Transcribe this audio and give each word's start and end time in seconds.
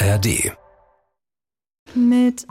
ARD. 0.00 0.56
Mit 1.94 2.46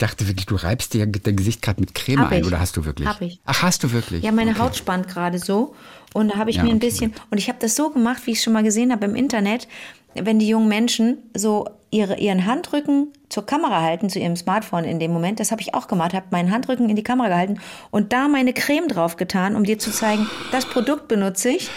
Ich 0.00 0.06
dachte 0.06 0.28
wirklich, 0.28 0.46
du 0.46 0.54
reibst 0.54 0.94
dir 0.94 1.04
dein 1.08 1.34
Gesicht 1.34 1.60
gerade 1.60 1.80
mit 1.80 1.92
Creme 1.92 2.20
Hab 2.20 2.30
ein, 2.30 2.42
ich. 2.42 2.46
oder 2.46 2.60
hast 2.60 2.76
du 2.76 2.84
wirklich? 2.84 3.08
Hab 3.08 3.20
ich. 3.20 3.40
Ach, 3.44 3.62
hast 3.62 3.82
du 3.82 3.90
wirklich? 3.90 4.22
Ja, 4.22 4.30
meine 4.30 4.52
Okay. 4.52 4.60
Haut 4.60 4.76
spannt 4.76 5.08
gerade 5.08 5.40
so. 5.40 5.74
Und 6.14 6.28
da 6.28 6.36
habe 6.36 6.50
ich 6.50 6.56
Ja, 6.58 6.62
mir 6.62 6.68
ein 6.70 6.76
okay. 6.76 6.86
bisschen, 6.86 7.14
und 7.32 7.38
ich 7.38 7.48
habe 7.48 7.58
das 7.60 7.74
so 7.74 7.90
gemacht, 7.90 8.22
wie 8.26 8.30
ich 8.30 8.40
schon 8.40 8.52
mal 8.52 8.62
gesehen 8.62 8.92
habe 8.92 9.06
im 9.06 9.16
Internet, 9.16 9.66
wenn 10.14 10.38
die 10.38 10.46
jungen 10.46 10.68
Menschen 10.68 11.18
so 11.34 11.68
ihre, 11.90 12.16
ihren 12.20 12.46
Handrücken 12.46 13.08
zur 13.28 13.44
Kamera 13.44 13.82
halten, 13.82 14.08
zu 14.08 14.20
ihrem 14.20 14.36
Smartphone 14.36 14.84
in 14.84 15.00
dem 15.00 15.12
Moment, 15.12 15.40
das 15.40 15.50
habe 15.50 15.62
ich 15.62 15.74
auch 15.74 15.88
gemacht, 15.88 16.14
habe 16.14 16.26
meinen 16.30 16.52
Handrücken 16.52 16.88
in 16.88 16.94
die 16.94 17.02
Kamera 17.02 17.26
gehalten 17.30 17.58
und 17.90 18.12
da 18.12 18.28
meine 18.28 18.52
Creme 18.52 18.86
drauf 18.86 19.16
getan, 19.16 19.56
um 19.56 19.64
dir 19.64 19.80
zu 19.80 19.90
zeigen, 19.90 20.28
das 20.52 20.64
Produkt 20.64 21.08
benutze 21.08 21.48
ich. 21.48 21.70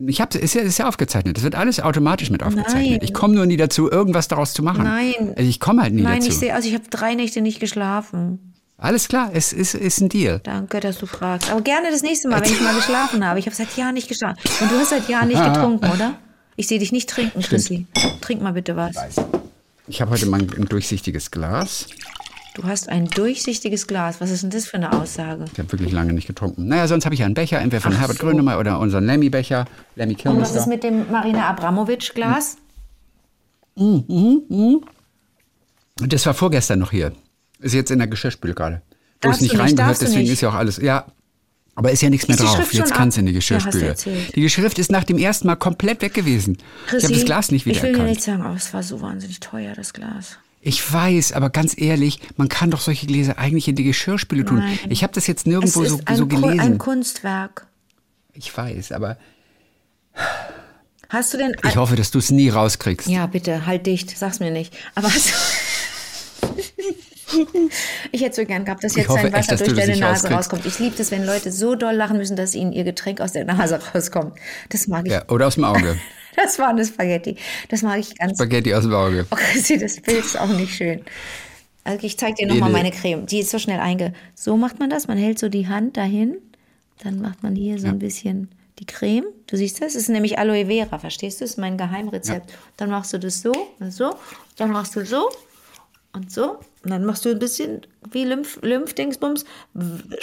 Ich 0.06 0.20
habe 0.20 0.38
ist 0.38 0.54
ja, 0.54 0.62
ist 0.62 0.78
ja 0.78 0.90
aufgezeichnet. 0.90 1.38
Das 1.38 1.46
wird 1.46 1.56
alles 1.56 1.80
automatisch 1.80 2.30
mit 2.30 2.44
aufgezeichnet. 2.44 2.92
Nein. 2.92 3.00
Ich 3.02 3.14
komme 3.14 3.34
nur 3.36 3.46
nie 3.46 3.56
dazu, 3.56 3.90
irgendwas 3.90 4.28
daraus 4.28 4.52
zu 4.54 4.62
machen. 4.62 4.84
Nein. 4.84 5.34
Also 5.38 5.50
ich 5.50 5.62
komme 5.62 5.84
halt 5.84 5.94
nie 5.94 6.02
Nein, 6.02 6.20
dazu. 6.20 6.32
ich 6.32 6.38
sehe 6.38 6.54
aus, 6.58 6.66
ich 6.66 6.74
habe 6.74 6.84
drei 6.90 7.16
Nächte 7.16 7.40
nicht 7.42 7.62
geschlafen. 7.62 8.52
Alles 8.78 9.08
klar, 9.08 9.30
es 9.34 9.54
ist, 9.54 9.74
ist 9.74 10.02
ein 10.02 10.10
Deal. 10.10 10.42
Danke, 10.44 10.82
dass 10.82 10.98
du 10.98 11.06
fragst. 11.06 11.50
Aber 11.50 11.62
gerne 11.62 11.92
das 11.92 12.02
nächste 12.02 12.28
Mal, 12.28 12.42
wenn 12.42 12.52
ich 12.52 12.60
mal 12.62 12.76
geschlafen 12.76 13.26
habe. 13.26 13.40
Ich 13.40 13.46
habe 13.46 13.56
seit 13.56 13.78
Jahren 13.78 13.94
nicht 13.94 14.10
geschlafen. 14.10 14.38
Und 14.60 14.70
du 14.70 14.76
hast 14.76 14.90
seit 14.90 15.08
Jahren 15.08 15.30
nicht 15.30 15.42
getrunken, 15.46 15.90
oder? 15.90 16.16
Ich 16.56 16.68
sehe 16.68 16.80
dich 16.80 16.92
nicht 16.92 17.10
trinken, 17.10 17.42
Chrissy. 17.42 17.86
Trink 18.22 18.42
mal 18.42 18.54
bitte 18.54 18.76
was. 18.76 18.96
Ich 19.88 20.02
habe 20.02 20.12
heute 20.12 20.26
mal 20.26 20.42
ein 20.42 20.66
durchsichtiges 20.66 21.32
Glas. 21.32 21.88
Du 22.56 22.64
hast 22.64 22.88
ein 22.88 23.08
durchsichtiges 23.08 23.86
Glas. 23.88 24.22
Was 24.22 24.30
ist 24.32 24.44
denn 24.44 24.50
das 24.50 24.66
für 24.66 24.78
eine 24.78 24.94
Aussage? 24.94 25.44
Ich 25.52 25.60
habe 25.60 25.70
wirklich 25.74 25.92
lange 25.92 26.14
nicht 26.14 26.26
getrunken. 26.28 26.68
Naja, 26.68 26.88
sonst 26.88 27.04
habe 27.04 27.14
ich 27.14 27.20
ja 27.20 27.26
einen 27.26 27.36
Becher, 27.36 27.60
entweder 27.60 27.82
von 27.82 27.94
Ach 27.94 28.00
Herbert 28.00 28.18
so. 28.18 28.26
Grönemeyer 28.26 28.58
oder 28.60 28.80
unseren 28.80 29.06
Lemmy-Becher. 29.06 29.66
Lemmy 29.96 30.14
Und 30.14 30.40
was 30.40 30.56
ist 30.56 30.64
Kilmister. 30.64 30.68
mit 30.70 30.84
dem 30.84 31.12
Marina 31.12 31.50
Abramovic-Glas? 31.50 32.58
Das 35.98 36.26
war 36.26 36.34
vorgestern 36.34 36.80
noch 36.80 36.92
hier. 36.92 37.12
Ist 37.60 37.74
jetzt 37.74 37.92
in 37.92 38.00
der 38.00 38.08
Geschirrspüle 38.08 38.54
gerade. 38.54 38.82
Wo 39.22 39.30
es 39.30 39.42
nicht 39.42 39.58
reingehört, 39.58 40.00
deswegen 40.02 40.22
nicht. 40.24 40.32
ist 40.34 40.42
ja 40.42 40.50
auch 40.50 40.54
alles. 40.54 40.78
Ja. 40.78 41.06
Aber 41.78 41.92
ist 41.92 42.02
ja 42.02 42.10
nichts 42.10 42.28
mehr 42.30 42.38
drauf. 42.38 42.72
Jetzt 42.74 42.94
kann 42.94 43.10
es 43.10 43.18
in 43.18 43.26
die 43.26 43.32
Ja, 43.32 43.34
du 43.34 43.40
Geschirrspüle. 43.40 43.88
erzählt. 43.88 44.36
die 44.36 44.50
Schrift 44.50 44.80
ist 44.80 44.92
nach 44.92 45.04
dem 45.04 45.18
ersten 45.18 45.48
Mal 45.48 45.56
komplett 45.58 46.02
weg 46.02 46.14
gewesen. 46.14 46.58
ich 46.88 47.04
habe 47.04 47.14
das 47.14 47.26
Glas 47.26 47.52
nicht 47.52 47.62
Ich 47.62 47.66
will 47.68 47.74
dir 47.74 47.80
wiedererkannt. 47.90 48.10
nicht 48.10 48.22
sagen, 48.24 48.42
aber 48.44 48.56
es 48.56 48.74
war 48.74 48.82
so 48.82 49.02
wahnsinnig 49.02 49.42
teuer, 49.42 49.74
das 49.76 49.92
Glas. 49.94 50.38
Ich 50.62 50.92
weiß, 50.92 51.34
aber 51.34 51.50
ganz 51.52 51.80
ehrlich, 51.80 52.20
man 52.38 52.50
kann 52.50 52.72
doch 52.72 52.80
solche 52.80 53.06
Gläser 53.06 53.38
eigentlich 53.38 53.68
in 53.68 53.76
die 53.76 53.84
Geschirrspüle 53.84 54.46
tun. 54.46 54.60
Nein. 54.60 54.80
Ich 54.90 55.04
habe 55.04 55.14
das 55.14 55.28
jetzt 55.28 55.42
Es 55.42 55.46
nirgendwo 55.46 55.84
ist 55.84 55.90
so, 55.92 56.00
ein, 56.06 56.16
so 56.18 56.26
gelesen. 56.28 56.60
ein 56.60 56.78
Kunstwerk. 56.78 57.68
ich 58.34 58.56
weiß, 58.56 58.92
aber 58.94 59.18
Hast 61.10 61.34
du 61.34 61.38
denn... 61.38 61.56
ich 61.68 61.76
hoffe, 61.76 61.96
dass 61.96 62.10
du 62.10 62.18
es 62.20 62.32
nie 62.32 62.50
rauskriegst. 62.50 63.08
Ja, 63.08 63.28
bitte, 63.28 63.66
halt 63.68 63.86
dicht, 63.86 64.18
sag's 64.18 64.40
mir 64.40 64.50
nicht. 64.50 64.74
Aber 64.96 65.14
hast 65.14 65.34
Ich 68.12 68.22
hätte 68.22 68.36
so 68.36 68.46
gern 68.46 68.66
gehabt, 68.66 68.84
dass 68.84 68.96
jetzt 68.96 69.08
sein 69.08 69.34
echt, 69.34 69.52
Wasser 69.52 69.58
du 69.58 69.74
durch 69.74 69.78
deine 69.86 70.00
Nase 70.00 70.06
rauskriegst. 70.06 70.38
rauskommt. 70.38 70.66
Ich 70.66 70.80
liebe 70.80 70.96
das, 70.96 71.12
wenn 71.12 71.26
Leute 71.26 71.52
so 71.52 71.76
doll 71.76 71.94
lachen 71.94 72.18
müssen, 72.18 72.36
dass 72.36 72.56
ihnen 72.56 72.72
ihr 72.72 72.84
Getränk 72.84 73.22
aus 73.22 73.34
der 73.34 73.46
Nase 73.46 73.80
rauskommt. 73.94 74.38
Das 74.70 74.88
mag 74.88 75.06
ich. 75.06 75.12
Ja, 75.12 75.28
oder 75.30 75.48
aus 75.48 75.56
dem 75.56 75.66
Auge. 75.66 75.98
Das 76.38 76.60
war 76.60 76.68
eine 76.68 76.84
Spaghetti. 76.84 77.38
Das 77.70 77.82
mag 77.82 77.98
ich 77.98 78.18
ganz. 78.18 78.38
Spaghetti 78.38 78.74
aus 78.74 78.84
dem 78.84 78.94
Auge. 78.94 79.26
Chrissy, 79.30 79.78
das 79.80 80.02
Bild 80.02 80.26
ist 80.26 80.38
auch 80.38 80.50
nicht 80.50 80.76
schön. 80.76 81.02
Also 81.86 82.06
ich 82.06 82.18
zeige 82.18 82.36
dir 82.36 82.48
nochmal 82.48 82.72
meine 82.72 82.92
Creme. 82.92 83.26
Die 83.26 83.40
ist 83.40 83.52
so 83.52 83.58
schnell 83.58 83.80
einge... 83.80 84.12
So 84.34 84.58
macht 84.58 84.78
man 84.78 84.90
das. 84.90 85.08
Man 85.08 85.18
hält 85.18 85.40
so 85.40 85.48
die 85.48 85.70
Hand 85.70 85.96
dahin. 85.96 86.36
Dann 87.02 87.22
macht 87.22 87.42
man 87.42 87.56
hier 87.56 87.80
so 87.80 87.88
ein 87.88 88.00
bisschen 88.00 88.50
die 88.80 88.86
Creme. 88.86 89.28
Du 89.48 89.56
siehst 89.56 89.82
das? 89.82 89.94
Das 89.94 90.02
ist 90.02 90.10
nämlich 90.10 90.38
Aloe 90.38 90.66
Vera, 90.66 91.00
verstehst 91.00 91.40
du? 91.40 91.46
Das 91.46 91.52
ist 91.52 91.58
mein 91.58 91.78
Geheimrezept. 91.78 92.52
Dann 92.76 92.90
machst 92.90 93.14
du 93.14 93.18
das 93.18 93.42
so 93.42 93.54
und 93.80 93.94
so. 93.94 94.14
Dann 94.58 94.72
machst 94.72 94.96
du 94.98 95.06
so 95.06 95.30
und 96.16 96.32
so. 96.32 96.60
Und 96.84 96.92
dann 96.92 97.04
machst 97.06 97.26
du 97.26 97.30
ein 97.30 97.40
bisschen 97.40 97.82
wie 98.12 98.24
Lymph, 98.26 98.60
Lymphdingsbums. 98.62 99.46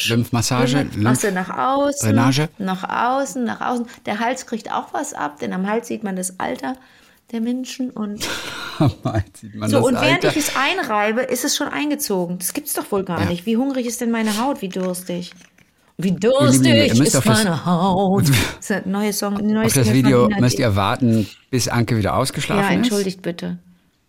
Lymphmassage, 0.09 0.87
Machst 0.97 1.25
du 1.25 1.33
nach 1.33 1.51
außen. 1.51 2.09
Drainage. 2.15 2.49
Nach 2.59 2.85
außen, 3.21 3.45
nach 3.45 3.61
außen. 3.61 3.87
Der 4.07 4.21
Hals 4.21 4.47
kriegt 4.47 4.71
auch 4.73 4.93
was 4.93 5.15
ab, 5.15 5.39
denn 5.41 5.53
am 5.53 5.67
Hals 5.67 5.89
sieht 5.89 6.05
man 6.05 6.17
das 6.17 6.39
Alter 6.41 6.77
der 7.33 7.41
Menschen 7.41 7.91
und 7.91 8.23
sieht 9.35 9.55
man 9.55 9.71
so, 9.71 9.77
das 9.79 9.87
und 9.87 9.95
während 9.95 10.25
Alter. 10.25 10.29
ich 10.31 10.37
es 10.37 10.53
einreibe, 10.57 11.23
ist 11.23 11.45
es 11.45 11.57
schon 11.57 11.69
eingezogen. 11.69 12.39
Das 12.39 12.53
gibt's 12.53 12.75
doch 12.75 12.91
wohl 12.93 13.05
gar 13.05 13.21
Ja. 13.21 13.27
nicht. 13.27 13.47
Wie 13.47 13.57
hungrig 13.57 13.87
ist 13.87 14.01
denn 14.01 14.11
meine 14.11 14.39
Haut? 14.39 14.61
Wie 14.63 14.69
durstig? 14.69 15.33
Wie 15.99 16.13
durstig 16.13 16.67
ihr 16.75 16.89
müsst 16.95 17.01
ist 17.01 17.17
auf 17.17 17.25
das- 17.25 17.45
meine 17.45 17.65
Haut? 17.65 18.25
Das 18.59 18.71
ist 18.71 18.71
ein 18.87 18.91
neuer 18.91 19.13
Song. 19.13 19.35
Neues 19.35 19.67
Auf 19.79 19.85
das 19.85 19.93
Video 19.93 20.29
müsst 20.39 20.59
ihr 20.59 20.75
warten, 20.77 21.27
bis 21.51 21.69
Anke 21.69 21.97
wieder 21.97 22.17
ausgeschlafen 22.17 22.63
Ja, 22.63 22.69
ist. 22.71 22.77
entschuldigt 22.77 23.23
bitte. 23.23 23.59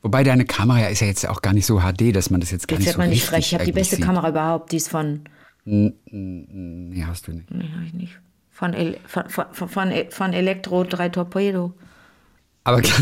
Wobei 0.04 0.24
deine 0.24 0.46
Kamera 0.46 0.88
ist 0.88 1.00
ja 1.00 1.08
jetzt 1.08 1.28
auch 1.28 1.42
gar 1.42 1.54
nicht 1.54 1.66
so 1.66 1.80
HD, 1.80 2.14
dass 2.16 2.30
man 2.30 2.42
das 2.42 2.52
jetzt 2.52 2.68
gar 2.68 2.78
Jetzt 2.78 2.86
nicht 2.86 2.94
so 2.94 3.00
man 3.00 3.10
nicht 3.10 3.26
frech. 3.26 3.48
Ich 3.48 3.54
habe 3.56 3.64
die 3.66 3.72
beste 3.72 3.96
sieht. 3.96 4.06
Kamera 4.06 4.30
überhaupt. 4.30 4.72
Die 4.72 4.78
ist 4.78 4.90
von. 4.90 5.22
Nee, 5.66 7.04
hast 7.08 7.28
du 7.28 7.32
nicht. 7.32 7.50
Nee, 7.50 7.70
hab 7.76 7.84
ich 7.86 7.94
nicht. 7.94 8.20
Von, 8.52 8.74
El 8.74 9.00
von, 9.08 9.30
von, 9.30 9.46
von, 9.70 9.92
von 10.10 10.34
Elektro 10.34 10.84
3 10.84 11.10
Torpedo. 11.10 11.74
Aber, 12.66 12.82
ganz- 12.82 13.02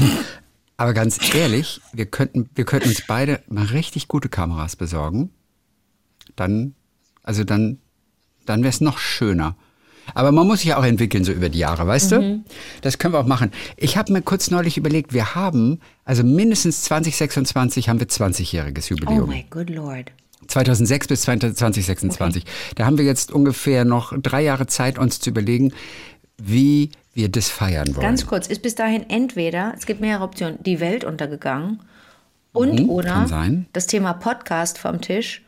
aber 0.77 0.93
ganz 0.93 1.33
ehrlich, 1.35 1.81
wir 1.91 2.05
könnten, 2.05 2.49
wir 2.55 2.65
könnten 2.65 2.89
uns 2.89 3.03
beide 3.07 3.41
mal 3.47 3.65
richtig 3.65 4.07
gute 4.07 4.29
Kameras 4.29 4.75
besorgen. 4.75 5.31
Dann, 6.35 6.75
also 7.23 7.43
dann, 7.43 7.79
dann 8.45 8.61
wäre 8.61 8.69
es 8.69 8.79
noch 8.81 8.97
schöner. 8.99 9.55
Aber 10.13 10.31
man 10.31 10.47
muss 10.47 10.59
sich 10.59 10.69
ja 10.69 10.77
auch 10.77 10.83
entwickeln, 10.83 11.23
so 11.23 11.31
über 11.31 11.49
die 11.49 11.59
Jahre, 11.59 11.85
weißt 11.87 12.11
Mhm. 12.11 12.15
du? 12.19 12.43
Das 12.81 12.97
können 12.97 13.13
wir 13.13 13.19
auch 13.19 13.25
machen. 13.27 13.51
Ich 13.77 13.97
habe 13.97 14.11
mir 14.11 14.21
kurz 14.21 14.51
neulich 14.51 14.77
überlegt, 14.77 15.13
wir 15.13 15.35
haben, 15.35 15.79
also 16.05 16.23
mindestens 16.23 16.81
2026 16.83 17.87
haben 17.89 17.99
wir 17.99 18.07
20-jähriges 18.07 18.85
Oh 18.91 18.95
Jubiläum. 18.95 19.29
my 19.29 19.45
good 19.49 19.69
lord. 19.69 20.11
2006 20.47 21.07
bis 21.07 21.21
2026. 21.21 22.43
Da 22.75 22.85
haben 22.85 22.97
wir 22.97 23.05
jetzt 23.05 23.31
ungefähr 23.31 23.85
noch 23.85 24.13
drei 24.21 24.41
Jahre 24.43 24.67
Zeit, 24.67 24.97
uns 24.97 25.19
zu 25.19 25.29
überlegen, 25.29 25.71
wie 26.41 26.89
wir 27.13 27.29
das 27.29 27.49
feiern 27.49 27.89
wollen. 27.95 28.01
Ganz 28.05 28.25
kurz, 28.25 28.47
ist 28.47 28.61
bis 28.61 28.75
dahin 28.75 29.09
entweder, 29.09 29.73
es 29.77 29.85
gibt 29.85 30.01
mehrere 30.01 30.23
Optionen, 30.23 30.57
die 30.63 30.79
Welt 30.79 31.03
untergegangen 31.03 31.81
und 32.53 32.89
oder 32.89 33.21
Mhm, 33.21 33.27
sein. 33.27 33.65
das 33.73 33.87
Thema 33.87 34.13
Podcast 34.13 34.77
vom 34.77 34.99
Tisch, 34.99 35.43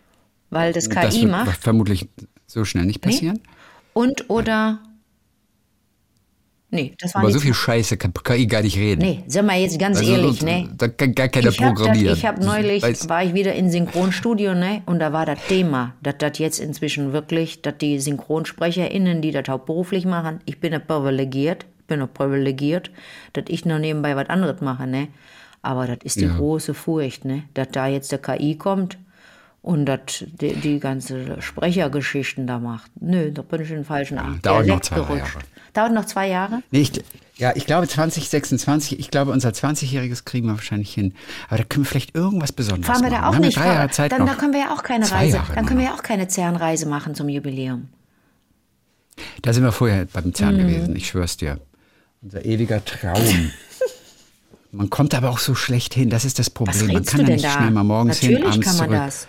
weil 0.51 0.71
das 0.73 0.89
KI 0.89 1.01
das 1.01 1.21
wird 1.21 1.31
macht. 1.31 1.57
vermutlich 1.61 2.07
so 2.45 2.63
schnell 2.63 2.85
nicht 2.85 3.01
passieren. 3.01 3.39
Und 3.93 4.29
oder. 4.29 4.79
Nee, 6.69 6.95
das 6.99 7.13
war 7.13 7.19
Aber 7.21 7.27
nicht. 7.27 7.35
so 7.35 7.39
viel 7.41 7.53
Scheiße 7.53 7.97
kann 7.97 8.11
KI 8.15 8.47
gar 8.47 8.63
nicht 8.63 8.75
reden. 8.77 9.01
nee, 9.01 9.23
sag 9.27 9.45
mal 9.45 9.59
jetzt 9.59 9.77
ganz 9.77 9.99
Also, 9.99 10.11
ehrlich, 10.11 10.41
ne? 10.41 10.67
Da 10.75 10.87
kann 10.87 11.13
gar 11.13 11.27
keiner 11.27 11.49
Ich 11.49 11.61
habe 11.61 11.75
programmieren. 11.75 12.17
ich 12.17 12.25
hab 12.25 12.39
neulich, 12.41 12.83
Weiß- 12.83 13.07
war 13.09 13.23
ich 13.23 13.35
wieder 13.35 13.53
in 13.53 13.69
Synchronstudio, 13.69 14.55
ne? 14.55 14.81
Und 14.87 14.97
da 14.97 15.13
war 15.13 15.27
das 15.27 15.37
Thema, 15.47 15.93
dass 16.01 16.15
das 16.17 16.39
jetzt 16.39 16.59
inzwischen 16.59 17.13
wirklich, 17.13 17.61
dass 17.61 17.77
die 17.77 17.99
SynchronsprecherInnen, 17.99 19.21
die 19.21 19.29
das 19.29 19.47
hauptberuflich 19.47 20.05
machen, 20.05 20.39
ich 20.45 20.59
bin 20.59 20.73
ja 20.73 20.79
privilegiert, 20.79 21.67
ich 21.81 21.85
bin 21.85 21.99
ja 21.99 22.07
privilegiert, 22.07 22.89
dass 23.33 23.43
ich 23.49 23.65
noch 23.65 23.77
nebenbei 23.77 24.15
was 24.15 24.29
anderes 24.29 24.59
mache, 24.61 24.87
ne? 24.87 25.09
Aber 25.61 25.85
das 25.85 25.99
ist 26.03 26.19
die 26.19 26.25
Ja. 26.25 26.35
große 26.35 26.73
Furcht, 26.73 27.23
ne? 27.23 27.43
Dass 27.53 27.67
da 27.71 27.85
jetzt 27.85 28.11
der 28.11 28.17
KI 28.17 28.57
kommt 28.57 28.97
und 29.63 29.85
das 29.87 29.99
die, 30.27 30.53
die 30.53 30.79
ganze 30.79 31.41
Sprechergeschichten 31.41 32.45
da 32.45 32.59
macht. 32.59 32.91
Nö, 33.01 33.31
da 33.31 33.41
bin 33.41 33.61
ich 33.61 33.69
in 33.71 33.77
den 33.77 33.85
falschen 33.85 34.19
dauert 34.43 34.67
noch 34.67 34.81
zwei, 34.81 34.97
gerutscht. 34.97 35.17
Jahre. 35.17 35.39
Dauert 35.73 35.93
noch 35.93 36.05
zwei 36.05 36.27
Jahre? 36.29 36.61
Nee, 36.69 36.81
ich, 36.81 36.91
ja, 37.37 37.53
ich 37.55 37.65
glaube 37.65 37.87
2026, 37.87 38.99
ich 38.99 39.09
glaube 39.09 39.31
unser 39.31 39.49
20-jähriges 39.49 40.23
kriegen 40.25 40.47
wir 40.47 40.53
wahrscheinlich 40.53 40.93
hin. 40.93 41.15
Aber 41.47 41.57
da 41.57 41.63
können 41.63 41.85
wir 41.85 41.89
vielleicht 41.89 42.13
irgendwas 42.15 42.51
Besonderes 42.51 42.85
Fahren 42.85 43.03
wir 43.03 43.09
machen. 43.09 43.21
da 43.23 43.29
auch 43.29 43.33
haben 43.35 43.41
nicht. 43.41 43.57
Drei 43.57 43.65
Jahre 43.67 43.89
Zeit 43.89 44.11
dann, 44.11 44.19
noch. 44.19 44.27
da 44.27 44.35
können 44.35 44.53
wir 44.53 44.59
ja 44.59 44.73
auch 44.73 44.83
keine 44.83 45.05
Zwei 45.05 45.15
Reise. 45.15 45.37
Jahre 45.37 45.53
dann 45.55 45.65
können 45.65 45.79
wir 45.79 45.87
ja 45.87 45.93
auch 45.95 46.03
keine 46.03 46.27
CERN-Reise 46.29 46.85
machen 46.87 47.15
zum 47.15 47.27
Jubiläum. 47.29 47.89
Da 49.41 49.53
sind 49.53 49.63
wir 49.63 49.71
vorher 49.71 50.05
beim 50.11 50.25
Mhm. 50.25 50.35
CERN 50.35 50.57
gewesen, 50.57 50.95
ich 50.95 51.07
schwör's 51.07 51.37
dir. 51.37 51.59
Unser 52.21 52.45
ewiger 52.45 52.83
Traum. 52.85 53.51
Man 54.71 54.89
kommt 54.89 55.13
aber 55.15 55.29
auch 55.29 55.37
so 55.39 55.55
schlecht 55.55 55.93
hin, 55.93 56.09
das 56.09 56.25
ist 56.25 56.37
das 56.39 56.49
Problem. 56.49 56.87
Man 56.93 57.05
kann 57.05 57.25
da 57.25 57.31
nicht 57.31 57.45
da? 57.45 57.51
schnell 57.51 57.71
mal 57.71 57.83
morgens 57.83 58.17
Natürlich 58.21 58.37
hin, 58.39 58.47
abends 58.47 58.67
kann 58.67 58.77
man 58.77 58.85
zurück. 58.87 58.99
das. 59.05 59.27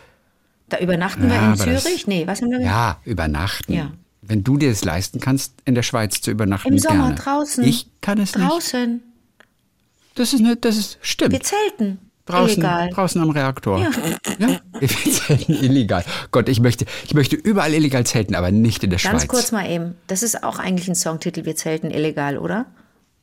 Da 0.74 0.80
übernachten 0.82 1.22
wir 1.28 1.34
Ja, 1.34 1.52
in 1.52 1.60
aber 1.60 1.66
das- 1.66 1.84
Zürich? 1.84 2.06
nee, 2.06 2.26
was 2.26 2.42
haben 2.42 2.50
wir 2.50 2.58
gesagt? 2.58 2.74
Ja, 2.74 2.98
übernachten. 3.04 3.72
Ja. 3.72 3.90
Wenn 4.22 4.42
du 4.42 4.56
dir 4.56 4.70
es 4.70 4.84
leisten 4.84 5.20
kannst, 5.20 5.52
in 5.64 5.74
der 5.74 5.82
Schweiz 5.82 6.20
zu 6.20 6.30
übernachten, 6.30 6.68
Im 6.68 6.78
Sommer 6.78 7.08
gerne. 7.08 7.14
draußen. 7.16 7.62
Ich 7.64 7.88
kann 8.00 8.18
es 8.18 8.34
nicht. 8.34 8.48
Draußen. 8.48 9.02
Das 10.14 10.32
ist 10.32 10.40
nicht, 10.40 10.64
das 10.64 10.76
ist 10.76 10.98
stimmt. 11.02 11.32
Wir 11.32 11.40
zelten. 11.42 11.98
Draußen, 12.26 12.54
Illegal. 12.62 12.88
draußen 12.88 13.20
am 13.20 13.28
Reaktor. 13.30 13.78
Ja. 13.80 13.90
Wir 14.80 14.88
zelten 15.12 15.52
illegal. 15.52 16.04
Gott, 16.30 16.48
ich 16.48 16.58
möchte, 16.60 16.86
ich 17.04 17.12
möchte 17.12 17.36
überall 17.36 17.74
illegal 17.74 18.06
zelten, 18.06 18.34
aber 18.34 18.50
nicht 18.50 18.82
in 18.82 18.88
der 18.90 18.98
Ganz 18.98 19.20
Schweiz. 19.20 19.28
kurz 19.28 19.52
mal 19.52 19.70
eben. 19.70 19.94
Das 20.06 20.22
ist 20.22 20.42
auch 20.42 20.58
eigentlich 20.58 20.88
ein 20.88 20.94
Songtitel, 20.94 21.44
wir 21.44 21.54
zelten 21.54 21.90
illegal, 21.90 22.38
oder? 22.38 22.64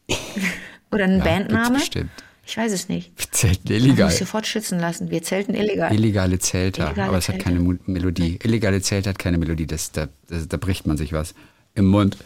oder 0.92 1.06
ein 1.06 1.18
Ja, 1.18 1.24
Bandname? 1.24 1.80
bestimmt. 1.80 2.12
Ich 2.46 2.58
weiß 2.58 2.72
es 2.72 2.90
nicht. 2.90 3.12
Wir 3.18 3.32
zelten 3.32 3.72
illegal. 3.72 4.12
ich 4.12 4.18
sofort 4.18 4.48
schützen 4.48 4.80
lassen. 4.80 5.10
Wir 5.12 5.22
zelten 5.24 5.54
illegal. 5.54 5.94
Illegale 5.94 6.40
Zelter, 6.40 6.88
Illegale 6.88 7.08
aber 7.10 7.18
es 7.20 7.30
hat 7.30 7.36
Zelter. 7.42 7.52
keine 7.52 7.80
Melodie. 7.86 8.40
Illegale 8.44 8.82
Zelte 8.82 9.10
hat 9.10 9.20
keine 9.20 9.38
Melodie, 9.38 9.68
das, 9.68 9.92
da, 9.92 10.08
das, 10.28 10.48
da 10.48 10.58
bricht 10.58 10.88
man 10.88 10.98
sich 10.98 11.14
was 11.14 11.34
im 11.76 11.86
Mund. 11.86 12.18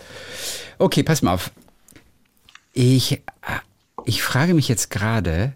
Okay, 0.80 1.04
pass 1.04 1.22
mal 1.22 1.34
auf. 1.34 1.52
Ich, 2.74 3.14
äh, 3.14 3.20
ich 4.06 4.24
frage 4.24 4.54
mich 4.54 4.68
jetzt 4.68 4.90
gerade, 4.90 5.54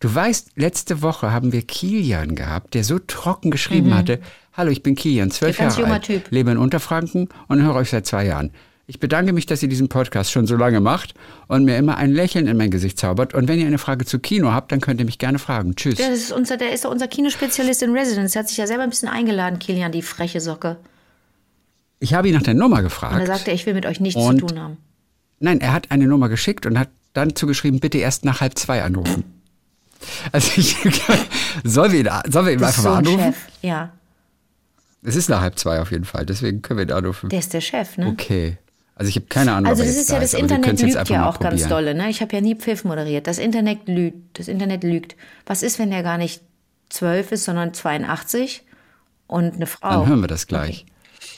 du 0.00 0.14
weißt, 0.14 0.52
letzte 0.56 1.02
Woche 1.02 1.30
haben 1.32 1.52
wir 1.52 1.62
Kilian 1.62 2.34
gehabt, 2.34 2.74
der 2.74 2.84
so 2.84 2.98
trocken 2.98 3.50
geschrieben 3.50 3.94
hatte, 3.94 4.20
Hallo, 4.54 4.72
ich 4.72 4.82
bin 4.82 4.96
Kilian, 4.96 5.30
zwölf 5.30 5.56
Mhm. 5.56 5.62
Ganz 5.62 5.74
Jahre 5.74 5.82
junger 5.82 5.94
alt, 5.94 6.04
Typ. 6.04 6.30
lebe 6.30 6.50
in 6.50 6.56
Unterfranken 6.58 7.28
und 7.46 7.62
höre 7.62 7.76
euch 7.76 7.90
seit 7.90 8.06
zwei 8.06 8.24
Jahren. 8.26 8.50
Ich 8.90 8.98
bedanke 9.00 9.34
mich, 9.34 9.44
dass 9.44 9.62
ihr 9.62 9.68
diesen 9.68 9.88
Podcast 9.90 10.32
schon 10.32 10.46
so 10.46 10.56
lange 10.56 10.80
macht 10.80 11.12
und 11.46 11.64
mir 11.66 11.76
immer 11.76 11.98
ein 11.98 12.10
Lächeln 12.10 12.46
in 12.46 12.56
mein 12.56 12.70
Gesicht 12.70 12.98
zaubert. 12.98 13.34
Und 13.34 13.46
wenn 13.46 13.58
ihr 13.60 13.66
eine 13.66 13.76
Frage 13.76 14.06
zu 14.06 14.18
Kino 14.18 14.50
habt, 14.52 14.72
dann 14.72 14.80
könnt 14.80 14.98
ihr 14.98 15.04
mich 15.04 15.18
gerne 15.18 15.38
fragen. 15.38 15.76
Tschüss. 15.76 15.98
Ja, 15.98 16.08
das 16.08 16.20
ist 16.20 16.32
unser, 16.32 16.56
der 16.56 16.72
ist 16.72 16.86
doch 16.86 16.90
unser 16.90 17.06
Kinospezialist 17.06 17.82
in 17.82 17.92
Residence. 17.92 18.32
Der 18.32 18.40
hat 18.40 18.48
sich 18.48 18.56
ja 18.56 18.66
selber 18.66 18.84
ein 18.84 18.88
bisschen 18.90 19.10
eingeladen, 19.10 19.58
Kilian, 19.58 19.92
die 19.92 20.00
freche 20.00 20.40
Socke. 20.40 20.78
Ich 22.00 22.14
habe 22.14 22.28
ihn 22.28 22.34
nach 22.34 22.42
der 22.42 22.54
Nummer 22.54 22.76
Und 22.78 22.84
gefragt. 22.84 23.20
er 23.20 23.26
sagte, 23.26 23.50
ich 23.50 23.66
will 23.66 23.74
mit 23.74 23.84
euch 23.84 24.00
nichts 24.00 24.18
Und- 24.20 24.40
zu 24.40 24.46
tun 24.46 24.58
haben. 24.58 24.76
Nein, 25.40 25.60
er 25.60 25.72
hat 25.74 25.90
eine 25.90 26.06
Nummer 26.06 26.28
geschickt 26.30 26.64
und 26.64 26.78
hat 26.78 26.88
dann 27.12 27.36
zugeschrieben, 27.36 27.78
bitte 27.80 27.98
erst 27.98 28.24
nach 28.24 28.40
halb 28.40 28.58
zwei 28.58 28.82
anrufen. 28.82 29.22
Also 30.32 30.50
ich, 30.56 30.76
sollen 31.64 31.92
wir 31.92 32.00
ihn, 32.00 32.08
sollen 32.32 32.46
wir 32.46 32.52
ihn 32.54 32.64
einfach 32.64 32.82
so 32.82 32.88
mal 32.88 32.96
anrufen? 32.96 33.20
Chef. 33.20 33.36
Ja, 33.62 33.92
Es 35.02 35.14
ist 35.14 35.28
nach 35.28 35.40
halb 35.42 35.58
zwei 35.58 35.80
auf 35.80 35.90
jeden 35.92 36.06
Fall, 36.06 36.24
deswegen 36.24 36.62
können 36.62 36.78
wir 36.78 36.86
ihn 36.86 36.92
anrufen. 36.92 37.28
der 37.28 37.38
ist 37.40 37.52
der 37.52 37.60
Chef, 37.60 37.98
ne? 37.98 38.06
Okay. 38.08 38.56
Also 38.98 39.08
ich 39.10 39.14
habe 39.16 39.26
keine 39.26 39.52
Ahnung, 39.52 39.70
Also 39.70 39.82
ob 39.82 39.88
das 39.88 39.96
ist 39.96 40.08
ja 40.08 40.16
da 40.16 40.20
das 40.22 40.32
wir 40.32 40.40
Internet 40.40 40.80
lügt 40.80 40.96
einfach 40.96 41.14
ja 41.14 41.20
mal 41.20 41.28
auch 41.28 41.38
ganz 41.38 41.68
dolle, 41.68 41.94
ne? 41.94 42.10
Ich 42.10 42.20
habe 42.20 42.34
ja 42.34 42.40
nie 42.40 42.56
Pfiff 42.56 42.82
moderiert. 42.84 43.28
Das 43.28 43.38
Internet 43.38 43.86
lügt. 43.86 44.38
Das 44.38 44.48
Internet 44.48 44.82
lügt. 44.82 45.14
Was 45.46 45.62
ist, 45.62 45.78
wenn 45.78 45.90
der 45.90 46.02
gar 46.02 46.18
nicht 46.18 46.42
zwölf 46.88 47.30
ist, 47.30 47.44
sondern 47.44 47.72
82 47.72 48.64
und 49.28 49.54
eine 49.54 49.66
Frau? 49.66 49.88
Dann 50.00 50.08
hören 50.08 50.20
wir 50.20 50.26
das 50.26 50.48
gleich. 50.48 50.84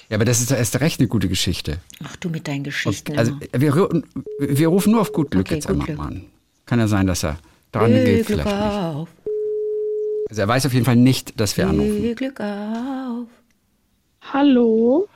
Ja, 0.08 0.16
aber 0.16 0.24
das 0.24 0.40
ist 0.40 0.50
doch 0.50 0.56
erst 0.56 0.80
recht 0.80 1.00
eine 1.00 1.08
gute 1.08 1.28
Geschichte. 1.28 1.78
Ach 2.02 2.16
du 2.16 2.30
mit 2.30 2.48
deinen 2.48 2.64
Geschichten. 2.64 3.18
Also 3.18 3.32
immer. 3.52 3.76
wir, 3.76 4.02
wir 4.38 4.68
rufen 4.68 4.92
nur 4.92 5.02
auf 5.02 5.12
gut 5.12 5.30
Glück 5.30 5.46
Okay, 5.46 5.56
jetzt 5.56 5.66
gut 5.68 5.72
einmal 5.74 5.86
Glück. 5.86 6.00
an. 6.00 6.24
Kann 6.64 6.78
ja 6.78 6.88
sein, 6.88 7.06
dass 7.06 7.22
er 7.24 7.38
dran 7.72 7.92
Viel 7.92 8.04
geht, 8.04 8.26
Glück 8.26 8.40
vielleicht 8.40 8.46
nicht. 8.56 8.74
auf. 8.74 9.08
Also 10.30 10.40
er 10.42 10.48
weiß 10.48 10.64
auf 10.64 10.72
jeden 10.72 10.86
Fall 10.86 10.96
nicht, 10.96 11.38
dass 11.38 11.56
wir 11.58 11.68
anrufen. 11.68 12.00
Viel 12.00 12.14
Glück 12.14 12.40
auf. 12.40 13.26
Hallo, 14.32 15.08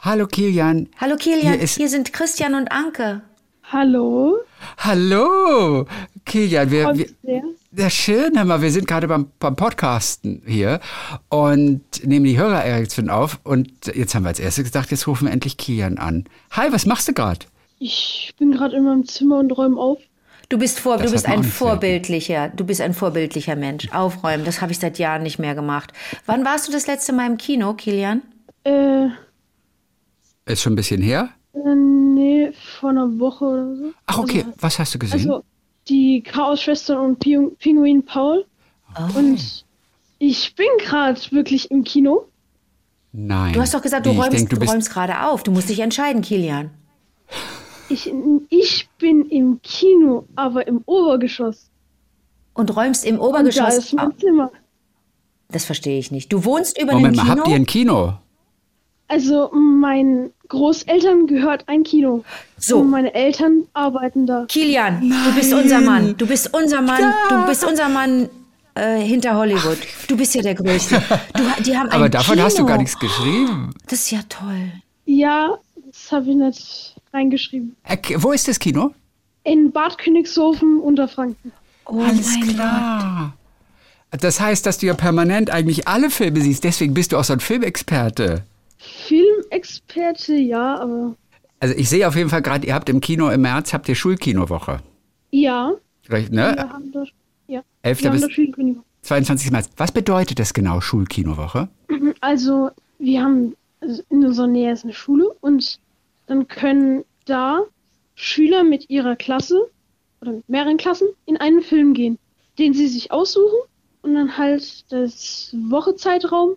Hallo 0.00 0.26
Kilian. 0.26 0.88
Hallo 1.00 1.16
Kilian, 1.16 1.58
Hier 1.58 1.66
hier, 1.66 1.88
sind 1.88 2.12
Christian 2.12 2.54
und 2.54 2.70
Anke. 2.70 3.22
hallo. 3.64 4.38
Hallo 4.78 5.86
Kilian. 6.24 6.70
Wir, 6.70 6.94
wir, 6.94 7.42
sehr. 7.72 7.90
Schön, 7.90 8.36
hör 8.36 8.44
mal, 8.44 8.62
wir 8.62 8.70
sind 8.70 8.86
gerade 8.86 9.08
beim, 9.08 9.30
beim 9.38 9.56
Podcasten 9.56 10.42
hier 10.46 10.80
und 11.28 11.82
nehmen 12.04 12.24
die 12.24 12.38
Hörererektion 12.38 13.10
auf. 13.10 13.40
Und 13.44 13.70
jetzt 13.94 14.14
haben 14.14 14.22
wir 14.24 14.28
als 14.28 14.40
erstes 14.40 14.64
gedacht, 14.64 14.90
jetzt 14.90 15.06
rufen 15.06 15.26
wir 15.26 15.32
endlich 15.32 15.56
Kilian 15.56 15.98
an. 15.98 16.24
Hi, 16.52 16.72
was 16.72 16.86
machst 16.86 17.08
du 17.08 17.12
gerade? 17.12 17.46
Ich 17.78 18.32
bin 18.38 18.52
gerade 18.52 18.76
in 18.76 18.84
meinem 18.84 19.06
Zimmer 19.06 19.38
und 19.38 19.50
räume 19.52 19.78
auf. 19.78 19.98
Du 20.48 20.58
bist 20.58 20.80
vor, 20.80 20.96
Das 20.96 21.06
du 21.06 21.12
bist 21.12 21.26
ein 21.26 21.44
vorbildlicher, 21.44 22.48
du 22.48 22.64
bist 22.64 22.80
ein 22.80 22.94
vorbildlicher 22.94 23.54
Mensch. 23.54 23.88
Aufräumen, 23.92 24.44
das 24.44 24.62
habe 24.62 24.72
ich 24.72 24.78
seit 24.78 24.98
Jahren 24.98 25.22
nicht 25.22 25.38
mehr 25.38 25.54
gemacht. 25.54 25.92
Wann 26.24 26.44
warst 26.44 26.66
du 26.68 26.72
das 26.72 26.86
letzte 26.86 27.12
Mal 27.12 27.26
im 27.26 27.36
Kino, 27.36 27.74
Kilian? 27.74 28.22
Äh, 28.64 29.08
Ist 30.48 30.62
schon 30.62 30.72
ein 30.72 30.76
bisschen 30.76 31.02
her? 31.02 31.30
äh, 31.52 31.74
nee, 31.74 32.52
vor 32.80 32.90
einer 32.90 33.18
Woche 33.18 33.44
oder 33.44 33.76
so. 33.76 33.92
Ach, 34.06 34.18
okay. 34.18 34.38
Also, 34.46 34.52
Was 34.60 34.78
hast 34.78 34.94
du 34.94 34.98
gesehen? 34.98 35.18
also 35.30 35.44
die 35.88 36.22
Chaos-Schwestern 36.22 36.98
und 36.98 37.18
Pi- 37.18 37.50
Pinguin 37.58 38.04
Paul. 38.04 38.44
Oh. 38.96 39.18
Und 39.18 39.64
ich 40.18 40.54
bin 40.54 40.66
gerade 40.80 41.20
wirklich 41.30 41.70
im 41.70 41.84
Kino. 41.84 42.26
Nein. 43.12 43.52
Du 43.54 43.60
hast 43.60 43.72
doch 43.74 43.82
gesagt, 43.82 44.04
du 44.06 44.10
ich 44.10 44.18
räumst, 44.18 44.32
denk, 44.32 44.50
du 44.50 44.56
räumst 44.56 44.90
gerade 44.90 45.22
auf. 45.26 45.42
Du 45.42 45.50
musst 45.50 45.68
dich 45.68 45.80
entscheiden, 45.80 46.22
Kilian. 46.22 46.70
Ich, 47.88 48.12
ich 48.50 48.88
bin 48.98 49.24
im 49.30 49.60
Kino, 49.62 50.26
aber 50.36 50.66
im 50.66 50.82
Obergeschoss. 50.84 51.70
Und 52.52 52.74
räumst 52.76 53.04
im 53.06 53.18
Und 53.18 53.20
da 53.22 53.38
Obergeschoss 53.40 53.78
ist 53.78 53.92
mein. 53.94 54.16
Zimmer. 54.18 54.50
Das 55.50 55.64
verstehe 55.64 55.98
ich 55.98 56.10
nicht. 56.10 56.30
Du 56.32 56.44
wohnst 56.44 56.80
über 56.80 56.92
Moment 56.92 57.16
mal, 57.16 57.22
Kino? 57.22 57.36
habt 57.38 57.48
ihr 57.48 57.56
ein 57.56 57.64
Kino? 57.66 58.14
Also 59.08 59.50
meinen 59.52 60.32
Großeltern 60.48 61.26
gehört 61.26 61.64
ein 61.66 61.82
Kino. 61.82 62.24
So. 62.58 62.80
Und 62.80 62.90
meine 62.90 63.14
Eltern 63.14 63.64
arbeiten 63.72 64.26
da. 64.26 64.44
Kilian, 64.48 65.00
du 65.00 65.34
bist 65.34 65.52
unser 65.52 65.80
Mann. 65.80 66.14
Du 66.16 66.26
bist 66.26 66.52
unser 66.54 66.82
Mann. 66.82 67.12
Du 67.30 67.46
bist 67.46 67.64
unser 67.64 67.88
Mann 67.88 68.28
äh, 68.74 68.98
hinter 69.00 69.34
Hollywood. 69.36 69.78
Du 70.08 70.16
bist 70.16 70.34
ja 70.34 70.42
der 70.42 70.54
Größte. 70.54 71.02
Du, 71.34 71.62
die 71.62 71.76
haben 71.76 71.88
Aber 71.90 72.04
ein 72.04 72.10
davon 72.10 72.34
Kino. 72.34 72.44
hast 72.46 72.58
du 72.58 72.66
gar 72.66 72.76
nichts 72.78 72.98
geschrieben. 72.98 73.70
Das 73.88 74.00
ist 74.00 74.10
ja 74.10 74.20
toll. 74.28 74.72
Ja, 75.06 75.56
das 75.90 76.12
habe 76.12 76.30
ich 76.30 76.36
nicht 76.36 76.94
reingeschrieben. 77.14 77.76
Erk- 77.88 78.14
Wo 78.22 78.32
ist 78.32 78.46
das 78.46 78.58
Kino? 78.58 78.92
In 79.44 79.72
Bad 79.72 79.96
Königshofen, 79.96 80.80
Unterfranken. 80.80 81.50
Oh 81.86 82.00
Alles 82.02 82.32
mein 82.32 82.46
Gott. 82.46 82.54
klar. 82.56 83.32
Das 84.20 84.38
heißt, 84.40 84.66
dass 84.66 84.76
du 84.78 84.86
ja 84.86 84.92
permanent 84.94 85.48
eigentlich 85.50 85.88
alle 85.88 86.10
Filme 86.10 86.40
siehst. 86.42 86.64
Deswegen 86.64 86.92
bist 86.92 87.12
du 87.12 87.16
auch 87.16 87.24
so 87.24 87.32
ein 87.32 87.40
Filmexperte. 87.40 88.42
Filmexperte, 88.78 90.34
ja, 90.34 90.78
aber 90.78 91.16
Also 91.60 91.74
ich 91.74 91.88
sehe 91.88 92.06
auf 92.06 92.16
jeden 92.16 92.30
Fall 92.30 92.42
gerade, 92.42 92.66
ihr 92.66 92.74
habt 92.74 92.88
im 92.88 93.00
Kino 93.00 93.28
im 93.30 93.42
März, 93.42 93.72
habt 93.72 93.88
ihr 93.88 93.94
Schulkinowoche. 93.94 94.80
ja, 95.30 95.72
Vielleicht, 96.02 96.32
ne? 96.32 96.54
wir 96.56 96.68
haben 96.70 96.92
da, 96.92 97.04
ja, 97.48 97.62
11. 97.82 98.02
wir 98.02 98.10
haben 98.10 98.14
bis 98.16 98.22
da 98.22 98.30
Schulkönig. 98.30 98.76
22. 99.02 99.50
März. 99.50 99.68
Was 99.76 99.92
bedeutet 99.92 100.38
das 100.38 100.54
genau, 100.54 100.80
Schulkinowoche? 100.80 101.68
Also, 102.20 102.70
wir 102.98 103.22
haben 103.22 103.54
also 103.80 104.02
in 104.10 104.24
unserer 104.24 104.48
Nähe 104.48 104.72
ist 104.72 104.82
eine 104.84 104.92
Schule 104.92 105.30
und 105.40 105.78
dann 106.26 106.48
können 106.48 107.04
da 107.26 107.62
Schüler 108.16 108.64
mit 108.64 108.90
ihrer 108.90 109.14
Klasse 109.14 109.70
oder 110.20 110.32
mit 110.32 110.48
mehreren 110.48 110.76
Klassen 110.78 111.08
in 111.26 111.36
einen 111.36 111.62
Film 111.62 111.94
gehen, 111.94 112.18
den 112.58 112.74
sie 112.74 112.88
sich 112.88 113.12
aussuchen 113.12 113.58
und 114.02 114.14
dann 114.14 114.36
halt 114.36 114.90
das 114.90 115.54
Wochezeitraum 115.68 116.56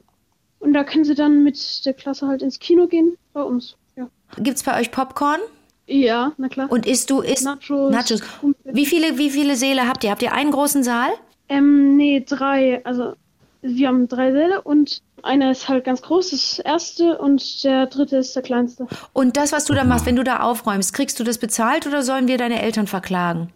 und 0.61 0.73
da 0.73 0.83
können 0.83 1.03
sie 1.03 1.15
dann 1.15 1.43
mit 1.43 1.85
der 1.85 1.93
Klasse 1.93 2.27
halt 2.27 2.41
ins 2.41 2.59
Kino 2.59 2.87
gehen 2.87 3.17
bei 3.33 3.41
uns. 3.43 3.75
Ja, 3.95 4.07
Gibt's 4.37 4.63
bei 4.63 4.79
euch 4.79 4.91
Popcorn? 4.91 5.39
ja 5.87 6.31
na 6.37 6.47
klar. 6.47 6.71
Und 6.71 6.85
isst 6.85 7.09
du 7.09 7.19
isst 7.19 7.43
Nachos. 7.43 7.91
Nachos. 7.91 8.21
Wie 8.63 8.85
viele 8.85 9.17
wie 9.17 9.29
viele 9.29 9.55
Säle 9.55 9.87
habt 9.87 10.03
ihr? 10.03 10.11
Habt 10.11 10.21
ihr 10.21 10.31
einen 10.33 10.51
großen 10.51 10.83
Saal? 10.83 11.09
Ähm, 11.49 11.97
nee, 11.97 12.23
drei. 12.25 12.79
Also, 12.85 13.13
wir 13.61 13.89
haben 13.89 14.07
drei 14.07 14.31
Säle 14.31 14.61
und 14.61 15.01
einer 15.23 15.51
ist 15.51 15.67
halt 15.67 15.83
ganz 15.83 16.01
groß, 16.01 16.31
das 16.31 16.59
erste, 16.59 17.17
und 17.17 17.63
der 17.63 17.87
dritte 17.87 18.17
ist 18.17 18.35
der 18.35 18.41
kleinste. 18.41 18.87
Und 19.13 19.37
das, 19.37 19.51
was 19.51 19.65
du 19.65 19.73
da 19.73 19.83
machst, 19.83 20.05
wenn 20.05 20.15
du 20.15 20.23
da 20.23 20.39
aufräumst, 20.39 20.93
kriegst 20.93 21.19
du 21.19 21.23
das 21.23 21.37
bezahlt 21.37 21.85
oder 21.85 22.03
sollen 22.03 22.27
wir 22.27 22.37
deine 22.37 22.61
Eltern 22.61 22.87
verklagen? 22.87 23.49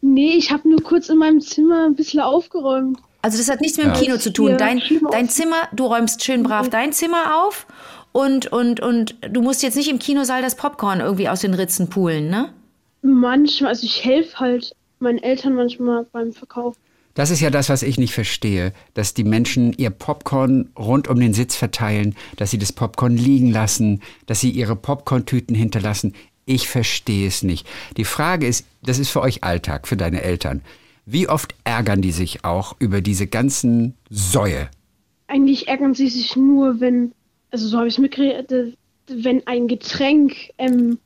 Nee, 0.00 0.34
ich 0.36 0.52
habe 0.52 0.68
nur 0.68 0.82
kurz 0.82 1.08
in 1.08 1.18
meinem 1.18 1.40
Zimmer 1.40 1.86
ein 1.86 1.94
bisschen 1.94 2.20
aufgeräumt. 2.20 2.98
Also 3.22 3.38
das 3.38 3.48
hat 3.48 3.60
nichts 3.60 3.78
mit 3.78 3.86
dem 3.86 3.94
Ja. 3.94 3.98
Kino 4.00 4.16
zu 4.18 4.32
tun. 4.32 4.58
Dein, 4.58 4.82
dein. 5.10 5.28
Zimmer, 5.28 5.68
du 5.72 5.86
räumst 5.86 6.24
schön 6.24 6.42
brav 6.42 6.68
dein 6.68 6.92
Zimmer 6.92 7.44
auf 7.44 7.66
und, 8.10 8.48
und, 8.48 8.80
und 8.80 9.16
du 9.30 9.40
musst 9.40 9.62
jetzt 9.62 9.76
nicht 9.76 9.88
im 9.88 9.98
Kinosaal 9.98 10.42
das 10.42 10.56
Popcorn 10.56 11.00
irgendwie 11.00 11.28
aus 11.28 11.40
den 11.40 11.54
Ritzen 11.54 11.88
poolen, 11.88 12.28
ne? 12.28 12.52
Manchmal, 13.02 13.70
also 13.70 13.84
ich 13.84 14.04
helfe 14.04 14.38
halt 14.38 14.74
meinen 14.98 15.18
Eltern 15.18 15.54
manchmal 15.54 16.04
beim 16.12 16.32
Verkauf. 16.32 16.76
Das 17.14 17.30
ist 17.30 17.40
ja 17.40 17.50
das, 17.50 17.68
was 17.68 17.82
ich 17.82 17.98
nicht 17.98 18.14
verstehe, 18.14 18.72
dass 18.94 19.12
die 19.12 19.24
Menschen 19.24 19.72
ihr 19.74 19.90
Popcorn 19.90 20.70
rund 20.78 21.08
um 21.08 21.20
den 21.20 21.34
Sitz 21.34 21.54
verteilen, 21.56 22.14
dass 22.36 22.50
sie 22.50 22.58
das 22.58 22.72
Popcorn 22.72 23.16
liegen 23.16 23.50
lassen, 23.50 24.02
dass 24.26 24.40
sie 24.40 24.50
ihre 24.50 24.76
Popcorntüten 24.76 25.54
hinterlassen. 25.54 26.14
Ich 26.46 26.68
verstehe 26.68 27.28
es 27.28 27.42
nicht. 27.42 27.66
Die 27.96 28.04
Frage 28.04 28.46
ist, 28.46 28.66
das 28.82 28.98
ist 28.98 29.10
für 29.10 29.20
euch 29.20 29.44
Alltag, 29.44 29.86
für 29.86 29.96
deine 29.96 30.22
Eltern. 30.22 30.62
Wie 31.04 31.28
oft 31.28 31.54
ärgern 31.64 32.00
die 32.02 32.12
sich 32.12 32.44
auch 32.44 32.76
über 32.78 33.00
diese 33.00 33.26
ganzen 33.26 33.94
Säue? 34.10 34.68
Eigentlich 35.26 35.68
ärgern 35.68 35.94
sie 35.94 36.08
sich 36.08 36.36
nur, 36.36 36.80
wenn, 36.80 37.12
also 37.50 37.66
so 37.68 37.78
habe 37.78 37.88
ich 37.88 37.94
es 37.94 37.98
mitgekriegt, 37.98 38.52
äh, 38.52 38.72
wenn 39.08 39.46
ein 39.46 39.66
Getränk 39.68 40.34
ähm, 40.58 40.98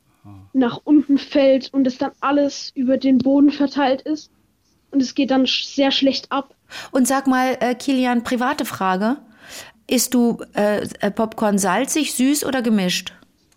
nach 0.53 0.79
unten 0.83 1.17
fällt 1.17 1.73
und 1.73 1.87
es 1.87 1.97
dann 1.97 2.11
alles 2.19 2.71
über 2.75 2.97
den 2.97 3.17
Boden 3.19 3.51
verteilt 3.51 4.01
ist. 4.01 4.29
und 4.91 5.01
es 5.01 5.15
geht 5.15 5.31
dann 5.31 5.45
sch- 5.45 5.73
sehr 5.75 5.91
schlecht 5.91 6.31
ab. 6.31 6.53
Und 6.91 7.07
sag 7.07 7.27
mal, 7.27 7.57
äh, 7.59 7.75
Kilian, 7.75 8.23
private 8.23 8.65
Frage. 8.65 9.17
Isst 9.89 10.13
du 10.13 10.37
äh, 10.53 10.83
äh, 10.99 11.11
Popcorn 11.11 11.57
salzig, 11.57 12.13
süß 12.13 12.45
oder 12.45 12.61
gemischt? 12.61 13.13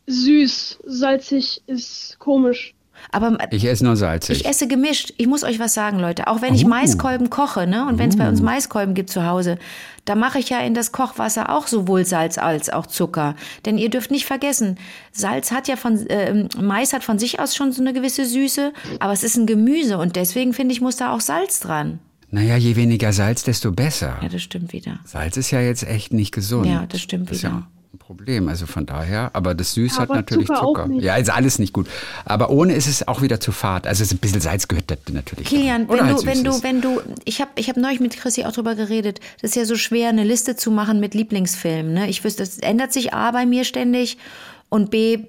Süß, 0.06 0.78
salzig 0.85 1.62
ist 1.66 2.16
komisch. 2.18 2.75
Aber 3.12 3.37
Ich 3.50 3.64
esse 3.64 3.85
nur 3.85 3.97
salzig. 3.97 4.40
Ich 4.40 4.47
esse 4.47 4.69
gemischt. 4.69 5.12
Ich 5.16 5.26
muss 5.26 5.42
euch 5.45 5.59
was 5.59 5.75
sagen, 5.75 5.99
Leute. 5.99 6.26
Auch 6.28 6.42
wenn 6.42 6.54
ich 6.54 6.64
Oh. 6.64 6.69
Maiskolben 6.69 7.30
koche, 7.30 7.66
ne? 7.66 7.87
Und 7.87 7.99
wenn 7.99 8.09
es 8.11 8.16
bei 8.16 8.28
uns 8.28 8.40
Maiskolben 8.40 8.95
gibt 8.95 9.11
zu 9.11 9.26
Hause, 9.26 9.59
da 10.04 10.14
mache 10.14 10.38
ich 10.38 10.49
ja 10.49 10.61
in 10.61 10.75
das 10.75 10.92
Kochwasser 10.92 11.50
auch 11.54 11.66
sowohl 11.66 12.04
Salz 12.04 12.38
als 12.38 12.71
auch 12.71 12.87
Zucker. 12.87 13.35
Denn 13.66 13.78
ihr 13.78 13.90
dürft 13.90 14.11
nicht 14.11 14.25
vergessen, 14.26 14.78
Salz 15.12 15.50
hat 15.52 15.69
ja 15.69 15.76
von, 15.76 16.07
äh, 16.09 16.49
Mais 16.61 16.92
hat 16.92 17.04
von 17.04 17.19
sich 17.19 17.40
aus 17.40 17.54
schon 17.57 17.73
so 17.73 17.80
eine 17.83 17.92
gewisse 17.92 18.25
Süße, 18.26 18.73
aber 19.00 19.12
es 19.12 19.23
ist 19.23 19.37
ein 19.37 19.47
Gemüse 19.47 19.99
und 19.99 20.16
deswegen 20.16 20.52
finde 20.52 20.73
ich, 20.73 20.80
muss 20.80 20.97
da 20.97 21.12
auch 21.12 21.21
Salz 21.21 21.61
dran. 21.61 21.99
naja, 22.30 22.57
je 22.57 22.76
weniger 22.76 23.12
Salz, 23.12 23.42
desto 23.42 23.73
besser. 23.73 24.16
Ja, 24.23 24.28
das 24.28 24.42
stimmt 24.42 24.73
wieder. 24.73 25.00
Salz 25.04 25.37
ist 25.37 25.50
ja 25.50 25.61
jetzt 25.61 25.83
echt 25.87 26.12
nicht 26.12 26.33
gesund. 26.33 26.66
Ja, 26.66 26.87
das 26.88 27.00
stimmt 27.00 27.30
Das 27.30 27.38
wieder. 27.38 27.49
ja 27.50 27.66
ein 27.92 27.99
Problem. 27.99 28.49
Also 28.49 28.66
von 28.66 28.87
daher, 28.87 29.30
aber 29.32 29.54
das 29.54 29.75
Süß 29.75 29.99
hat 29.99 30.11
Aber 30.11 30.16
natürlich 30.16 30.47
Zucker 30.47 30.61
Zucker. 30.61 30.88
Ja, 31.00 31.16
ist 31.16 31.30
alles 31.30 31.59
nicht 31.59 31.73
gut. 31.73 31.88
Aber 32.25 32.50
ohne 32.50 32.75
ist 32.75 32.87
es 32.87 33.06
auch 33.09 33.20
wieder 33.20 33.40
zu 33.40 33.50
fad. 33.50 33.87
Also 33.87 34.02
es 34.02 34.12
ist 34.12 34.16
ein 34.16 34.20
bisschen 34.20 34.40
Salz 34.40 34.68
gehört 34.68 34.90
da 34.90 34.97
natürlich. 35.12 35.49
Kilian, 35.49 35.88
wenn 35.88 36.04
halt 36.04 36.18
du, 36.18 36.26
wenn 36.26 36.44
du, 36.44 36.62
wenn 36.62 36.80
du, 36.80 37.00
ich 37.25 37.40
habe 37.40 37.50
ich 37.56 37.68
hab 37.68 37.76
neulich 37.76 38.00
mit 38.00 38.16
Chrissy 38.16 38.44
auch 38.44 38.52
drüber 38.52 38.76
geredet, 38.76 39.20
das 39.40 39.50
ist 39.50 39.56
ja 39.56 39.64
so 39.64 39.75
schwer, 39.75 40.11
eine 40.11 40.25
Liste 40.25 40.54
zu 40.54 40.70
machen 40.70 41.00
mit 41.00 41.14
Lieblingsfilmen. 41.14 41.92
Ne? 41.92 42.09
Ich 42.09 42.23
wüsste, 42.23 42.44
das 42.44 42.59
ändert 42.59 42.92
sich 42.92 43.12
A 43.12 43.32
bei 43.32 43.44
mir 43.44 43.64
ständig 43.64 44.18
und 44.68 44.90
B 44.90 45.25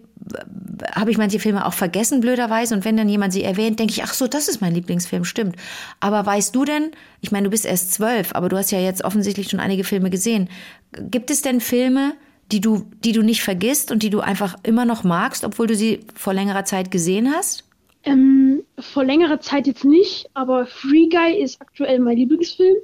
habe 0.94 1.10
ich 1.10 1.18
manche 1.18 1.40
Filme 1.40 1.66
auch 1.66 1.74
vergessen, 1.74 2.22
blöderweise. 2.22 2.76
Und 2.76 2.86
wenn 2.86 2.96
dann 2.96 3.10
jemand 3.10 3.34
sie 3.34 3.44
erwähnt, 3.44 3.80
denke 3.80 3.92
ich, 3.94 4.04
ach 4.04 4.14
so, 4.14 4.28
das 4.28 4.48
ist 4.48 4.62
mein 4.62 4.76
Lieblingsfilm, 4.76 5.26
stimmt. 5.26 5.56
Aber 6.00 6.24
weißt 6.26 6.56
du 6.56 6.64
denn, 6.64 6.92
ich 7.22 7.32
meine, 7.32 7.46
du 7.46 7.50
bist 7.50 7.66
erst 7.66 7.94
zwölf, 7.94 8.36
aber 8.36 8.50
du 8.50 8.58
hast 8.58 8.72
ja 8.72 8.80
jetzt 8.80 9.04
offensichtlich 9.04 9.50
schon 9.50 9.60
einige 9.60 9.84
Filme 9.84 10.12
gesehen. 10.12 10.48
Gibt 10.92 11.32
es 11.32 11.42
denn 11.42 11.60
Filme, 11.60 12.14
die 12.52 12.62
du, 12.62 12.86
die 13.04 13.12
du 13.12 13.22
nicht 13.22 13.42
vergisst 13.44 13.92
und 13.92 14.04
die 14.04 14.10
du 14.10 14.20
einfach 14.20 14.56
immer 14.64 14.86
noch 14.86 15.04
magst, 15.04 15.44
obwohl 15.46 15.68
du 15.68 15.76
sie 15.76 16.02
vor 16.16 16.34
längerer 16.34 16.66
Zeit 16.66 16.92
gesehen 16.92 17.32
hast? 17.34 17.64
Ähm, 18.04 18.64
vor 18.80 19.04
längerer 19.04 19.40
Zeit 19.40 19.68
jetzt 19.68 19.86
nicht, 19.86 20.30
aber 20.34 20.66
Free 20.66 21.08
Guy 21.08 21.42
ist 21.42 21.62
aktuell 21.62 22.00
mein 22.00 22.18
Lieblingsfilm. 22.18 22.76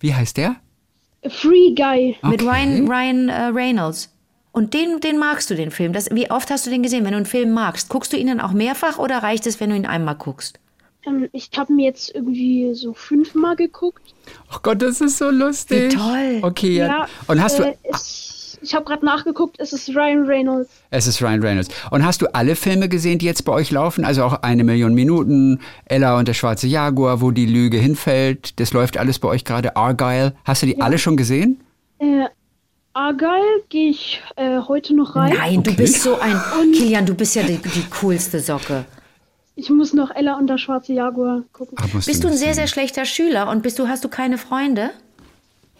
Wie 0.00 0.14
heißt 0.14 0.36
der? 0.36 0.56
Free 1.28 1.74
Guy. 1.74 2.16
Mit 2.22 2.42
Okay. 2.42 2.50
Ryan, 2.50 2.88
Ryan 2.88 3.28
äh, 3.28 3.42
Reynolds. 3.46 4.10
Und 4.52 4.72
den, 4.72 5.00
den 5.00 5.18
magst 5.18 5.50
du, 5.50 5.56
den 5.56 5.72
Film. 5.72 5.92
Das, 5.92 6.08
wie 6.12 6.30
oft 6.30 6.50
hast 6.50 6.64
du 6.66 6.70
den 6.70 6.82
gesehen, 6.84 7.04
wenn 7.04 7.10
du 7.10 7.16
einen 7.16 7.26
Film 7.26 7.52
magst? 7.52 7.88
Guckst 7.88 8.12
du 8.12 8.16
ihn 8.16 8.28
dann 8.28 8.40
auch 8.40 8.52
mehrfach 8.52 8.98
oder 8.98 9.18
reicht 9.18 9.46
es, 9.46 9.58
wenn 9.58 9.70
du 9.70 9.76
ihn 9.76 9.86
einmal 9.86 10.14
guckst? 10.14 10.60
Ähm, 11.06 11.28
ich 11.32 11.50
habe 11.56 11.72
mir 11.72 11.86
jetzt 11.86 12.14
irgendwie 12.14 12.72
so 12.74 12.94
fünfmal 12.94 13.56
geguckt. 13.56 14.14
Ach 14.50 14.62
Gott, 14.62 14.80
das 14.80 15.00
ist 15.00 15.18
so 15.18 15.30
lustig. 15.30 15.92
Wie 15.92 15.96
toll. 15.96 16.38
Okay, 16.42 16.76
ja. 16.76 16.86
Ja, 16.86 17.08
Und 17.26 17.42
hast 17.42 17.58
äh, 17.58 17.72
du, 17.72 17.78
es, 17.82 18.33
ich 18.74 18.76
habe 18.76 18.86
gerade 18.86 19.06
nachgeguckt, 19.06 19.60
es 19.60 19.72
ist 19.72 19.88
Ryan 19.90 20.26
Reynolds. 20.26 20.68
es 20.90 21.06
ist 21.06 21.22
Ryan 21.22 21.40
Reynolds. 21.40 21.68
Und 21.92 22.04
hast 22.04 22.22
du 22.22 22.34
alle 22.34 22.56
Filme 22.56 22.88
gesehen, 22.88 23.20
die 23.20 23.26
jetzt 23.26 23.44
bei 23.44 23.52
euch 23.52 23.70
laufen? 23.70 24.04
Also 24.04 24.24
auch 24.24 24.42
eine 24.42 24.64
Million 24.64 24.94
Minuten, 24.94 25.60
Ella 25.84 26.18
und 26.18 26.26
der 26.26 26.34
schwarze 26.34 26.66
Jaguar, 26.66 27.20
wo 27.20 27.30
die 27.30 27.46
Lüge 27.46 27.76
hinfällt. 27.78 28.58
Das 28.58 28.72
läuft 28.72 28.96
alles 28.98 29.20
bei 29.20 29.28
euch 29.28 29.44
gerade. 29.44 29.76
Argyle. 29.76 30.34
Hast 30.44 30.62
du 30.62 30.66
die 30.66 30.80
alle 30.80 30.98
schon 30.98 31.16
gesehen? 31.16 31.60
Äh, 32.00 32.24
Argyle 32.94 33.62
gehe 33.68 33.90
ich 33.90 34.20
äh, 34.34 34.58
heute 34.66 34.96
noch 34.96 35.14
rein. 35.14 35.34
Nein, 35.38 35.62
du 35.62 35.70
Okay. 35.70 35.80
bist 35.82 36.02
so 36.02 36.18
ein. 36.18 36.36
Kilian, 36.72 37.06
du 37.06 37.14
bist 37.14 37.36
ja 37.36 37.44
die, 37.44 37.58
die 37.58 37.84
coolste 38.00 38.40
Socke. 38.40 38.86
Ich 39.54 39.70
muss 39.70 39.92
noch 39.94 40.10
Ella 40.10 40.36
und 40.36 40.48
der 40.48 40.58
schwarze 40.58 40.94
Jaguar 40.94 41.42
gucken. 41.52 41.76
Musst 41.92 42.08
Bist 42.08 42.24
du 42.24 42.26
ein 42.26 42.32
sehr, 42.36 42.48
sehen. 42.48 42.54
sehr 42.54 42.66
schlechter 42.66 43.04
Schüler 43.04 43.48
und 43.50 43.62
bist 43.62 43.78
du, 43.78 43.86
hast 43.86 44.02
du 44.02 44.08
keine 44.08 44.36
Freunde? 44.36 44.90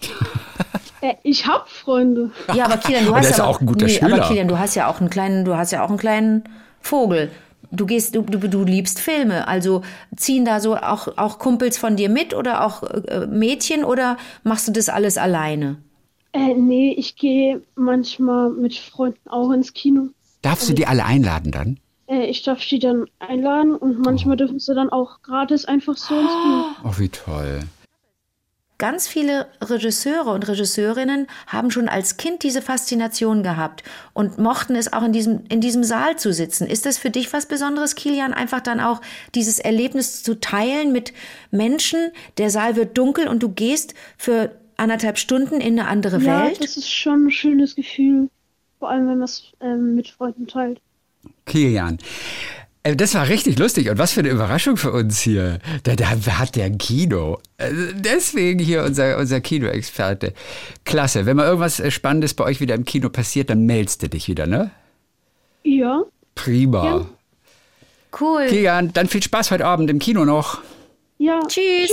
Äh, 1.05 1.17
ich 1.23 1.47
habe 1.47 1.65
Freunde. 1.67 2.31
Ja, 2.55 2.65
aber 2.65 2.79
Kilian, 2.79 3.05
du 3.05 3.15
hast 3.15 3.31
ist 3.31 3.41
aber, 3.41 3.51
auch 3.51 3.61
ein 3.61 3.67
guter 3.67 3.87
nee, 3.87 3.93
Schüler. 3.93 4.15
Aber 4.15 4.27
Kilian, 4.27 4.49
du 4.49 4.59
hast 4.59 4.75
ja 4.75 4.89
auch 4.89 5.01
einen 5.01 5.11
kleinen, 5.11 5.45
du 5.45 5.55
hast 5.55 5.71
ja 5.71 5.85
auch 5.85 5.91
einen 5.91 5.99
kleinen 5.99 6.45
Vogel. 6.81 7.31
Du 7.71 7.87
gehst, 7.87 8.15
du, 8.15 8.23
du, 8.23 8.39
du 8.39 8.65
liebst 8.65 9.01
Filme. 9.01 9.47
Also 9.47 9.83
ziehen 10.17 10.45
da 10.45 10.61
so 10.61 10.77
auch, 10.77 11.19
auch 11.19 11.39
Kumpels 11.39 11.77
von 11.77 11.97
dir 11.97 12.09
mit 12.09 12.35
oder 12.35 12.65
auch 12.65 12.83
äh, 12.83 13.27
Mädchen 13.27 13.85
oder 13.85 14.17
machst 14.45 14.69
du 14.69 14.73
das 14.73 14.89
alles 14.89 15.19
alleine? 15.19 15.77
Äh, 16.33 16.55
nee, 16.55 16.95
ich 16.97 17.17
gehe 17.17 17.61
manchmal 17.75 18.51
mit 18.51 18.75
Freunden 18.75 19.29
auch 19.29 19.51
ins 19.51 19.75
Kino. 19.75 20.09
Darfst 20.43 20.69
du 20.69 20.73
die 20.73 20.87
alle 20.87 21.05
einladen 21.05 21.53
dann? 21.53 21.79
Äh, 22.07 22.27
ich 22.27 22.43
darf 22.43 22.65
die 22.65 22.79
dann 22.79 23.07
einladen 23.19 23.75
und 23.75 23.99
manchmal 24.05 24.37
dürfen 24.37 24.59
sie 24.59 24.75
dann 24.75 24.89
auch 24.89 25.21
gratis 25.23 25.65
einfach 25.65 25.97
so 25.97 26.15
ins 26.19 26.31
Kino. 26.31 26.65
Oh, 26.85 26.99
wie 26.99 27.09
toll. 27.09 27.61
Ganz 28.85 29.09
viele 29.09 29.47
Regisseure 29.62 30.31
und 30.31 30.47
Regisseurinnen 30.47 31.26
haben 31.47 31.71
schon 31.71 31.88
als 31.88 32.19
Kind 32.19 32.43
diese 32.43 32.61
Faszination 32.61 33.43
gehabt 33.43 33.83
und 34.12 34.37
mochten 34.37 34.76
es 34.76 34.93
auch 34.93 35.03
in 35.03 35.11
diesem, 35.14 35.45
in 35.49 35.62
diesem 35.62 35.85
Saal 35.85 36.19
zu 36.19 36.35
sitzen. 36.35 36.67
Ist 36.67 36.85
das 36.85 36.99
für 36.99 37.09
dich 37.09 37.33
was 37.33 37.47
Besonderes, 37.47 37.95
Kilian, 37.95 38.35
einfach 38.35 38.61
dann 38.61 38.81
auch 38.81 39.00
dieses 39.35 39.59
Erlebnis 39.59 40.23
zu 40.23 40.38
teilen 40.38 40.93
mit 40.93 41.14
Menschen? 41.50 42.11
Der 42.37 42.50
Saal 42.50 42.76
wird 42.76 42.99
dunkel 42.99 43.26
und 43.26 43.43
du 43.43 43.49
gehst 43.49 43.95
für 44.19 44.55
anderthalb 44.76 45.17
Stunden 45.17 45.62
in 45.62 45.81
eine 45.81 45.88
andere 45.88 46.19
Ja, 46.21 46.45
Welt? 46.45 46.62
das 46.62 46.76
ist 46.76 46.93
schon 46.93 47.29
ein 47.29 47.31
schönes 47.31 47.76
Gefühl. 47.76 48.29
Vor 48.81 48.91
allem, 48.91 49.09
wenn 49.09 49.17
man 49.17 49.23
es 49.25 49.45
ähm, 49.62 49.95
mit 49.95 50.09
Freunden 50.09 50.47
teilt. 50.47 50.79
Kilian. 51.47 51.97
Das 52.85 53.14
war 53.14 53.29
richtig 53.29 53.59
lustig 53.59 53.88
und 53.88 53.97
was 53.97 54.12
für 54.12 54.21
eine 54.21 54.29
Überraschung 54.29 54.76
für 54.76 54.93
uns 54.93 55.19
hier. 55.21 55.59
Da, 55.85 55.97
da 55.97 56.11
hat 56.38 56.55
der 56.55 56.67
ein 56.67 56.76
Kino. 56.76 57.38
Also 57.57 57.83
Deswegen 57.95 58.59
hier 58.61 58.83
unser, 58.85 59.17
unser 59.17 59.41
Kinoexperte. 59.41 60.35
Klasse. 60.85 61.25
Wenn 61.25 61.38
mal 61.38 61.47
irgendwas 61.47 61.81
äh, 61.81 61.91
Spannendes 61.91 62.35
bei 62.35 62.45
euch 62.45 62.61
wieder 62.61 62.75
im 62.75 62.85
Kino 62.85 63.09
passiert, 63.09 63.49
dann 63.49 63.64
meldest 63.64 64.03
du 64.03 64.11
dich 64.11 64.29
wieder, 64.29 64.47
ne? 64.47 64.71
Ja, 65.62 66.03
Prima. 66.35 66.85
Ja. 66.85 67.07
Cool. 68.21 68.47
Kilian, 68.49 68.93
dann 68.93 69.09
viel 69.09 69.23
Spaß 69.23 69.50
heute 69.50 69.64
Abend 69.64 69.88
im 69.88 69.99
Kino 69.99 70.26
noch. 70.26 70.61
ja. 71.17 71.41
Tschüss. 71.49 71.91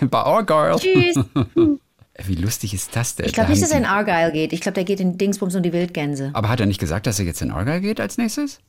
Bei 0.10 0.20
Argyle. 0.20 0.76
Tschüss. 0.78 1.18
Wie 2.24 2.34
lustig 2.36 2.72
ist 2.72 2.94
das 2.94 3.16
denn? 3.16 3.26
Ich 3.26 3.32
glaube 3.32 3.48
Da 3.48 3.52
nicht, 3.52 3.62
dass 3.64 3.72
er 3.72 3.78
in 3.78 3.84
Argyle 3.84 4.30
geht. 4.30 4.52
Ich 4.52 4.60
glaube, 4.60 4.74
der 4.76 4.84
geht 4.84 5.00
in 5.00 5.18
Dingsbums 5.18 5.56
und 5.56 5.64
die 5.64 5.72
Wildgänse. 5.72 6.30
Aber 6.34 6.48
hat 6.50 6.60
er 6.60 6.66
nicht 6.66 6.78
gesagt, 6.78 7.08
dass 7.08 7.18
er 7.18 7.24
jetzt 7.24 7.42
in 7.42 7.50
Argyle 7.50 7.80
geht 7.80 7.98
als 7.98 8.16
nächstes? 8.16 8.60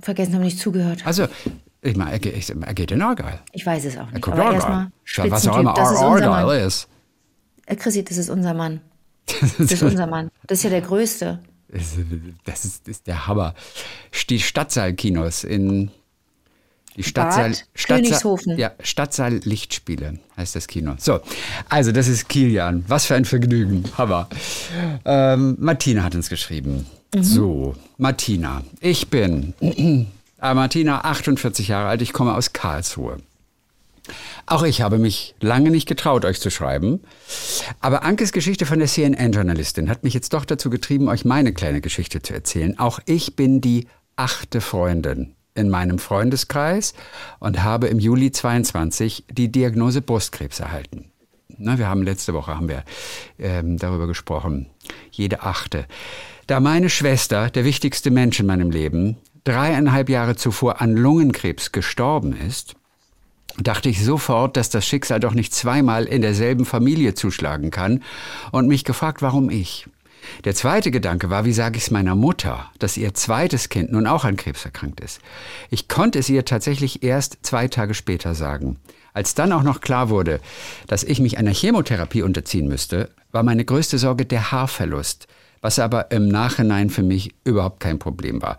Vergessen, 0.00 0.34
haben 0.34 0.42
nicht 0.42 0.58
zugehört. 0.58 1.06
Also, 1.06 1.26
ich 1.82 1.96
meine, 1.96 2.12
er, 2.12 2.18
geht- 2.18 2.50
er 2.50 2.74
geht 2.74 2.90
in 2.90 3.02
Argyle. 3.02 3.40
Ich 3.52 3.64
weiß 3.66 3.84
es 3.84 3.96
auch 3.96 4.06
Er 4.08 4.12
nicht. 4.12 4.22
guckt 4.22 4.38
Aber 4.38 4.52
erstmal, 4.52 4.90
Was 5.30 5.46
auch 5.48 5.58
immer 5.58 5.74
das 5.74 5.92
ist 5.92 5.98
unser 6.02 6.28
Mann. 6.30 6.44
Argyle 6.44 6.64
ist. 6.66 6.88
Äh, 7.66 7.76
Chrissy, 7.76 8.04
das 8.04 8.16
ist 8.16 8.30
unser 8.30 8.54
Mann. 8.54 8.80
Das 9.58 9.70
ist 9.72 9.82
unser 9.82 10.06
Mann. 10.06 10.30
Das 10.46 10.58
ist 10.58 10.64
ja 10.64 10.70
der 10.70 10.80
Größte. 10.80 11.40
Das 11.68 11.82
ist, 11.98 12.38
das 12.44 12.64
ist 12.86 13.06
der 13.06 13.26
Hammer. 13.26 13.54
Die 14.30 14.40
Stadtsaal-Kinos 14.40 15.44
in 15.44 15.90
die 16.96 17.02
Stadtsaal, 17.04 17.50
Bad 17.50 17.86
Königshofen. 17.86 18.58
Ja, 18.58 18.72
Stadtsaal 18.82 19.34
Lichtspiele 19.44 20.18
heißt 20.36 20.56
das 20.56 20.66
Kino. 20.66 20.94
So, 20.98 21.20
also 21.68 21.92
das 21.92 22.08
ist 22.08 22.28
Kilian. 22.28 22.84
Was 22.88 23.04
für 23.04 23.14
ein 23.14 23.24
Vergnügen. 23.26 23.84
Hammer. 23.96 24.28
Ähm, 25.04 25.56
Martina 25.60 26.02
hat 26.02 26.14
uns 26.16 26.28
geschrieben. 26.28 26.86
So, 27.14 27.74
Martina. 27.96 28.62
Ich 28.80 29.08
bin 29.08 29.54
äh, 29.60 30.04
Martina, 30.54 31.00
48 31.02 31.68
Jahre 31.68 31.88
alt. 31.88 32.02
Ich 32.02 32.12
komme 32.12 32.34
aus 32.34 32.52
Karlsruhe. 32.52 33.18
Auch 34.46 34.62
ich 34.62 34.80
habe 34.80 34.98
mich 34.98 35.34
lange 35.40 35.70
nicht 35.70 35.86
getraut, 35.86 36.24
euch 36.24 36.40
zu 36.40 36.50
schreiben. 36.50 37.00
Aber 37.80 38.02
Ankes 38.04 38.32
Geschichte 38.32 38.66
von 38.66 38.78
der 38.78 38.88
CNN-Journalistin 38.88 39.90
hat 39.90 40.04
mich 40.04 40.14
jetzt 40.14 40.32
doch 40.32 40.44
dazu 40.44 40.70
getrieben, 40.70 41.08
euch 41.08 41.24
meine 41.24 41.52
kleine 41.52 41.80
Geschichte 41.80 42.22
zu 42.22 42.32
erzählen. 42.32 42.78
Auch 42.78 43.00
ich 43.06 43.36
bin 43.36 43.60
die 43.60 43.86
achte 44.16 44.60
Freundin 44.60 45.34
in 45.54 45.68
meinem 45.68 45.98
Freundeskreis 45.98 46.94
und 47.40 47.62
habe 47.62 47.88
im 47.88 47.98
Juli 47.98 48.32
22 48.32 49.24
die 49.30 49.50
Diagnose 49.50 50.00
Brustkrebs 50.00 50.60
erhalten. 50.60 51.10
Na, 51.58 51.78
wir 51.78 51.88
haben 51.88 52.02
letzte 52.02 52.34
Woche 52.34 52.54
haben 52.54 52.68
wir 52.68 52.84
ähm, 53.38 53.78
darüber 53.78 54.06
gesprochen. 54.06 54.70
Jede 55.10 55.42
achte. 55.42 55.86
Da 56.48 56.60
meine 56.60 56.88
Schwester, 56.88 57.50
der 57.50 57.66
wichtigste 57.66 58.10
Mensch 58.10 58.40
in 58.40 58.46
meinem 58.46 58.70
Leben, 58.70 59.18
dreieinhalb 59.44 60.08
Jahre 60.08 60.34
zuvor 60.34 60.80
an 60.80 60.96
Lungenkrebs 60.96 61.72
gestorben 61.72 62.34
ist, 62.34 62.74
dachte 63.58 63.90
ich 63.90 64.02
sofort, 64.02 64.56
dass 64.56 64.70
das 64.70 64.86
Schicksal 64.86 65.20
doch 65.20 65.34
nicht 65.34 65.54
zweimal 65.54 66.06
in 66.06 66.22
derselben 66.22 66.64
Familie 66.64 67.12
zuschlagen 67.12 67.70
kann 67.70 68.02
und 68.50 68.66
mich 68.66 68.84
gefragt, 68.84 69.20
warum 69.20 69.50
ich. 69.50 69.88
Der 70.44 70.54
zweite 70.54 70.90
Gedanke 70.90 71.28
war, 71.28 71.44
wie 71.44 71.52
sage 71.52 71.76
ich 71.76 71.82
es 71.82 71.90
meiner 71.90 72.14
Mutter, 72.14 72.70
dass 72.78 72.96
ihr 72.96 73.12
zweites 73.12 73.68
Kind 73.68 73.92
nun 73.92 74.06
auch 74.06 74.24
an 74.24 74.36
Krebs 74.36 74.64
erkrankt 74.64 75.00
ist. 75.00 75.20
Ich 75.68 75.86
konnte 75.86 76.18
es 76.18 76.30
ihr 76.30 76.46
tatsächlich 76.46 77.02
erst 77.02 77.40
zwei 77.42 77.68
Tage 77.68 77.92
später 77.92 78.34
sagen. 78.34 78.78
Als 79.12 79.34
dann 79.34 79.52
auch 79.52 79.62
noch 79.62 79.82
klar 79.82 80.08
wurde, 80.08 80.40
dass 80.86 81.04
ich 81.04 81.20
mich 81.20 81.36
einer 81.36 81.52
Chemotherapie 81.52 82.22
unterziehen 82.22 82.68
müsste, 82.68 83.10
war 83.32 83.42
meine 83.42 83.66
größte 83.66 83.98
Sorge 83.98 84.24
der 84.24 84.50
Haarverlust. 84.50 85.27
Was 85.60 85.78
aber 85.78 86.10
im 86.10 86.28
Nachhinein 86.28 86.90
für 86.90 87.02
mich 87.02 87.34
überhaupt 87.44 87.80
kein 87.80 87.98
Problem 87.98 88.42
war. 88.42 88.58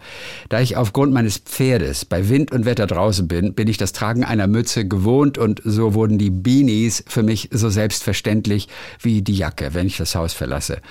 Da 0.49 0.59
ich 0.59 0.77
aufgrund 0.77 1.13
meines 1.13 1.37
Pferdes 1.37 2.05
bei 2.05 2.29
Wind 2.29 2.51
und 2.51 2.65
Wetter 2.65 2.87
draußen 2.87 3.27
bin, 3.27 3.53
bin 3.53 3.67
ich 3.67 3.77
das 3.77 3.93
Tragen 3.93 4.23
einer 4.23 4.47
Mütze 4.47 4.87
gewohnt 4.87 5.37
und 5.37 5.61
so 5.63 5.93
wurden 5.93 6.17
die 6.17 6.29
Beanies 6.29 7.03
für 7.07 7.23
mich 7.23 7.49
so 7.51 7.69
selbstverständlich 7.69 8.67
wie 9.01 9.21
die 9.21 9.35
Jacke, 9.35 9.73
wenn 9.73 9.87
ich 9.87 9.97
das 9.97 10.15
Haus 10.15 10.33
verlasse. 10.33 10.81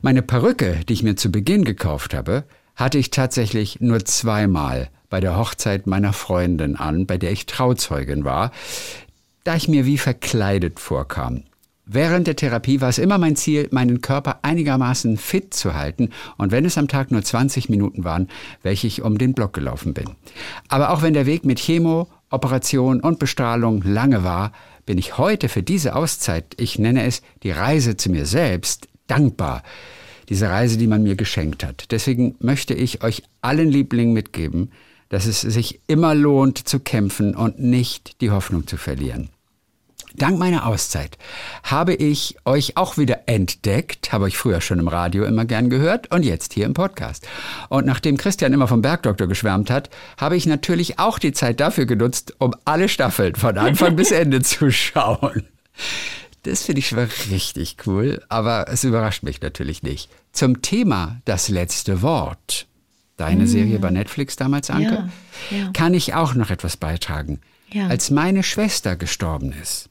Meine 0.00 0.22
Perücke, 0.22 0.80
die 0.88 0.94
ich 0.94 1.02
mir 1.02 1.16
zu 1.16 1.30
Beginn 1.30 1.64
gekauft 1.64 2.14
habe, 2.14 2.44
hatte 2.74 2.98
ich 2.98 3.10
tatsächlich 3.10 3.80
nur 3.80 4.04
zweimal 4.04 4.88
bei 5.10 5.20
der 5.20 5.36
Hochzeit 5.36 5.86
meiner 5.86 6.12
Freundin 6.12 6.76
an, 6.76 7.06
bei 7.06 7.18
der 7.18 7.32
ich 7.32 7.46
Trauzeugin 7.46 8.24
war, 8.24 8.50
da 9.44 9.56
ich 9.56 9.68
mir 9.68 9.84
wie 9.84 9.98
verkleidet 9.98 10.80
vorkam. 10.80 11.44
Während 11.84 12.28
der 12.28 12.36
Therapie 12.36 12.80
war 12.80 12.88
es 12.88 12.98
immer 12.98 13.18
mein 13.18 13.34
Ziel, 13.34 13.68
meinen 13.72 14.00
Körper 14.00 14.38
einigermaßen 14.42 15.16
fit 15.16 15.52
zu 15.52 15.74
halten 15.74 16.10
und 16.38 16.52
wenn 16.52 16.64
es 16.64 16.78
am 16.78 16.86
Tag 16.86 17.10
nur 17.10 17.22
20 17.22 17.68
Minuten 17.68 18.04
waren, 18.04 18.28
welche 18.62 18.86
ich 18.86 19.02
um 19.02 19.18
den 19.18 19.34
Block 19.34 19.52
gelaufen 19.52 19.92
bin. 19.92 20.10
Aber 20.68 20.90
auch 20.90 21.02
wenn 21.02 21.12
der 21.12 21.26
Weg 21.26 21.44
mit 21.44 21.58
Chemo, 21.58 22.08
Operation 22.30 23.00
und 23.00 23.18
Bestrahlung 23.18 23.82
lange 23.82 24.22
war, 24.22 24.52
bin 24.86 24.96
ich 24.96 25.18
heute 25.18 25.48
für 25.48 25.64
diese 25.64 25.96
Auszeit, 25.96 26.54
ich 26.56 26.78
nenne 26.78 27.04
es 27.04 27.20
die 27.42 27.50
Reise 27.50 27.96
zu 27.96 28.10
mir 28.10 28.26
selbst, 28.26 28.88
dankbar. 29.08 29.62
Diese 30.28 30.48
Reise, 30.48 30.78
die 30.78 30.86
man 30.86 31.02
mir 31.02 31.16
geschenkt 31.16 31.64
hat. 31.64 31.90
Deswegen 31.90 32.36
möchte 32.38 32.74
ich 32.74 33.02
euch 33.02 33.24
allen 33.40 33.68
Lieblingen 33.68 34.14
mitgeben, 34.14 34.70
dass 35.08 35.26
es 35.26 35.40
sich 35.40 35.80
immer 35.88 36.14
lohnt 36.14 36.58
zu 36.58 36.80
kämpfen 36.80 37.34
und 37.34 37.58
nicht 37.58 38.20
die 38.20 38.30
Hoffnung 38.30 38.66
zu 38.66 38.76
verlieren. 38.76 39.28
Dank 40.16 40.38
meiner 40.38 40.66
Auszeit 40.66 41.16
habe 41.62 41.94
ich 41.94 42.36
euch 42.44 42.76
auch 42.76 42.98
wieder 42.98 43.20
entdeckt, 43.26 44.12
habe 44.12 44.24
euch 44.24 44.36
früher 44.36 44.60
schon 44.60 44.78
im 44.78 44.88
Radio 44.88 45.24
immer 45.24 45.44
gern 45.44 45.70
gehört 45.70 46.12
und 46.14 46.24
jetzt 46.24 46.52
hier 46.52 46.66
im 46.66 46.74
Podcast. 46.74 47.26
Und 47.68 47.86
nachdem 47.86 48.16
Christian 48.16 48.52
immer 48.52 48.68
vom 48.68 48.82
Bergdoktor 48.82 49.26
geschwärmt 49.26 49.70
hat, 49.70 49.90
habe 50.18 50.36
ich 50.36 50.46
natürlich 50.46 50.98
auch 50.98 51.18
die 51.18 51.32
Zeit 51.32 51.60
dafür 51.60 51.86
genutzt, 51.86 52.34
um 52.38 52.54
alle 52.64 52.88
Staffeln 52.88 53.34
von 53.36 53.56
Anfang 53.58 53.96
bis 53.96 54.10
Ende 54.10 54.42
zu 54.42 54.70
schauen. 54.70 55.46
Das 56.42 56.64
finde 56.64 56.80
ich 56.80 56.88
schon 56.88 56.98
richtig 57.30 57.76
cool, 57.86 58.22
aber 58.28 58.66
es 58.68 58.84
überrascht 58.84 59.22
mich 59.22 59.40
natürlich 59.40 59.82
nicht. 59.82 60.10
Zum 60.32 60.60
Thema 60.60 61.20
das 61.24 61.48
letzte 61.48 62.02
Wort, 62.02 62.66
deine 63.16 63.46
Serie 63.46 63.78
bei 63.78 63.90
Netflix 63.90 64.36
damals, 64.36 64.68
Anke, 64.68 65.08
Ja, 65.50 65.56
ja. 65.56 65.70
kann 65.72 65.94
ich 65.94 66.14
auch 66.14 66.34
noch 66.34 66.50
etwas 66.50 66.76
beitragen. 66.76 67.40
Ja. 67.70 67.86
Als 67.86 68.10
meine 68.10 68.42
Schwester 68.42 68.96
gestorben 68.96 69.52
ist, 69.62 69.88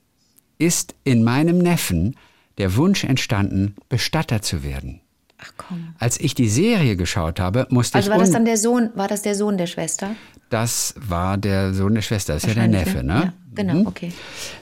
ist 0.61 0.95
in 1.03 1.23
meinem 1.23 1.57
Neffen 1.57 2.15
der 2.57 2.75
Wunsch 2.75 3.03
entstanden, 3.03 3.75
Bestatter 3.89 4.41
zu 4.41 4.63
werden. 4.63 5.01
Ach 5.43 5.51
komm. 5.57 5.95
Als 5.97 6.19
ich 6.19 6.35
die 6.35 6.47
Serie 6.49 6.95
geschaut 6.95 7.39
habe, 7.39 7.65
musste 7.71 7.97
Also 7.97 8.09
ich 8.09 8.11
war 8.11 8.19
das 8.19 8.29
dann 8.31 8.45
der 8.45 8.57
Sohn, 8.57 8.91
war 8.93 9.07
das 9.07 9.23
der 9.23 9.33
Sohn 9.35 9.57
der 9.57 9.67
Schwester? 9.67 10.15
das 10.51 10.93
war 10.97 11.37
der 11.37 11.73
Sohn 11.73 11.95
der 11.95 12.01
Schwester, 12.01 12.33
das 12.33 12.43
ist 12.43 12.49
ja 12.49 12.55
der 12.55 12.67
Neffe, 12.67 13.03
ne? 13.03 13.13
Ja, 13.13 13.33
genau, 13.55 13.87
okay. 13.87 14.11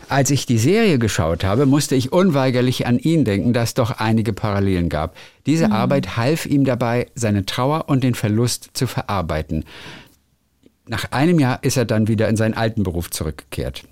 Als 0.07 0.29
ich 0.29 0.45
die 0.45 0.59
Serie 0.59 0.99
geschaut 0.99 1.43
habe, 1.43 1.65
musste 1.65 1.95
ich 1.95 2.11
unweigerlich 2.13 2.85
an 2.85 2.99
ihn 2.99 3.25
denken, 3.25 3.53
da 3.53 3.63
es 3.63 3.73
doch 3.73 3.91
einige 3.99 4.31
Parallelen 4.31 4.87
gab. 4.89 5.15
Diese 5.47 5.65
Mhm. 5.67 5.73
Arbeit 5.73 6.15
half 6.15 6.45
ihm 6.45 6.63
dabei, 6.63 7.07
seine 7.15 7.43
Trauer 7.45 7.89
und 7.89 8.03
den 8.03 8.13
Verlust 8.13 8.69
zu 8.73 8.85
verarbeiten. 8.85 9.65
Nach 10.87 11.11
einem 11.11 11.39
Jahr 11.39 11.63
ist 11.63 11.75
er 11.75 11.85
dann 11.85 12.07
wieder 12.07 12.29
in 12.29 12.37
seinen 12.37 12.53
alten 12.53 12.83
Beruf 12.83 13.09
zurückgekehrt. 13.09 13.83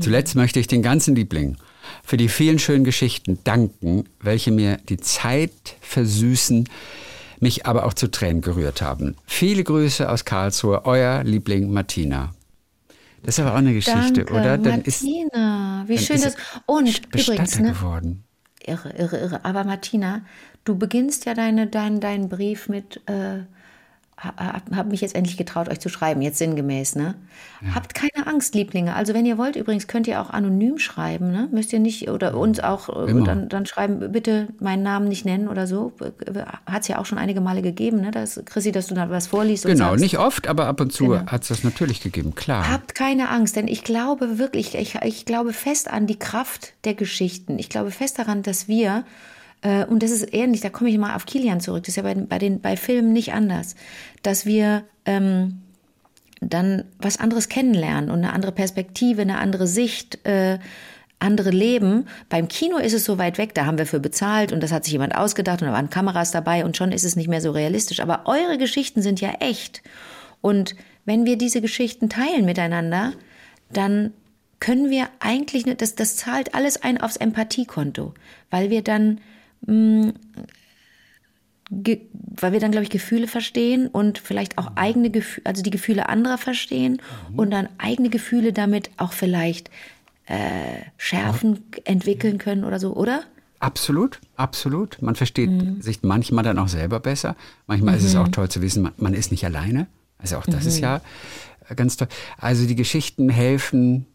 Zuletzt 0.00 0.34
möchte 0.34 0.60
ich 0.60 0.66
den 0.66 0.82
ganzen 0.82 1.14
Lieblingen 1.14 1.58
für 2.04 2.16
die 2.16 2.28
vielen 2.28 2.58
schönen 2.58 2.84
Geschichten 2.84 3.38
danken, 3.44 4.04
welche 4.20 4.50
mir 4.50 4.78
die 4.88 4.98
Zeit 4.98 5.52
versüßen, 5.80 6.68
mich 7.40 7.66
aber 7.66 7.86
auch 7.86 7.94
zu 7.94 8.10
Tränen 8.10 8.40
gerührt 8.40 8.82
haben. 8.82 9.14
Viele 9.26 9.64
Grüße 9.64 10.08
aus 10.08 10.24
Karlsruhe, 10.24 10.84
euer 10.84 11.22
Liebling 11.24 11.72
Martina. 11.72 12.34
Das 13.22 13.36
ist 13.36 13.40
aber 13.40 13.52
auch 13.52 13.58
eine 13.58 13.74
Geschichte, 13.74 14.24
Danke, 14.24 14.32
oder? 14.32 14.58
Dann 14.58 14.82
ist, 14.82 15.02
Martina, 15.02 15.84
wie 15.86 15.96
dann 15.96 16.04
schön 16.04 16.16
ist 16.16 16.24
das. 16.24 16.36
Und 16.66 17.10
Bestatter 17.10 17.32
übrigens, 17.32 17.58
ne? 17.58 17.72
geworden. 17.72 18.24
Irre, 18.64 18.90
irre, 18.90 19.18
irre. 19.18 19.44
Aber 19.44 19.64
Martina, 19.64 20.22
du 20.64 20.76
beginnst 20.76 21.24
ja 21.24 21.34
deine, 21.34 21.66
dein, 21.66 22.00
deinen 22.00 22.28
Brief 22.28 22.68
mit, 22.68 23.00
äh, 23.06 23.40
hab, 24.20 24.74
hab 24.74 24.86
mich 24.88 25.00
jetzt 25.00 25.14
endlich 25.14 25.36
getraut, 25.36 25.68
euch 25.68 25.78
zu 25.78 25.88
schreiben, 25.88 26.22
jetzt 26.22 26.38
sinngemäß, 26.38 26.96
ne? 26.96 27.14
Habt 27.74 27.94
keine 27.94 28.26
Angst, 28.26 28.54
Lieblinge. 28.54 28.94
Also 28.94 29.14
wenn 29.14 29.24
ihr 29.26 29.38
wollt, 29.38 29.54
übrigens 29.56 29.86
könnt 29.86 30.06
ihr 30.08 30.20
auch 30.20 30.30
anonym 30.30 30.78
schreiben, 30.78 31.30
ne? 31.30 31.48
Müsst 31.52 31.72
ihr 31.72 31.78
nicht, 31.78 32.10
oder 32.10 32.36
uns 32.36 32.58
auch, 32.60 32.88
äh, 32.88 33.12
dann, 33.24 33.48
dann 33.48 33.66
schreiben, 33.66 34.10
bitte 34.10 34.48
meinen 34.60 34.82
Namen 34.82 35.08
nicht 35.08 35.24
nennen 35.24 35.46
oder 35.48 35.66
so. 35.68 35.92
Hat 36.66 36.82
es 36.82 36.88
ja 36.88 36.98
auch 36.98 37.06
schon 37.06 37.18
einige 37.18 37.40
Male 37.40 37.62
gegeben, 37.62 38.00
ne? 38.00 38.10
Das, 38.10 38.40
Chrissy, 38.44 38.72
dass 38.72 38.88
du 38.88 38.94
da 38.94 39.08
was 39.08 39.28
vorliest 39.28 39.66
und 39.66 39.72
Genau, 39.72 39.90
sagst. 39.90 40.00
nicht 40.02 40.18
oft, 40.18 40.48
aber 40.48 40.66
ab 40.66 40.80
und 40.80 40.92
zu 40.92 41.08
Genau. 41.08 41.26
hat 41.26 41.42
es 41.42 41.48
das 41.48 41.62
natürlich 41.64 42.00
gegeben, 42.00 42.34
klar. 42.34 42.68
Habt 42.70 42.94
keine 42.96 43.28
Angst, 43.28 43.54
denn 43.54 43.68
ich 43.68 43.84
glaube 43.84 44.38
wirklich, 44.38 44.74
ich, 44.74 44.96
ich 44.96 45.24
glaube 45.26 45.52
fest 45.52 45.88
an 45.90 46.06
die 46.08 46.18
Kraft 46.18 46.74
der 46.84 46.94
Geschichten. 46.94 47.58
Ich 47.58 47.68
glaube 47.68 47.92
fest 47.92 48.18
daran, 48.18 48.42
dass 48.42 48.66
wir, 48.66 48.98
äh, 48.98 49.02
und 49.62 50.02
das 50.02 50.10
ist 50.10 50.32
ähnlich, 50.32 50.60
da 50.60 50.70
komme 50.70 50.90
ich 50.90 50.98
mal 50.98 51.16
auf 51.16 51.26
Kilian 51.26 51.60
zurück, 51.60 51.82
das 51.84 51.90
ist 51.90 51.96
ja 51.96 52.02
bei, 52.02 52.14
bei, 52.14 52.38
den, 52.38 52.60
bei 52.60 52.76
Filmen 52.76 53.12
nicht 53.12 53.32
anders, 53.32 53.74
dass 54.22 54.46
wir 54.46 54.84
ähm, 55.04 55.62
dann 56.40 56.84
was 56.98 57.18
anderes 57.18 57.48
kennenlernen 57.48 58.10
und 58.10 58.18
eine 58.18 58.32
andere 58.32 58.52
Perspektive, 58.52 59.22
eine 59.22 59.38
andere 59.38 59.66
Sicht, 59.66 60.24
äh, 60.26 60.58
andere 61.18 61.50
Leben. 61.50 62.06
Beim 62.28 62.48
Kino 62.48 62.76
ist 62.78 62.92
es 62.92 63.04
so 63.04 63.18
weit 63.18 63.38
weg, 63.38 63.54
da 63.54 63.66
haben 63.66 63.78
wir 63.78 63.86
für 63.86 64.00
bezahlt 64.00 64.52
und 64.52 64.62
das 64.62 64.70
hat 64.70 64.84
sich 64.84 64.92
jemand 64.92 65.16
ausgedacht 65.16 65.60
und 65.62 65.68
da 65.68 65.74
waren 65.74 65.90
Kameras 65.90 66.30
dabei 66.30 66.64
und 66.64 66.76
schon 66.76 66.92
ist 66.92 67.04
es 67.04 67.16
nicht 67.16 67.28
mehr 67.28 67.40
so 67.40 67.50
realistisch. 67.50 68.00
Aber 68.00 68.22
eure 68.26 68.58
Geschichten 68.58 69.02
sind 69.02 69.20
ja 69.20 69.30
echt. 69.40 69.82
Und 70.40 70.76
wenn 71.04 71.24
wir 71.24 71.36
diese 71.36 71.60
Geschichten 71.60 72.08
teilen 72.08 72.44
miteinander, 72.44 73.14
dann 73.72 74.12
können 74.60 74.90
wir 74.90 75.08
eigentlich, 75.20 75.64
das, 75.76 75.94
das 75.94 76.16
zahlt 76.16 76.54
alles 76.54 76.82
ein 76.82 77.00
aufs 77.00 77.16
Empathiekonto, 77.16 78.14
weil 78.50 78.70
wir 78.70 78.82
dann 78.82 79.20
ge- 81.70 82.00
weil 82.12 82.52
wir 82.52 82.60
dann, 82.60 82.70
glaube 82.70 82.84
ich, 82.84 82.90
Gefühle 82.90 83.26
verstehen 83.28 83.88
und 83.88 84.18
vielleicht 84.18 84.58
auch 84.58 84.72
eigene 84.76 85.10
Gefühle, 85.10 85.46
also 85.46 85.62
die 85.62 85.70
Gefühle 85.70 86.08
anderer 86.08 86.38
verstehen 86.38 87.00
und 87.36 87.50
dann 87.50 87.68
eigene 87.78 88.08
Gefühle 88.10 88.52
damit 88.52 88.90
auch 88.96 89.12
vielleicht 89.12 89.70
äh, 90.26 90.82
schärfen, 90.96 91.64
entwickeln 91.84 92.38
können 92.38 92.64
oder 92.64 92.78
so, 92.78 92.94
oder? 92.94 93.22
Absolut, 93.60 94.20
absolut. 94.36 95.02
Man 95.02 95.16
versteht 95.16 95.50
Mhm. 95.50 95.80
sich 95.82 96.02
manchmal 96.02 96.44
dann 96.44 96.58
auch 96.58 96.68
selber 96.68 97.00
besser. 97.00 97.34
Manchmal 97.66 97.96
ist 97.96 98.04
es 98.04 98.14
auch 98.14 98.28
toll 98.28 98.48
zu 98.48 98.62
wissen, 98.62 98.82
man, 98.82 98.92
man 98.98 99.14
ist 99.14 99.30
nicht 99.32 99.44
alleine. 99.44 99.86
Also 100.18 100.36
auch 100.36 100.46
das 100.46 100.62
Mhm. 100.64 100.68
ist 100.68 100.80
ja 100.80 101.00
äh, 101.68 101.74
ganz 101.74 101.96
toll. 101.96 102.08
Also 102.36 102.66
die 102.66 102.76
Geschichten 102.76 103.28
helfen 103.30 104.06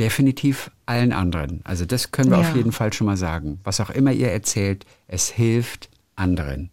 definitiv 0.00 0.70
allen 0.86 1.12
anderen. 1.12 1.60
Also 1.64 1.84
das 1.84 2.10
können 2.10 2.30
wir 2.30 2.40
Ja. 2.40 2.48
auf 2.48 2.56
jeden 2.56 2.72
Fall 2.72 2.92
schon 2.92 3.06
mal 3.06 3.16
sagen. 3.16 3.60
Was 3.62 3.80
auch 3.80 3.90
immer 3.90 4.10
ihr 4.12 4.30
erzählt, 4.32 4.84
es 5.06 5.28
hilft 5.28 5.88
anderen. 6.16 6.70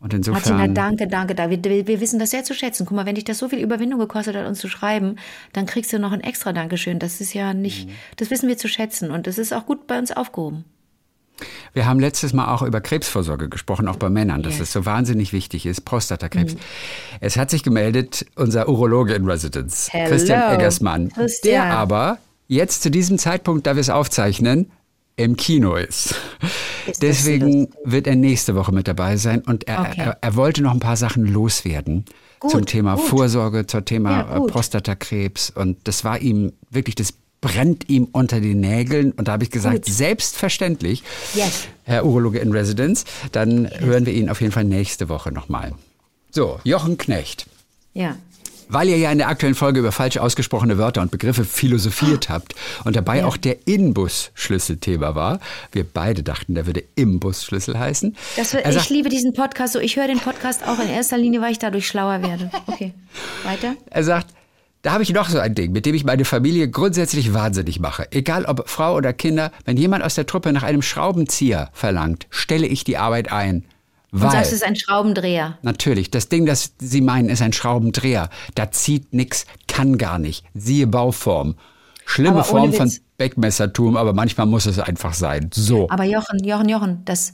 Und 0.00 0.12
Martina, 0.14 0.36
insofern, 0.40 0.74
danke, 0.74 1.06
danke, 1.06 1.34
danke. 1.36 1.62
Wir, 1.62 1.86
wir 1.86 2.00
wissen 2.00 2.18
das 2.18 2.30
sehr 2.30 2.42
zu 2.42 2.54
schätzen. 2.54 2.86
Guck 2.86 2.96
mal, 2.96 3.06
wenn 3.06 3.14
dich 3.14 3.22
das 3.22 3.38
so 3.38 3.48
viel 3.48 3.60
Überwindung 3.60 4.00
gekostet 4.00 4.34
hat, 4.34 4.46
uns 4.48 4.58
zu 4.58 4.66
schreiben, 4.68 5.14
dann 5.52 5.66
kriegst 5.66 5.92
du 5.92 6.00
noch 6.00 6.10
ein 6.10 6.22
extra 6.22 6.52
Dankeschön. 6.52 6.98
Das 6.98 7.20
ist 7.20 7.34
ja 7.34 7.54
nicht, 7.54 7.86
Mhm. 7.86 7.92
das 8.16 8.30
wissen 8.30 8.48
wir 8.48 8.58
zu 8.58 8.66
schätzen 8.66 9.12
und 9.12 9.28
das 9.28 9.38
ist 9.38 9.52
auch 9.52 9.64
gut 9.64 9.86
bei 9.86 9.96
uns 9.98 10.10
aufgehoben. 10.10 10.64
Wir 11.74 11.86
haben 11.86 11.98
letztes 12.00 12.32
Mal 12.32 12.52
auch 12.52 12.62
über 12.62 12.80
Krebsvorsorge 12.80 13.48
gesprochen, 13.48 13.88
auch 13.88 13.96
bei 13.96 14.08
Männern, 14.10 14.42
dass 14.42 14.54
Yes. 14.54 14.62
es 14.62 14.72
so 14.72 14.86
wahnsinnig 14.86 15.32
wichtig 15.32 15.66
ist, 15.66 15.82
Prostatakrebs. 15.84 16.54
Mhm. 16.54 16.58
Es 17.20 17.36
hat 17.36 17.50
sich 17.50 17.62
gemeldet 17.62 18.26
unser 18.36 18.68
Urologe 18.68 19.14
in 19.14 19.24
Residence, 19.28 19.88
Hello, 19.92 20.08
Christian 20.10 20.54
Eggersmann, 20.54 21.08
Christian. 21.10 21.52
der 21.52 21.64
aber 21.78 22.18
jetzt 22.48 22.82
zu 22.82 22.90
diesem 22.90 23.18
Zeitpunkt, 23.18 23.66
da 23.66 23.74
wir 23.76 23.80
es 23.80 23.90
aufzeichnen, 23.90 24.70
im 25.16 25.36
Kino 25.36 25.74
ist. 25.74 26.14
Ist 26.86 27.02
Deswegen 27.02 27.68
wird 27.84 28.06
er 28.06 28.16
nächste 28.16 28.54
Woche 28.54 28.72
mit 28.72 28.88
dabei 28.88 29.16
sein 29.16 29.42
und 29.42 29.68
er, 29.68 29.80
Okay. 29.82 29.92
er, 30.00 30.18
er 30.20 30.36
wollte 30.36 30.62
noch 30.62 30.72
ein 30.72 30.80
paar 30.80 30.96
Sachen 30.96 31.26
loswerden 31.26 32.06
Gut, 32.40 32.50
zum 32.50 32.66
Thema 32.66 32.94
gut. 32.96 33.04
Vorsorge, 33.04 33.66
zum 33.66 33.84
Thema 33.84 34.10
Ja, 34.10 34.36
äh. 34.44 34.46
Prostatakrebs 34.48 35.50
und 35.50 35.86
das 35.86 36.02
war 36.04 36.18
ihm 36.20 36.52
wirklich, 36.70 36.94
das 36.94 37.12
brennt 37.42 37.90
ihm 37.90 38.08
unter 38.12 38.40
den 38.40 38.60
Nägeln 38.60 39.12
und 39.12 39.28
da 39.28 39.32
habe 39.32 39.44
ich 39.44 39.50
gesagt, 39.50 39.84
Gut. 39.84 39.92
selbstverständlich, 39.94 41.02
Yes. 41.34 41.64
Herr 41.84 42.06
Urologe 42.06 42.38
in 42.38 42.52
Residence, 42.52 43.04
dann 43.32 43.68
hören 43.80 44.06
wir 44.06 44.14
ihn 44.14 44.30
auf 44.30 44.40
jeden 44.40 44.52
Fall 44.52 44.64
nächste 44.64 45.10
Woche 45.10 45.30
nochmal. 45.32 45.72
So, 46.30 46.58
Jochen 46.64 46.96
Knecht. 46.96 47.46
Ja. 47.92 48.16
Weil 48.68 48.88
ihr 48.88 48.96
ja 48.96 49.12
in 49.12 49.18
der 49.18 49.28
aktuellen 49.28 49.54
Folge 49.56 49.80
über 49.80 49.92
falsch 49.92 50.16
ausgesprochene 50.16 50.78
Wörter 50.78 51.02
und 51.02 51.10
Begriffe 51.10 51.44
philosophiert 51.44 52.30
habt 52.30 52.54
und 52.84 52.96
dabei 52.96 53.18
Ja. 53.18 53.26
auch 53.26 53.36
der 53.36 53.66
Inbus-Schlüssel 53.66 54.78
Thema 54.78 55.14
war, 55.14 55.40
wir 55.72 55.84
beide 55.84 56.22
dachten, 56.22 56.54
der 56.54 56.64
würde 56.66 56.82
Imbus-Schlüssel 56.94 57.78
heißen. 57.78 58.16
Das, 58.36 58.54
ich 58.54 58.62
sagt- 58.72 58.88
liebe 58.88 59.10
diesen 59.10 59.34
Podcast 59.34 59.74
so. 59.74 59.78
Ich 59.80 59.96
höre 59.96 60.06
den 60.06 60.20
Podcast 60.20 60.66
auch 60.66 60.78
in 60.78 60.88
erster 60.88 61.18
Linie, 61.18 61.42
weil 61.42 61.52
ich 61.52 61.58
dadurch 61.58 61.86
schlauer 61.86 62.22
werde. 62.22 62.50
Okay. 62.66 62.94
Weiter? 63.44 63.74
Er 63.90 64.04
sagt, 64.04 64.28
Da 64.82 64.92
habe 64.92 65.04
ich 65.04 65.12
noch 65.12 65.28
so 65.28 65.38
ein 65.38 65.54
Ding, 65.54 65.70
mit 65.70 65.86
dem 65.86 65.94
ich 65.94 66.04
meine 66.04 66.24
Familie 66.24 66.68
grundsätzlich 66.68 67.32
wahnsinnig 67.32 67.78
mache. 67.78 68.10
Egal 68.10 68.44
ob 68.44 68.68
Frau 68.68 68.96
oder 68.96 69.12
Kinder, 69.12 69.52
wenn 69.64 69.76
jemand 69.76 70.02
aus 70.02 70.16
der 70.16 70.26
Truppe 70.26 70.52
nach 70.52 70.64
einem 70.64 70.82
Schraubenzieher 70.82 71.70
verlangt, 71.72 72.26
stelle 72.30 72.66
ich 72.66 72.82
die 72.82 72.96
Arbeit 72.96 73.30
ein. 73.30 73.64
Und 74.10 74.22
Weil, 74.22 74.32
sagst, 74.32 74.48
es 74.48 74.56
ist 74.58 74.64
ein 74.64 74.74
Schraubendreher. 74.74 75.56
natürlich, 75.62 76.10
das 76.10 76.28
Ding, 76.28 76.46
das 76.46 76.74
Sie 76.78 77.00
meinen, 77.00 77.28
ist 77.28 77.40
ein 77.42 77.52
Schraubendreher. 77.52 78.28
Da 78.56 78.72
zieht 78.72 79.14
nix, 79.14 79.46
kann 79.68 79.98
gar 79.98 80.18
nicht. 80.18 80.44
Siehe 80.52 80.88
Bauform. 80.88 81.54
Schlimme 82.04 82.40
Aber 82.40 82.44
Form 82.44 82.72
von. 82.72 82.92
Beckmessertum, 83.16 83.96
aber 83.96 84.12
manchmal 84.12 84.46
muss 84.46 84.66
es 84.66 84.80
einfach 84.80 85.14
sein. 85.14 85.50
So. 85.54 85.88
Aber 85.90 86.02
Jochen, 86.02 86.42
Jochen, 86.42 86.68
Jochen, 86.68 87.04
das, 87.04 87.32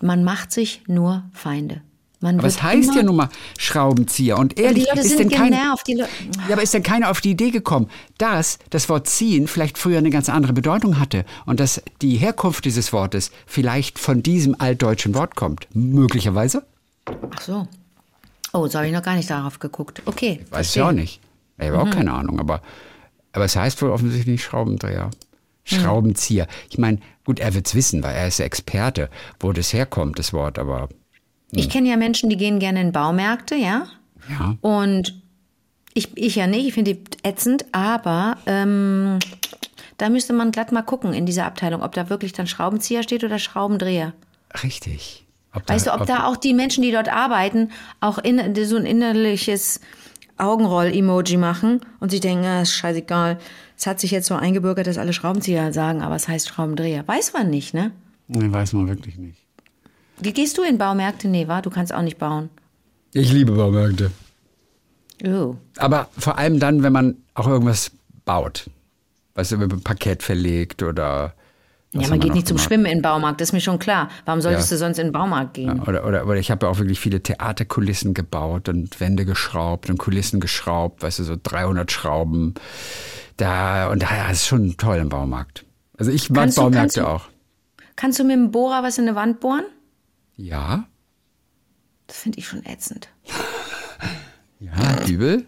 man 0.00 0.24
macht 0.24 0.50
sich 0.50 0.82
nur 0.88 1.24
Feinde. 1.32 1.82
Man 2.26 2.40
Aber 2.40 2.48
es 2.48 2.56
wird 2.56 2.64
heißt 2.64 2.94
ja 2.96 3.04
nun 3.04 3.14
mal 3.14 3.28
Schraubenzieher. 3.56 4.36
Und 4.36 4.58
ehrlich, 4.58 4.88
ist 4.88 5.16
denn 5.16 5.30
kein, 5.30 5.52
genervt. 5.52 5.88
Ja, 5.88 6.06
aber 6.50 6.62
ist 6.62 6.74
denn 6.74 6.82
keiner 6.82 7.08
auf 7.08 7.20
die 7.20 7.30
Idee 7.30 7.52
gekommen, 7.52 7.88
dass 8.18 8.58
das 8.70 8.88
Wort 8.88 9.06
ziehen 9.06 9.46
vielleicht 9.46 9.78
früher 9.78 9.98
eine 9.98 10.10
ganz 10.10 10.28
andere 10.28 10.52
Bedeutung 10.52 10.98
hatte 10.98 11.24
und 11.44 11.60
dass 11.60 11.80
die 12.02 12.16
Herkunft 12.16 12.64
dieses 12.64 12.92
Wortes 12.92 13.30
vielleicht 13.46 14.00
von 14.00 14.24
diesem 14.24 14.60
altdeutschen 14.60 15.14
Wort 15.14 15.36
kommt? 15.36 15.68
Möglicherweise? 15.72 16.66
Ach 17.30 17.40
so. 17.40 17.68
Oh, 18.52 18.66
so 18.66 18.78
habe 18.78 18.88
ich 18.88 18.92
noch 18.92 19.04
gar 19.04 19.14
nicht 19.14 19.30
darauf 19.30 19.60
geguckt. 19.60 20.02
Okay. 20.04 20.40
Weiß 20.50 20.74
ich 20.74 20.82
auch 20.82 20.90
nicht. 20.90 21.20
Ich 21.58 21.68
habe 21.68 21.78
auch 21.78 21.90
keine 21.90 22.12
Ahnung, 22.12 22.40
aber, 22.40 22.60
aber 23.30 23.44
es 23.44 23.54
heißt 23.54 23.80
wohl 23.82 23.90
offensichtlich 23.90 24.42
Schraubendreher. 24.42 25.10
Schraubenzieher. 25.62 26.48
Ich 26.70 26.78
meine, 26.78 26.98
gut, 27.24 27.38
er 27.38 27.54
wird's 27.54 27.76
wissen, 27.76 28.02
weil 28.02 28.16
er 28.16 28.26
ist 28.26 28.40
der 28.40 28.46
Experte, 28.46 29.10
wo 29.38 29.52
das 29.52 29.72
herkommt, 29.72 30.18
das 30.18 30.32
Wort, 30.32 30.58
aber 30.58 30.88
Ich 31.52 31.70
kenne 31.70 31.88
ja 31.88 31.96
Menschen, 31.96 32.28
die 32.28 32.36
gehen 32.36 32.58
gerne 32.58 32.80
in 32.80 32.92
Baumärkte, 32.92 33.54
ja. 33.54 33.86
ja. 34.28 34.56
Und 34.60 35.20
ich, 35.94 36.16
ich 36.16 36.36
ja 36.36 36.46
nicht, 36.46 36.66
ich 36.66 36.74
finde 36.74 36.94
die 36.94 37.00
ätzend, 37.22 37.64
aber 37.72 38.36
ähm, 38.46 39.18
da 39.96 40.10
müsste 40.10 40.32
man 40.32 40.52
glatt 40.52 40.72
mal 40.72 40.82
gucken 40.82 41.14
in 41.14 41.24
dieser 41.24 41.46
Abteilung, 41.46 41.82
ob 41.82 41.94
da 41.94 42.10
wirklich 42.10 42.32
dann 42.32 42.46
Schraubenzieher 42.46 43.02
steht 43.02 43.24
oder 43.24 43.38
Schraubendreher. 43.38 44.12
Richtig. 44.62 45.24
Ob 45.54 45.68
Weißt 45.68 45.86
du, 45.86 45.94
ob 45.94 46.04
da 46.06 46.26
auch 46.26 46.36
die 46.36 46.52
Menschen, 46.52 46.82
die 46.82 46.92
dort 46.92 47.08
arbeiten, 47.08 47.70
auch 48.00 48.18
in, 48.18 48.54
so 48.66 48.76
ein 48.76 48.84
innerliches 48.84 49.80
Augenroll-Emoji 50.36 51.38
machen 51.38 51.80
und 51.98 52.10
sich 52.10 52.20
denken, 52.20 52.44
ah, 52.44 52.60
ist 52.60 52.74
scheißegal, 52.74 53.38
es 53.78 53.86
hat 53.86 54.00
sich 54.00 54.10
jetzt 54.10 54.26
so 54.26 54.34
eingebürgert, 54.34 54.86
dass 54.86 54.98
alle 54.98 55.14
Schraubenzieher 55.14 55.72
sagen, 55.72 56.02
aber 56.02 56.16
es 56.16 56.28
heißt 56.28 56.48
Schraubendreher. 56.48 57.08
Weiß 57.08 57.32
man 57.32 57.48
nicht, 57.48 57.72
ne? 57.72 57.92
Nee, 58.28 58.52
weiß 58.52 58.74
man 58.74 58.88
wirklich 58.88 59.16
nicht. 59.16 59.45
Wie 60.20 60.32
gehst 60.32 60.56
du 60.58 60.62
in 60.62 60.78
Baumärkte? 60.78 61.28
Nee? 61.28 61.46
Du 61.62 61.70
kannst 61.70 61.92
auch 61.92 62.02
nicht 62.02 62.18
bauen. 62.18 62.48
Ich 63.12 63.32
liebe 63.32 63.52
Baumärkte. 63.52 64.10
Oh. 65.24 65.56
Aber 65.78 66.08
vor 66.18 66.38
allem 66.38 66.58
dann, 66.60 66.82
wenn 66.82 66.92
man 66.92 67.16
auch 67.34 67.46
irgendwas 67.46 67.90
baut. 68.24 68.68
Weißt 69.34 69.52
du, 69.52 69.60
wenn 69.60 69.68
man 69.68 69.78
ein 69.78 69.82
Parkett 69.84 70.22
verlegt 70.22 70.82
oder. 70.82 71.34
was 71.92 72.04
Ja, 72.04 72.10
man 72.10 72.20
geht 72.20 72.34
nicht 72.34 72.46
zum 72.46 72.56
gemacht? 72.56 72.68
Schwimmen 72.68 72.86
in 72.86 72.98
den 72.98 73.02
Baumarkt, 73.02 73.40
das 73.40 73.48
ist 73.48 73.52
mir 73.52 73.60
schon 73.60 73.78
klar. 73.78 74.10
Warum 74.24 74.40
solltest 74.40 74.70
Ja. 74.70 74.76
du 74.76 74.78
sonst 74.78 74.98
in 74.98 75.08
den 75.08 75.12
Baumarkt 75.12 75.54
gehen? 75.54 75.80
Oder, 75.82 76.06
oder, 76.06 76.26
oder 76.26 76.36
ich 76.36 76.50
habe 76.50 76.66
ja 76.66 76.72
auch 76.72 76.78
wirklich 76.78 77.00
viele 77.00 77.22
Theaterkulissen 77.22 78.14
gebaut 78.14 78.68
und 78.68 78.98
Wände 79.00 79.24
geschraubt 79.24 79.88
und 79.90 79.98
Kulissen 79.98 80.40
geschraubt, 80.40 81.02
weißt 81.02 81.18
du, 81.20 81.24
so 81.24 81.36
300 81.42 81.90
Schrauben. 81.92 82.54
Da, 83.36 83.88
und 83.90 84.02
da 84.02 84.30
ist 84.30 84.46
schon 84.46 84.76
toll 84.78 84.96
im 84.96 85.08
Baumarkt. 85.10 85.64
Also 85.98 86.10
ich 86.10 86.30
mag 86.30 86.40
Kannst 86.44 86.56
du- 86.58 86.62
Baumärkte 86.62 86.80
kannst 86.80 86.96
du- 86.96 87.06
auch. 87.06 87.28
Kannst 87.96 88.18
du 88.18 88.24
mit 88.24 88.32
dem 88.36 88.50
Bohrer 88.50 88.82
was 88.82 88.98
in 88.98 89.04
eine 89.06 89.14
Wand 89.16 89.40
bohren? 89.40 89.64
Ja, 90.36 90.86
Das 92.06 92.18
finde 92.18 92.38
ich 92.38 92.46
schon 92.48 92.64
ätzend. 92.64 93.08
ja, 94.60 95.06
übel. 95.06 95.46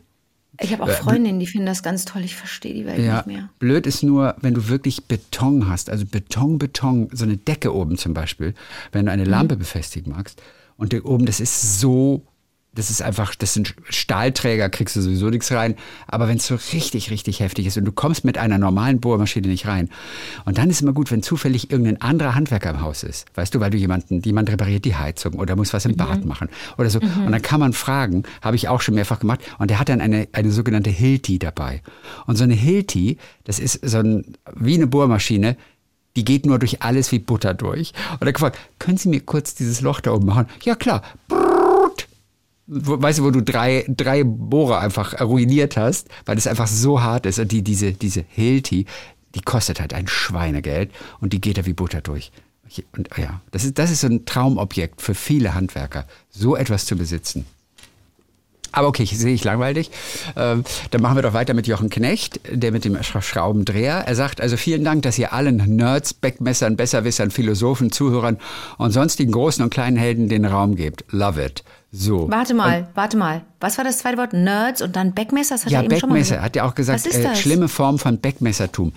Ich 0.61 0.73
habe 0.73 0.83
auch 0.85 0.91
Freundinnen, 0.91 1.39
die 1.39 1.47
finden 1.47 1.67
das 1.67 1.85
ganz 1.85 2.05
toll. 2.05 2.25
Ich 2.25 2.35
verstehe 2.35 2.75
die 2.75 2.85
Welt 2.85 2.99
Ja, 2.99 3.17
nicht 3.19 3.27
mehr. 3.27 3.49
blöd 3.61 3.87
ist 3.87 4.03
nur, 4.03 4.35
wenn 4.41 4.55
du 4.55 4.67
wirklich 4.69 5.05
Beton 5.05 5.69
hast, 5.69 5.89
also 5.89 6.05
Beton, 6.05 6.59
Beton, 6.59 7.09
so 7.13 7.25
eine 7.25 7.37
Decke 7.37 7.73
oben 7.73 7.97
zum 7.97 8.13
Beispiel, 8.13 8.55
wenn 8.91 9.07
du 9.07 9.13
eine 9.13 9.23
Mhm. 9.25 9.31
Lampe 9.31 9.57
befestigen 9.57 10.11
magst 10.13 10.43
und 10.77 10.93
oben, 11.05 11.27
das 11.27 11.39
ist 11.39 11.79
so, 11.81 12.27
das 12.75 12.91
ist 12.91 13.03
einfach, 13.03 13.35
das 13.35 13.55
sind 13.55 13.75
Stahlträger, 13.89 14.69
kriegst 14.69 14.95
du 14.95 15.01
sowieso 15.01 15.31
nichts 15.31 15.51
rein, 15.51 15.75
aber 16.07 16.29
wenn 16.29 16.37
es 16.37 16.47
so 16.47 16.57
richtig, 16.73 17.11
richtig 17.11 17.41
heftig 17.41 17.67
ist 17.67 17.77
und 17.77 17.85
du 17.85 17.93
kommst 17.93 18.25
mit 18.25 18.39
einer 18.39 18.59
normalen 18.59 19.01
Bohrmaschine 19.01 19.49
nicht 19.49 19.67
rein 19.67 19.89
und 20.45 20.59
dann 20.59 20.71
ist 20.71 20.83
immer 20.83 20.93
gut, 20.93 21.11
wenn 21.11 21.23
zufällig 21.23 21.71
irgendein 21.71 22.01
anderer 22.01 22.35
Handwerker 22.35 22.71
im 22.71 22.81
Haus 22.81 23.03
ist, 23.03 23.27
weißt 23.35 23.55
du, 23.55 23.61
weil 23.61 23.71
du 23.71 23.79
jemanden, 23.79 24.21
jemand 24.23 24.51
repariert 24.51 24.85
die 24.85 24.95
Heizung 24.95 25.35
oder 25.35 25.57
muss 25.57 25.73
was 25.73 25.87
im 25.87 25.97
Bad 25.97 26.25
machen 26.25 26.49
oder 26.77 26.91
so 26.91 27.01
und 27.01 27.33
dann 27.33 27.43
kann 27.43 27.59
man 27.59 27.73
fragen, 27.73 28.23
habe 28.43 28.57
ich 28.57 28.69
auch 28.69 28.81
schon 28.81 28.95
mehrfach 28.95 29.21
gemacht 29.21 29.41
und 29.59 29.71
der 29.71 29.81
hat 29.81 29.89
dann 29.89 30.01
eine, 30.01 30.29
eine 30.33 30.53
sogenannte 30.53 30.91
Hilti 30.91 31.39
dabei 31.39 31.83
und 32.27 32.37
so 32.37 32.45
eine 32.45 32.55
Hilti, 32.55 33.19
das 33.45 33.59
ist 33.59 33.81
so 33.89 33.99
ein, 33.99 34.37
wie 34.55 34.75
eine 34.75 34.87
Bohrmaschine, 34.87 35.57
die 36.17 36.25
geht 36.25 36.47
nur 36.47 36.59
durch 36.59 36.83
alles 36.83 37.13
wie 37.13 37.21
Butter 37.21 37.55
durch. 37.55 37.93
Und 38.19 38.27
er 38.27 38.33
gefragt, 38.33 38.59
können 38.81 38.97
Sie 38.97 39.09
mir 39.09 39.21
kurz 39.21 39.55
dieses 39.55 39.83
Loch 39.83 40.01
da 40.01 40.11
oben 40.13 40.27
machen? 40.27 40.47
Ja, 40.65 40.75
klar. 40.75 41.03
Brrrt. 41.29 41.38
Wo- 42.69 43.01
Weißt 43.03 43.19
du, 43.19 43.25
wo 43.25 43.31
du 43.31 43.43
drei, 43.43 43.85
drei 43.89 44.23
Bohrer 44.25 44.81
einfach 44.81 45.21
ruiniert 45.21 45.77
hast, 45.77 46.09
weil 46.27 46.39
es 46.39 46.47
einfach 46.47 46.67
so 46.69 47.01
hart 47.03 47.27
ist. 47.27 47.39
Und 47.39 47.51
die, 47.51 47.63
diese, 47.63 47.93
diese 47.93 48.25
Hilti, 48.29 48.87
die 49.35 49.41
kostet 49.41 49.81
halt 49.81 49.95
ein 49.95 50.07
Schweinegeld 50.07 50.91
und 51.21 51.33
die 51.33 51.41
geht 51.41 51.59
da 51.59 51.67
wie 51.67 51.73
Butter 51.73 52.01
durch. 52.01 52.31
Und 52.93 53.09
ja, 53.17 53.41
das 53.51 53.65
ist, 53.65 53.79
das 53.79 53.91
ist 53.91 54.03
so 54.03 54.07
ein 54.09 54.27
Traumobjekt 54.27 55.01
für 55.01 55.15
viele 55.15 55.55
Handwerker, 55.55 56.07
so 56.31 56.55
etwas 56.55 56.85
zu 56.85 56.97
besitzen. 56.97 57.47
Aber 58.71 58.89
okay, 58.89 59.03
ich 59.05 59.17
sehe 59.19 59.33
ich 59.33 59.45
langweilig. 59.45 59.91
Ähm, 60.37 60.63
dann 60.91 61.01
machen 61.01 61.17
wir 61.17 61.23
doch 61.23 61.33
weiter 61.33 61.55
mit 61.55 61.67
Jochen 61.67 61.89
Knecht, 61.89 62.39
der 62.53 62.71
mit 62.71 62.85
dem 62.85 62.97
Sch- 62.99 63.23
Schraubendreher. 63.23 64.05
Er 64.07 64.15
sagt 64.15 64.43
also 64.43 64.59
vielen 64.59 64.85
Dank, 64.85 65.03
dass 65.03 65.19
ihr 65.19 65.33
allen 65.33 65.57
Nerds, 65.77 66.13
Backmessern, 66.13 66.77
Besserwissern, 66.77 67.31
Philosophen, 67.31 67.91
Zuhörern 67.91 68.37
und 68.77 68.91
sonstigen 68.93 69.33
großen 69.33 69.65
und 69.65 69.71
kleinen 69.71 69.97
Helden 69.97 70.29
den 70.29 70.45
Raum 70.45 70.77
gebt. 70.77 71.05
Love 71.11 71.43
it. 71.43 71.65
So. 71.91 72.31
Warte 72.31 72.53
mal, 72.55 72.89
warte 72.95 73.17
mal. 73.17 73.43
Was 73.61 73.79
war 73.79 73.85
das 73.85 73.99
zweite 73.99 74.19
Wort? 74.19 74.33
Nerds 74.35 74.83
und 74.83 74.95
dann 74.95 75.15
Backmesser? 75.15 75.55
Das 75.55 75.65
hat 75.65 75.73
Ja, 75.73 75.81
er 75.81 75.85
eben 75.87 75.99
schon 75.99 76.11
mal 76.11 76.17
Backmesser, 76.17 76.43
hat 76.43 76.55
er 76.57 76.67
auch 76.67 76.75
gesagt, 76.75 77.07
äh, 77.07 77.23
das? 77.23 77.41
schlimme 77.41 77.69
Form 77.69 77.99
von 77.99 78.21
Backmessertum. 78.21 78.93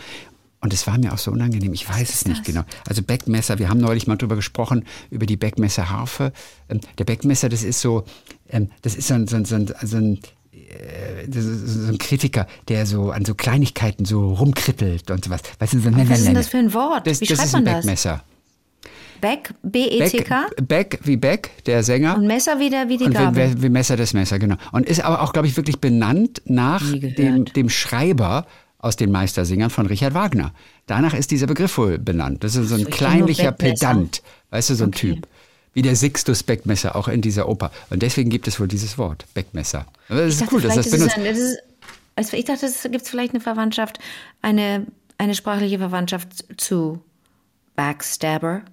Und 0.64 0.74
es 0.74 0.86
war 0.86 0.98
mir 1.00 1.12
auch 1.14 1.18
so 1.18 1.32
unangenehm, 1.32 1.74
ich 1.74 1.90
weiß 1.90 2.14
es 2.14 2.28
nicht 2.28 2.44
genau. 2.44 2.62
Also 2.88 3.02
Backmesser, 3.02 3.58
wir 3.58 3.70
haben 3.70 3.80
neulich 3.80 4.06
mal 4.06 4.16
drüber 4.18 4.36
gesprochen, 4.36 4.86
über 5.10 5.26
die 5.26 5.38
Backmesserharfe. 5.38 6.34
Ähm, 6.70 6.82
der 7.00 7.06
Backmesser, 7.06 7.50
das 7.50 7.64
ist 7.64 7.82
so, 7.82 8.04
ähm, 8.50 8.70
das 8.84 8.96
ist 8.96 9.08
so 9.08 9.16
ein, 9.16 9.28
so 9.28 9.38
ein, 9.38 9.46
so 9.46 9.56
ein, 9.56 9.74
so 9.82 9.98
ein 9.98 10.20
äh, 10.52 11.28
das 11.28 11.44
so 11.46 11.88
ein 11.92 11.98
Kritiker, 11.98 12.46
der 12.68 12.86
so 12.86 13.10
an 13.12 13.26
so 13.26 13.34
Kleinigkeiten 13.34 14.06
so 14.06 14.34
rumkrittelt 14.34 15.10
und 15.10 15.26
sowas. 15.26 15.42
Weißt 15.60 15.74
du, 15.74 15.80
so, 15.80 15.92
was 15.96 16.20
ist 16.20 16.28
denn 16.28 16.36
das 16.36 16.50
für 16.50 16.58
ein 16.58 16.74
Wort? 16.74 17.08
Das, 17.08 17.22
Wie 17.22 17.26
das 17.26 17.38
schreibt 17.38 17.48
ist 17.48 17.56
ein 17.56 17.64
man 17.64 17.74
das? 17.74 17.86
Backmesser. 17.86 18.14
Back, 18.18 18.24
B-E-C-K? 19.22 20.48
Beck, 20.58 20.68
Beck 20.68 21.00
wie 21.04 21.16
Beck, 21.18 21.64
der 21.66 21.84
Sänger. 21.84 22.16
Und 22.18 22.28
Messer 22.28 22.60
wieder 22.60 22.90
wie 22.90 22.98
die 22.98 23.06
Und 23.06 23.14
Gabel. 23.14 23.56
wie, 23.58 23.64
wie 23.64 23.70
Messer 23.70 23.96
das 23.96 24.14
Messer, 24.14 24.40
genau. 24.40 24.56
Und 24.72 24.88
ist 24.88 25.02
aber 25.02 25.22
auch, 25.22 25.32
glaube 25.34 25.48
ich, 25.48 25.56
wirklich 25.56 25.80
benannt 25.80 26.42
nach 26.46 26.84
dem, 26.92 27.46
dem 27.46 27.70
Schreiber 27.70 28.46
aus 28.80 28.96
den 28.96 29.12
Meistersingern 29.12 29.70
von 29.70 29.86
Richard 29.86 30.14
Wagner. 30.16 30.54
Danach 30.88 31.14
ist 31.14 31.30
dieser 31.32 31.46
Begriff 31.48 31.78
wohl 31.78 32.00
benannt. 32.00 32.44
Das 32.44 32.56
ist 32.56 32.70
so 32.70 32.76
ein 32.76 32.82
ich 32.82 32.90
kleinlicher. 32.90 33.52
Pedant, 33.52 34.24
weißt 34.50 34.72
du, 34.72 34.76
so 34.76 34.84
ein 34.86 34.90
Okay. 34.90 35.14
Typ. 35.14 35.28
Wie 35.74 35.84
der 35.84 35.96
Sixtus 35.96 36.44
Beckmesser, 36.44 36.96
auch 36.98 37.08
in 37.08 37.22
dieser 37.22 37.48
Oper. 37.48 37.72
Und 37.92 38.02
deswegen 38.02 38.30
gibt 38.30 38.46
es 38.48 38.60
wohl 38.60 38.68
dieses 38.68 38.98
Wort, 38.98 39.26
Beckmesser. 39.34 39.86
Aber 40.10 40.26
das 40.26 40.36
Ich 40.36 40.42
ist 40.42 40.52
cool, 40.52 40.60
dass 40.62 40.76
das 40.76 40.90
benutzt. 40.92 41.18
ist, 41.18 41.60
also 42.18 42.36
ich 42.36 42.44
dachte, 42.44 42.66
es 42.66 42.84
gibt 42.92 43.08
vielleicht 43.08 43.34
eine 43.34 43.40
Verwandtschaft, 43.40 44.00
eine, 44.42 44.86
eine 45.18 45.34
sprachliche 45.34 45.78
Verwandtschaft 45.78 46.44
zu 46.60 47.00
Backstabber. 47.78 48.64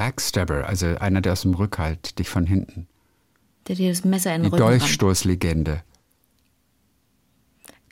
Backstabber, 0.00 0.66
also 0.66 0.86
einer, 0.98 1.20
der 1.20 1.32
aus 1.32 1.42
dem 1.42 1.52
Rückhalt 1.52 2.18
dich 2.18 2.26
von 2.26 2.46
hinten. 2.46 2.88
Der 3.68 3.76
dir 3.76 3.90
das 3.90 4.02
Messer 4.02 4.34
in 4.34 4.44
Die 4.44 4.48
den 4.48 4.54
Rücken 4.54 4.64
rammt. 4.64 4.80
Dolchstoßlegende. 4.80 5.82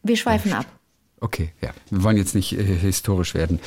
Wir 0.03 0.17
schweifen 0.17 0.55
ab. 0.55 0.65
Okay, 1.21 1.53
ja. 1.61 1.69
Wir 1.91 2.03
wollen 2.03 2.17
jetzt 2.17 2.35
nicht 2.35 2.55
äh, 2.55 2.65
historisch 2.65 3.35
werden. 3.35 3.61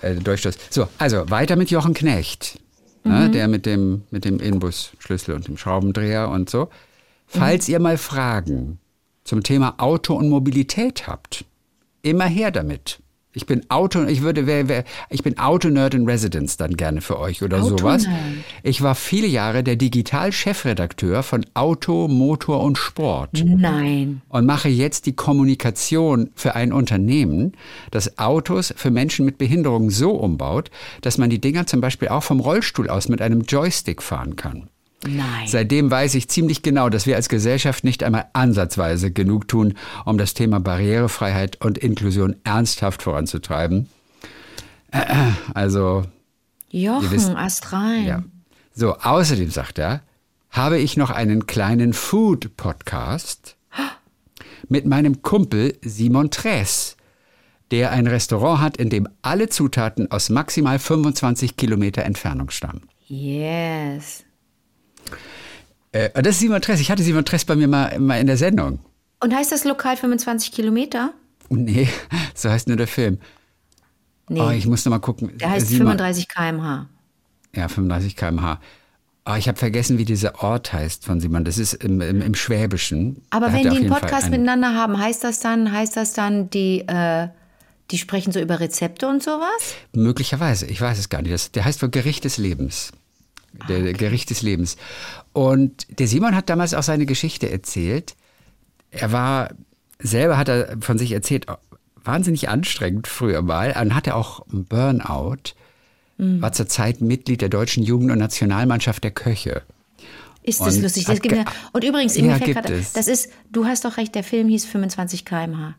Äh, 0.00 0.14
Durchstoß. 0.14 0.56
So, 0.70 0.88
also 0.96 1.28
weiter 1.28 1.56
mit 1.56 1.70
Jochen 1.70 1.92
Knecht. 1.92 2.58
Ne, 3.06 3.28
der 3.28 3.48
mit 3.48 3.66
dem, 3.66 4.04
mit 4.10 4.24
dem 4.24 4.40
Inbusschlüssel 4.40 5.34
und 5.34 5.46
dem 5.46 5.58
Schraubendreher 5.58 6.30
und 6.30 6.48
so. 6.48 6.70
Falls 7.26 7.68
ihr 7.68 7.78
mal 7.78 7.98
Fragen 7.98 8.78
zum 9.24 9.42
Thema 9.42 9.74
Auto 9.76 10.14
und 10.14 10.30
Mobilität 10.30 11.06
habt, 11.06 11.44
immer 12.00 12.24
her 12.24 12.50
damit. 12.50 13.00
Ich 13.34 13.46
bin 13.46 13.68
Auto, 13.68 14.04
ich 14.04 14.22
würde, 14.22 14.46
wär, 14.46 14.68
wär, 14.68 14.84
ich 15.10 15.24
bin 15.24 15.38
Auto-Nerd 15.38 15.94
in 15.94 16.08
Residence 16.08 16.56
dann 16.56 16.76
gerne 16.76 17.00
für 17.00 17.18
euch 17.18 17.42
oder 17.42 17.62
sowas. 17.62 18.02
Autonerd. 18.02 18.22
Ich 18.62 18.80
war 18.80 18.94
viele 18.94 19.26
Jahre 19.26 19.64
der 19.64 19.74
Digital-Chefredakteur 19.74 21.24
von 21.24 21.44
Auto, 21.54 22.06
Motor 22.06 22.62
und 22.62 22.78
Sport 22.78 23.42
Nein. 23.44 24.22
und 24.28 24.46
mache 24.46 24.68
jetzt 24.68 25.06
die 25.06 25.16
Kommunikation 25.16 26.30
für 26.36 26.54
ein 26.54 26.72
Unternehmen, 26.72 27.52
das 27.90 28.18
Autos 28.18 28.72
für 28.76 28.92
Menschen 28.92 29.24
mit 29.24 29.36
Behinderung 29.36 29.90
so 29.90 30.12
umbaut, 30.12 30.70
dass 31.00 31.18
man 31.18 31.28
die 31.28 31.40
Dinger 31.40 31.66
zum 31.66 31.80
Beispiel 31.80 32.08
auch 32.08 32.22
vom 32.22 32.38
Rollstuhl 32.38 32.88
aus 32.88 33.08
mit 33.08 33.20
einem 33.20 33.42
Joystick 33.42 34.00
fahren 34.00 34.36
kann. 34.36 34.68
Nein. 35.06 35.46
Seitdem 35.46 35.90
weiß 35.90 36.14
ich 36.14 36.28
ziemlich 36.28 36.62
genau, 36.62 36.88
dass 36.88 37.06
wir 37.06 37.16
als 37.16 37.28
Gesellschaft 37.28 37.84
nicht 37.84 38.02
einmal 38.02 38.26
ansatzweise 38.32 39.10
genug 39.10 39.48
tun, 39.48 39.74
um 40.04 40.16
das 40.18 40.34
Thema 40.34 40.60
Barrierefreiheit 40.60 41.62
und 41.64 41.78
Inklusion 41.78 42.36
ernsthaft 42.44 43.02
voranzutreiben. 43.02 43.88
Also, 45.54 46.04
Jochen, 46.70 47.10
wisst- 47.10 47.30
Ast 47.34 47.72
rein. 47.72 48.06
ja. 48.06 48.22
So, 48.74 48.94
außerdem 48.96 49.50
sagt 49.50 49.78
er, 49.78 50.02
habe 50.50 50.78
ich 50.78 50.96
noch 50.96 51.10
einen 51.10 51.46
kleinen 51.46 51.92
Food-Podcast 51.92 53.56
mit 54.68 54.86
meinem 54.86 55.22
Kumpel 55.22 55.76
Simon 55.82 56.30
Tress, 56.30 56.96
der 57.70 57.90
ein 57.92 58.06
Restaurant 58.06 58.60
hat, 58.60 58.76
in 58.76 58.88
dem 58.90 59.08
alle 59.22 59.48
Zutaten 59.48 60.10
aus 60.10 60.30
maximal 60.30 60.78
25 60.78 61.56
Kilometer 61.56 62.02
Entfernung 62.02 62.50
stammen. 62.50 62.82
Yes. 63.06 64.24
Äh, 65.94 66.10
das 66.22 66.34
ist 66.34 66.40
Simon 66.40 66.60
Tress. 66.60 66.80
Ich 66.80 66.90
hatte 66.90 67.02
Simon 67.02 67.24
Tress 67.24 67.44
bei 67.44 67.54
mir 67.56 67.68
mal, 67.68 67.98
mal 68.00 68.20
in 68.20 68.26
der 68.26 68.36
Sendung. 68.36 68.80
Und 69.20 69.34
heißt 69.34 69.52
das 69.52 69.64
lokal 69.64 69.96
25 69.96 70.52
Kilometer? 70.52 71.14
Nee, 71.48 71.88
so 72.34 72.50
heißt 72.50 72.68
nur 72.68 72.76
der 72.76 72.86
Film. 72.88 73.18
Nee, 74.28 74.40
Oh, 74.40 74.50
ich 74.50 74.66
muss 74.66 74.84
noch 74.84 74.90
mal 74.90 74.98
gucken. 74.98 75.36
der 75.38 75.50
heißt 75.50 75.68
Simon- 75.68 75.86
35 75.98 76.28
km/h. 76.28 76.86
Ja, 77.54 77.68
35 77.68 78.16
km/h. 78.16 78.60
Oh, 79.26 79.34
ich 79.38 79.48
habe 79.48 79.56
vergessen, 79.58 79.96
wie 79.96 80.04
dieser 80.04 80.42
Ort 80.42 80.72
heißt 80.72 81.04
von 81.06 81.20
Simon. 81.20 81.44
Das 81.44 81.56
ist 81.58 81.74
im, 81.74 82.00
im, 82.00 82.20
im 82.20 82.34
Schwäbischen. 82.34 83.22
Aber 83.30 83.46
Da 83.46 83.52
wenn 83.54 83.62
die 83.70 83.76
einen 83.78 83.88
Podcast 83.88 84.24
einen- 84.24 84.32
miteinander 84.32 84.74
haben, 84.74 84.98
heißt 84.98 85.22
das 85.24 85.40
dann, 85.40 85.70
heißt 85.72 85.96
das 85.96 86.12
dann, 86.12 86.50
die, 86.50 86.80
äh, 86.88 87.28
die 87.90 87.98
sprechen 87.98 88.32
so 88.32 88.40
über 88.40 88.60
Rezepte 88.60 89.06
und 89.08 89.22
sowas? 89.22 89.74
Möglicherweise, 89.94 90.66
ich 90.66 90.80
weiß 90.80 90.98
es 90.98 91.08
gar 91.08 91.22
nicht. 91.22 91.32
Das, 91.32 91.52
der 91.52 91.64
heißt 91.64 91.80
wohl 91.82 91.90
Gericht 91.90 92.24
des 92.24 92.36
Lebens. 92.38 92.90
Der 93.68 93.82
der 93.82 93.92
Gericht 93.92 94.30
des 94.30 94.42
Lebens. 94.42 94.76
Und 95.32 95.98
der 95.98 96.08
Simon 96.08 96.34
hat 96.34 96.48
damals 96.50 96.74
auch 96.74 96.82
seine 96.82 97.06
Geschichte 97.06 97.50
erzählt. 97.50 98.14
Er 98.90 99.12
war, 99.12 99.50
selber 99.98 100.38
hat 100.38 100.48
er 100.48 100.76
von 100.80 100.98
sich 100.98 101.12
erzählt, 101.12 101.46
wahnsinnig 102.02 102.48
anstrengend 102.48 103.06
früher 103.06 103.42
mal. 103.42 103.72
Dann 103.72 103.94
hatte 103.94 104.10
er 104.10 104.16
auch 104.16 104.46
einen 104.48 104.64
Burnout. 104.64 105.54
Mhm. 106.18 106.42
War 106.42 106.52
zur 106.52 106.68
Zeit 106.68 107.00
Mitglied 107.00 107.40
der 107.40 107.48
deutschen 107.48 107.82
Jugend- 107.82 108.12
und 108.12 108.18
Nationalmannschaft 108.18 109.02
der 109.02 109.10
Köche. 109.10 109.62
Ist 110.42 110.60
das 110.60 110.76
Und 110.76 110.82
lustig? 110.82 111.04
Das 111.06 111.20
gibt 111.20 111.34
mir, 111.34 111.44
und 111.72 111.84
übrigens, 111.84 112.16
Ja, 112.16 112.36
es. 112.36 112.92
das 112.92 113.08
ist, 113.08 113.30
du 113.50 113.64
hast 113.64 113.84
doch 113.84 113.96
recht, 113.96 114.14
der 114.14 114.22
Film 114.22 114.48
hieß 114.48 114.66
25 114.66 115.24
km/h. 115.24 115.74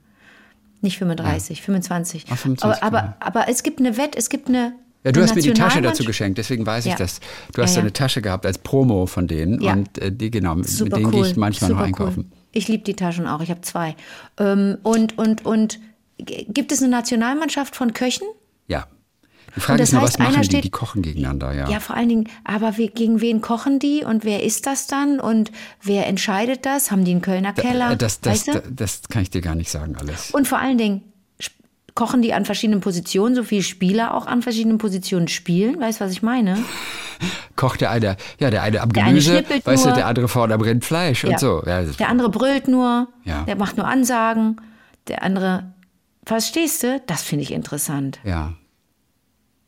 Nicht 0.82 0.98
35, 0.98 1.62
25. 1.62 2.26
Ach, 2.30 2.38
25 2.38 2.84
aber, 2.84 3.00
aber, 3.00 3.16
aber 3.20 3.50
es 3.50 3.64
gibt 3.64 3.80
eine 3.80 3.98
Wett, 3.98 4.16
es 4.16 4.30
gibt 4.30 4.48
eine. 4.50 4.74
Ja, 5.06 5.12
du 5.12 5.22
hast 5.22 5.36
mir 5.36 5.42
die 5.42 5.54
Tasche 5.54 5.82
dazu 5.82 6.04
geschenkt, 6.04 6.38
deswegen 6.40 6.66
weiß 6.66 6.86
ich 6.86 6.92
Ja. 6.94 6.98
das. 6.98 7.20
Du 7.54 7.62
hast 7.62 7.70
Ja, 7.72 7.74
so 7.76 7.80
ja. 7.80 7.82
eine 7.84 7.94
Tasche 7.94 8.22
gehabt 8.22 8.46
als 8.46 8.58
Promo 8.58 9.06
von 9.06 9.28
denen 9.28 9.62
Ja. 9.62 9.74
und 9.74 9.98
äh, 10.00 10.12
die 10.12 10.32
genau, 10.32 10.56
mit, 10.56 10.66
mit 10.66 10.70
Super 10.70 10.98
denen 10.98 11.06
cool. 11.08 11.12
gehe 11.22 11.32
ich 11.32 11.36
manchmal 11.38 11.70
Super 11.70 11.80
noch 11.82 11.88
einkaufen. 11.88 12.26
Cool. 12.32 12.38
Ich 12.54 12.68
liebe 12.68 12.84
die 12.84 12.96
Taschen 12.96 13.28
auch, 13.28 13.42
ich 13.42 13.50
habe 13.52 13.62
zwei. 13.62 13.96
Ähm, 14.40 14.78
und, 14.84 15.18
und, 15.18 15.46
und 15.46 15.80
gibt 16.18 16.72
es 16.72 16.82
eine 16.82 16.90
Nationalmannschaft 16.90 17.76
von 17.76 17.94
Köchen? 17.94 18.26
Ja. 18.68 18.88
Die 19.56 19.60
Frage 19.62 19.84
ist 19.84 19.94
nur, 19.94 20.02
heißt, 20.02 20.14
was 20.14 20.20
machen 20.28 20.42
die? 20.42 20.46
steht- 20.48 20.64
Die 20.64 20.70
kochen 20.72 21.02
gegeneinander, 21.02 21.54
ja. 21.54 21.70
Ja, 21.70 21.80
vor 21.80 21.96
allen 21.96 22.10
Dingen, 22.10 22.30
aber 22.44 22.78
wie, 22.78 22.88
gegen 22.88 23.22
wen 23.22 23.42
kochen 23.42 23.80
die 23.80 24.04
und 24.04 24.26
wer 24.26 24.42
ist 24.44 24.66
das 24.66 24.88
dann 24.88 25.20
und 25.20 25.52
wer 25.84 26.08
entscheidet 26.08 26.66
das? 26.66 26.92
Haben 26.92 27.06
die 27.06 27.12
einen 27.12 27.22
Kölner 27.22 27.54
Keller? 27.54 27.92
Äh, 27.92 27.98
Das, 27.98 28.20
das, 28.22 28.34
weißt 28.34 28.48
du? 28.48 28.52
das, 28.54 29.02
das 29.02 29.02
kann 29.10 29.22
ich 29.22 29.30
dir 29.30 29.42
gar 29.42 29.56
nicht 29.56 29.70
sagen, 29.70 29.96
alles. 29.98 30.32
Und 30.32 30.48
vor 30.48 30.58
allen 30.60 30.78
Dingen, 30.78 31.04
kochen 31.96 32.22
die 32.22 32.34
an 32.34 32.46
verschiedenen 32.46 32.82
Positionen, 32.82 33.36
so 33.36 33.44
viele 33.44 33.64
Spieler 33.64 34.14
auch 34.14 34.28
an 34.28 34.42
verschiedenen 34.42 34.78
Positionen 34.78 35.28
spielen? 35.28 35.80
Weißt 35.80 36.00
du, 36.02 36.06
was 36.06 36.12
ich 36.12 36.22
meine? 36.22 36.58
Kocht 37.56 37.80
der 37.82 37.90
eine, 37.92 38.18
ja, 38.40 38.50
der 38.50 38.62
eine 38.64 38.82
am 38.82 38.90
Der 38.92 39.04
eine 39.04 39.12
Gemüse, 39.14 39.32
schnippelt 39.32 39.66
weißt 39.66 39.86
du, 39.86 39.92
der 39.94 40.06
andere 40.06 40.28
vorne 40.28 40.54
am 40.54 40.62
Rindfleisch 40.62 41.24
und 41.24 41.40
so. 41.40 41.64
Ja, 41.66 41.82
Der 41.84 42.10
andere 42.10 42.30
brüllt 42.30 42.68
nur, 42.68 43.08
Ja. 43.24 43.44
der 43.44 43.56
macht 43.56 43.78
nur 43.78 43.88
Ansagen, 43.88 44.60
der 45.08 45.24
andere, 45.24 45.72
verstehst 46.26 46.84
du? 46.84 47.02
Das 47.08 47.24
finde 47.24 47.44
ich 47.44 47.52
interessant. 47.54 48.20
ja. 48.24 48.54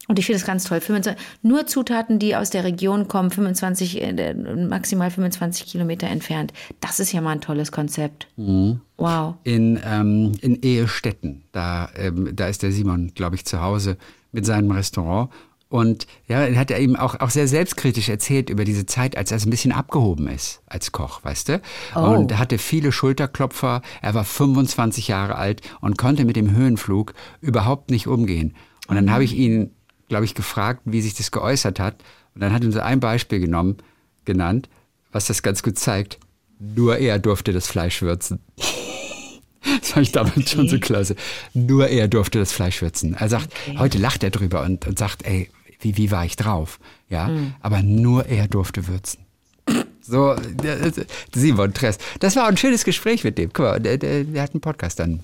Und 0.08 0.20
ich 0.20 0.26
finde 0.26 0.40
das 0.40 0.48
ganz 0.48 0.64
toll. 0.64 0.80
25, 0.80 1.22
nur 1.42 1.68
Zutaten, 1.68 2.18
die 2.18 2.36
aus 2.36 2.50
der 2.50 2.64
Region 2.64 3.08
kommen, 3.08 3.30
25, 3.30 4.02
äh, 4.02 4.34
maximal 4.34 5.12
25 5.12 5.66
Kilometer 5.66 6.08
entfernt. 6.08 6.54
Das 6.80 7.00
ist 7.00 7.12
ja 7.12 7.22
mal 7.22 7.32
ein 7.32 7.42
tolles 7.42 7.72
Konzept. 7.72 8.28
Mhm. 8.38 8.82
Wow. 8.96 9.36
In, 9.44 9.80
ähm, 9.86 10.32
in 10.42 10.62
Ehestetten, 10.62 11.44
da, 11.52 11.90
ähm, 11.96 12.36
da 12.36 12.48
ist 12.48 12.64
der 12.64 12.72
Simon, 12.72 13.12
glaube 13.16 13.36
ich, 13.36 13.46
zu 13.46 13.62
Hause 13.62 13.98
mit 14.32 14.46
seinem 14.46 14.72
Restaurant. 14.72 15.30
Und 15.70 16.08
ja, 16.28 16.44
er 16.44 16.58
hat 16.58 16.72
er 16.72 16.80
eben 16.80 16.96
auch, 16.96 17.20
auch 17.20 17.30
sehr 17.30 17.48
selbstkritisch 17.48 18.08
erzählt 18.08 18.50
über 18.50 18.64
diese 18.64 18.86
Zeit, 18.86 19.18
als 19.18 19.32
er 19.32 19.40
so 19.40 19.48
ein 19.48 19.50
bisschen 19.50 19.74
abgehoben 19.74 20.28
ist 20.28 20.62
als 20.66 20.94
Koch, 20.94 21.26
weißt 21.26 21.50
du? 21.50 21.62
Und 21.96 22.32
er 22.32 22.40
hatte 22.40 22.58
viele 22.58 22.94
Schulterklopfer. 22.94 23.82
Er 24.02 24.14
war 24.14 24.24
25 24.24 25.10
Jahre 25.10 25.36
alt 25.36 25.62
und 25.82 25.98
konnte 25.98 26.24
mit 26.24 26.38
dem 26.38 26.56
Höhenflug 26.56 27.14
überhaupt 27.42 27.92
nicht 27.92 28.08
umgehen. 28.08 28.56
Und 28.88 28.96
dann 28.96 29.12
habe 29.12 29.26
ich 29.26 29.36
ihn, 29.36 29.72
glaube 30.08 30.26
ich, 30.26 30.36
gefragt, 30.36 30.82
wie 30.86 31.02
sich 31.02 31.14
das 31.14 31.32
geäußert 31.32 31.80
hat. 31.80 31.96
Und 32.36 32.42
dann 32.42 32.54
hat 32.54 32.64
er 32.64 32.72
so 32.72 32.80
ein 32.80 33.00
Beispiel 33.00 33.40
genommen, 33.40 33.78
genannt, 34.26 34.70
was 35.12 35.28
das 35.28 35.42
ganz 35.42 35.64
gut 35.64 35.78
zeigt. 35.78 36.20
Nur 36.60 36.98
er 36.98 37.20
durfte 37.20 37.54
das 37.54 37.68
Fleisch 37.68 38.02
würzen. 38.02 38.40
Das 39.82 39.92
fand 39.92 40.06
ich 40.06 40.14
damals 40.14 40.50
schon 40.50 40.70
so 40.70 40.80
klasse. 40.80 41.18
Nur 41.54 41.90
er 41.90 42.08
durfte 42.08 42.40
das 42.40 42.54
Fleisch 42.54 42.82
würzen. 42.82 43.16
Er 43.16 43.28
sagt, 43.28 43.54
heute 43.78 43.98
lacht 43.98 44.24
er 44.24 44.30
drüber 44.30 44.62
und, 44.62 44.88
und 44.88 44.98
sagt, 44.98 45.26
ey, 45.26 45.50
wie, 45.82 45.98
wie 45.98 46.10
war 46.10 46.24
ich 46.24 46.38
drauf? 46.38 46.80
Ja, 47.10 47.30
aber 47.60 47.82
nur 47.84 48.28
er 48.28 48.48
durfte 48.48 48.88
würzen. 48.88 49.26
So, 50.02 50.36
Simon 51.34 51.74
Tress. 51.74 51.98
Das 52.20 52.38
war 52.38 52.48
ein 52.48 52.56
schönes 52.56 52.86
Gespräch 52.86 53.26
mit 53.26 53.38
dem. 53.38 53.52
Guck 53.52 53.66
mal, 53.66 53.80
der, 53.80 53.98
der, 53.98 54.24
der 54.24 54.42
hat 54.42 54.54
einen 54.54 54.62
Podcast 54.62 55.00
dann 55.00 55.22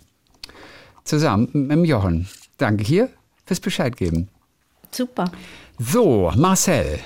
zusammen 1.06 1.50
mit 1.54 1.72
dem 1.72 1.86
Jochen. 1.86 2.28
Danke 2.58 2.84
hier 2.84 3.10
fürs 3.46 3.62
Bescheid 3.62 3.96
geben. 3.96 4.28
Super. 4.93 5.32
So, 5.79 6.32
Marcel. 6.36 6.99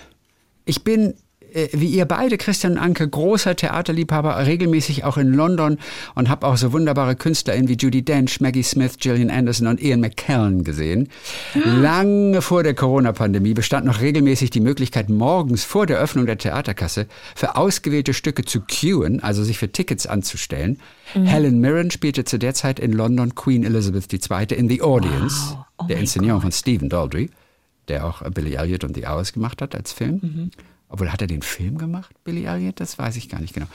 Ich 0.66 0.84
bin, 0.84 1.14
äh, 1.54 1.70
wie 1.72 1.88
ihr 1.88 2.04
beide, 2.04 2.38
Christian 2.38 2.74
und 2.74 2.80
Anke, 2.80 3.08
großer 3.08 3.56
Theaterliebhaber, 3.56 4.46
regelmäßig 4.46 5.06
auch 5.06 5.16
in 5.16 5.32
London 5.34 5.78
und 6.16 6.28
habe 6.28 6.46
auch 6.46 6.58
so 6.58 6.74
wunderbare 6.74 7.16
KünstlerInnen 7.16 7.70
wie 7.70 7.78
Judy 7.78 8.04
Dench, 8.04 8.42
Maggie 8.42 8.64
Smith, 8.64 8.98
Gillian 9.00 9.30
Anderson 9.30 9.68
und 9.68 9.82
Ian 9.82 10.02
McKellen 10.02 10.66
gesehen. 10.66 11.08
Lange 11.54 12.42
vor 12.42 12.64
der 12.64 12.74
Corona-Pandemie 12.74 13.54
bestand 13.54 13.86
noch 13.86 14.02
regelmäßig 14.02 14.50
die 14.50 14.60
Möglichkeit, 14.60 15.08
morgens 15.08 15.64
vor 15.64 15.86
der 15.86 16.00
Öffnung 16.00 16.26
der 16.26 16.38
Theaterkasse 16.38 17.08
für 17.36 17.56
ausgewählte 17.56 18.14
Stücke 18.14 18.44
zu 18.44 18.60
queuen, 18.60 19.24
also 19.24 19.46
sich 19.46 19.58
für 19.58 19.72
Tickets 19.72 20.06
anzustellen. 20.06 20.80
Helen 21.14 21.62
Mirren 21.62 21.90
spielte 21.90 22.26
zu 22.26 22.38
der 22.38 22.54
Zeit 22.54 22.82
in 22.82 22.92
London 22.92 23.34
Queen 23.36 23.64
Elizabeth 23.64 24.12
II. 24.12 24.58
in 24.58 24.68
The 24.68 24.82
Audience, 24.82 25.52
Wow. 25.52 25.58
Oh 25.80 25.86
der 25.86 26.00
Inszenierung 26.00 26.42
von 26.42 26.52
Stephen 26.52 26.90
Daldry 26.90 27.30
der 27.88 28.06
auch 28.06 28.22
Billy 28.32 28.56
Elliot 28.56 28.84
und 28.84 28.96
The 28.96 29.06
Hours 29.06 29.34
gemacht 29.34 29.62
hat 29.62 29.76
als 29.76 29.92
Film. 29.92 30.52
Obwohl, 30.90 31.12
hat 31.12 31.22
er 31.22 31.28
den 31.28 31.42
Film 31.42 31.78
gemacht, 31.78 32.12
Billy 32.24 32.46
Elliot? 32.46 32.80
Das 32.80 32.98
weiß 32.98 33.18
ich 33.18 33.28
gar 33.28 33.42
nicht 33.42 33.54
genau. 33.54 33.68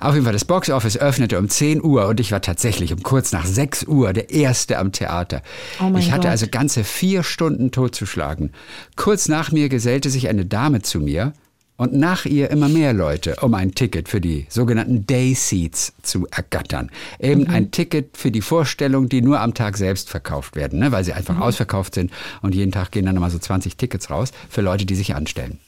Auf 0.00 0.14
jeden 0.14 0.24
Fall, 0.24 0.32
das 0.32 0.46
Box 0.46 0.70
Office 0.70 0.96
öffnete 0.96 1.38
um 1.38 1.50
10 1.50 1.82
Uhr 1.82 2.06
und 2.08 2.20
ich 2.20 2.32
war 2.32 2.40
tatsächlich 2.40 2.92
um 2.94 3.02
kurz 3.02 3.32
nach 3.32 3.44
6 3.44 3.84
Uhr 3.84 4.14
der 4.14 4.30
Erste 4.30 4.78
am 4.78 4.90
Theater. 4.90 5.42
Oh 5.78 5.94
ich 5.98 6.10
hatte 6.10 6.22
Gott. 6.22 6.30
also 6.30 6.46
ganze 6.50 6.82
vier 6.82 7.22
Stunden 7.22 7.70
totzuschlagen. 7.70 8.52
Kurz 8.96 9.28
nach 9.28 9.52
mir 9.52 9.68
gesellte 9.68 10.08
sich 10.08 10.28
eine 10.28 10.46
Dame 10.46 10.80
zu 10.80 11.00
mir 11.00 11.34
und 11.76 11.92
nach 11.92 12.24
ihr 12.24 12.50
immer 12.50 12.68
mehr 12.68 12.92
Leute, 12.92 13.36
um 13.40 13.54
ein 13.54 13.74
Ticket 13.74 14.08
für 14.08 14.20
die 14.20 14.46
sogenannten 14.48 15.06
Day 15.06 15.34
Seats 15.34 15.92
zu 16.02 16.26
ergattern. 16.30 16.90
Eben 17.18 17.48
ein 17.48 17.70
Ticket 17.70 18.16
für 18.16 18.30
die 18.30 18.42
Vorstellung, 18.42 19.08
die 19.08 19.22
nur 19.22 19.40
am 19.40 19.54
Tag 19.54 19.76
selbst 19.76 20.10
verkauft 20.10 20.56
werden, 20.56 20.78
ne, 20.78 20.92
weil 20.92 21.04
sie 21.04 21.12
einfach 21.12 21.40
ausverkauft 21.40 21.94
sind 21.94 22.12
und 22.42 22.54
jeden 22.54 22.72
Tag 22.72 22.92
gehen 22.92 23.06
dann 23.06 23.16
immer 23.16 23.30
so 23.30 23.38
20 23.38 23.76
Tickets 23.76 24.10
raus 24.10 24.30
für 24.48 24.60
Leute, 24.60 24.86
die 24.86 24.94
sich 24.94 25.14
anstellen. 25.14 25.58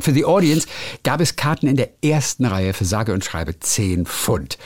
Für 0.00 0.12
die 0.12 0.24
Audience 0.24 0.68
gab 1.02 1.20
es 1.20 1.34
Karten 1.34 1.66
in 1.66 1.76
der 1.76 1.90
ersten 2.04 2.44
Reihe 2.44 2.72
für 2.72 2.84
sage 2.84 3.12
und 3.12 3.24
schreibe 3.24 3.58
10 3.58 4.06
Pfund. 4.06 4.56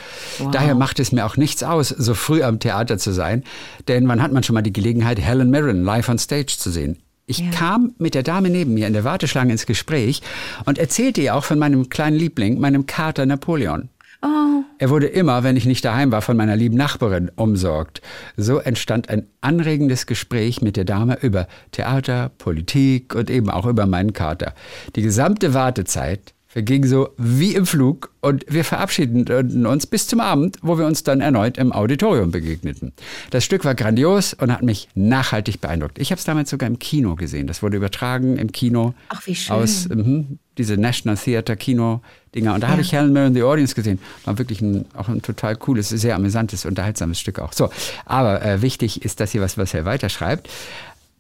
Daher 0.53 0.75
macht 0.75 1.01
es 1.01 1.11
mir 1.11 1.25
auch 1.25 1.39
nichts 1.39 1.63
aus, 1.63 1.89
so 1.89 2.13
früh 2.15 2.43
am 2.43 2.61
Theater 2.61 2.99
zu 2.99 3.13
sein, 3.13 3.43
denn 3.89 4.07
wann 4.09 4.23
hat 4.23 4.33
man 4.33 4.43
schon 4.43 4.55
mal 4.55 4.63
die 4.63 4.75
Gelegenheit, 4.75 5.19
Helen 5.19 5.51
Mirren 5.51 5.85
live 5.85 6.11
on 6.11 6.19
stage 6.19 6.55
zu 6.59 6.71
sehen? 6.71 6.99
Ich 7.27 7.51
kam 7.53 7.95
mit 7.99 8.15
der 8.15 8.23
Dame 8.25 8.51
neben 8.51 8.75
mir 8.75 8.87
in 8.87 8.93
der 8.93 9.05
Warteschlange 9.05 9.53
ins 9.53 9.67
Gespräch 9.67 10.23
und 10.65 10.79
erzählte 10.79 11.21
ihr 11.21 11.35
auch 11.37 11.45
von 11.45 11.59
meinem 11.59 11.89
kleinen 11.89 12.17
Liebling, 12.17 12.59
meinem 12.59 12.87
Kater 12.87 13.27
Napoleon. 13.27 13.89
Oh, 14.25 14.63
Er 14.79 14.91
wurde 14.91 15.07
immer, 15.07 15.43
wenn 15.43 15.57
ich 15.57 15.65
nicht 15.65 15.85
daheim 15.85 16.13
war, 16.13 16.23
von 16.23 16.37
meiner 16.37 16.57
lieben 16.57 16.77
Nachbarin 16.77 17.31
umsorgt. 17.35 18.03
So 18.37 18.59
entstand 18.59 19.09
ein 19.09 19.27
anregendes 19.41 20.07
Gespräch 20.07 20.63
mit 20.63 20.77
der 20.77 20.85
Dame 20.85 21.19
über 21.23 21.49
Theater, 21.73 22.31
Politik 22.39 23.15
und 23.15 23.31
eben 23.31 23.51
auch 23.51 23.67
über 23.67 23.87
meinen 23.87 24.13
Kater. 24.13 24.55
Die 24.95 25.03
gesamte 25.03 25.55
Wartezeit 25.55 26.35
verging 26.53 26.85
so 26.85 27.09
wie 27.17 27.55
im 27.55 27.65
Flug 27.65 28.11
und 28.21 28.45
wir 28.47 28.63
verabschiedeten 28.65 29.67
uns 29.67 29.87
bis 29.87 30.07
zum 30.07 30.21
Abend, 30.21 30.59
wo 30.61 30.77
wir 30.77 30.85
uns 30.85 31.03
dann 31.03 31.23
erneut 31.23 31.57
im 31.57 31.73
Auditorium 31.73 32.31
begegneten. 32.31 32.93
Das 33.31 33.43
Stück 33.43 33.65
war 33.65 33.75
grandios 33.75 34.35
und 34.35 34.53
hat 34.53 34.63
mich 34.63 34.89
nachhaltig 34.95 35.63
beeindruckt. 35.63 35.99
Ich 35.99 36.11
habe 36.11 36.19
es 36.19 36.25
damals 36.27 36.51
sogar 36.51 36.69
im 36.69 36.79
Kino 36.79 37.15
gesehen. 37.17 37.47
Das 37.47 37.63
wurde 37.63 37.79
übertragen 37.79 38.37
im 38.37 38.53
Kino 38.53 38.93
Ach, 39.09 39.27
wie 39.27 39.35
schön. 39.35 39.57
aus 39.57 39.89
mhm, 39.89 40.39
diese 40.59 40.77
National 40.77 41.17
Theater 41.17 41.57
Kino 41.57 42.03
Dinger. 42.35 42.53
Und 42.53 42.63
da 42.63 42.69
habe 42.69 42.83
ich 42.83 42.93
Helen 42.93 43.15
Mirren 43.15 43.33
the 43.33 43.45
Audience 43.45 43.75
gesehen. 43.75 43.99
War 44.27 44.37
wirklich 44.37 44.61
ein, 44.61 44.85
auch 44.95 45.09
ein 45.09 45.23
total 45.23 45.57
cooles, 45.57 45.89
sehr 45.89 46.15
amüsantes, 46.15 46.67
unterhaltsames 46.67 47.19
Stück 47.19 47.39
auch. 47.39 47.55
So, 47.55 47.71
aber 48.05 48.45
äh, 48.45 48.61
wichtig 48.61 49.07
ist 49.07 49.21
das 49.21 49.33
hier, 49.33 49.41
was, 49.41 49.57
was 49.57 49.73
er 49.73 49.87
weiterschreibt. 49.87 50.51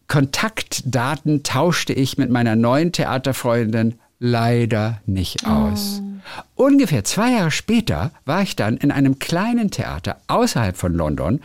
Kontaktdaten 0.09 1.42
tauschte 1.42 1.95
ich 1.95 2.18
mit 2.18 2.29
meiner 2.29 2.55
neuen 2.55 2.92
Theaterfreundin 2.92 3.95
leider 4.23 5.01
nicht 5.05 5.47
aus. 5.47 6.01
Ungefähr 6.55 7.03
zwei 7.03 7.33
Jahre 7.33 7.51
später 7.51 8.13
war 8.25 8.43
ich 8.43 8.55
dann 8.55 8.77
in 8.77 8.93
einem 8.93 9.19
kleinen 9.19 9.73
Theater 9.73 10.19
außerhalb 10.29 10.77
von 10.77 10.95
London. 10.95 11.41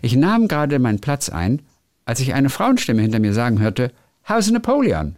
Ich 0.00 0.16
nahm 0.16 0.48
gerade 0.48 0.78
meinen 0.78 1.00
Platz 1.00 1.28
ein, 1.28 1.60
als 2.06 2.20
ich 2.20 2.32
eine 2.32 2.48
Frauenstimme 2.48 3.02
hinter 3.02 3.18
mir 3.18 3.34
sagen 3.34 3.60
hörte, 3.60 3.92
How's 4.28 4.50
Napoleon? 4.50 5.16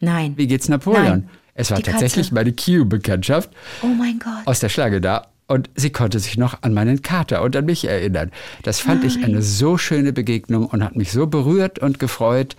Nein. 0.00 0.32
Wie 0.36 0.46
geht's 0.46 0.68
Napoleon? 0.70 1.04
Nein. 1.04 1.28
Es 1.54 1.70
war 1.70 1.76
Die 1.78 1.82
Katze. 1.82 1.98
tatsächlich 2.00 2.32
meine 2.32 2.52
Q-Bekanntschaft 2.54 3.50
Oh 3.82 3.86
mein 3.88 4.18
Gott. 4.18 4.46
aus 4.46 4.60
der 4.60 4.70
Schlange 4.70 5.00
da. 5.02 5.26
Und 5.48 5.68
sie 5.74 5.90
konnte 5.90 6.18
sich 6.18 6.38
noch 6.38 6.62
an 6.62 6.72
meinen 6.72 7.02
Kater 7.02 7.42
und 7.42 7.56
an 7.56 7.64
mich 7.66 7.84
erinnern. 7.86 8.30
Das 8.62 8.80
fand 8.80 9.02
ich 9.04 9.22
eine 9.24 9.42
so 9.42 9.76
schöne 9.76 10.12
Begegnung 10.12 10.66
und 10.66 10.84
hat 10.84 10.94
mich 10.96 11.10
so 11.12 11.26
berührt 11.26 11.78
und 11.78 11.98
gefreut 11.98 12.54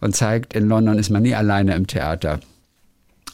und 0.00 0.14
zeigt, 0.14 0.52
in 0.54 0.68
London 0.68 0.98
ist 0.98 1.10
man 1.10 1.22
nie 1.22 1.34
alleine 1.34 1.74
im 1.74 1.86
Theater. 1.86 2.40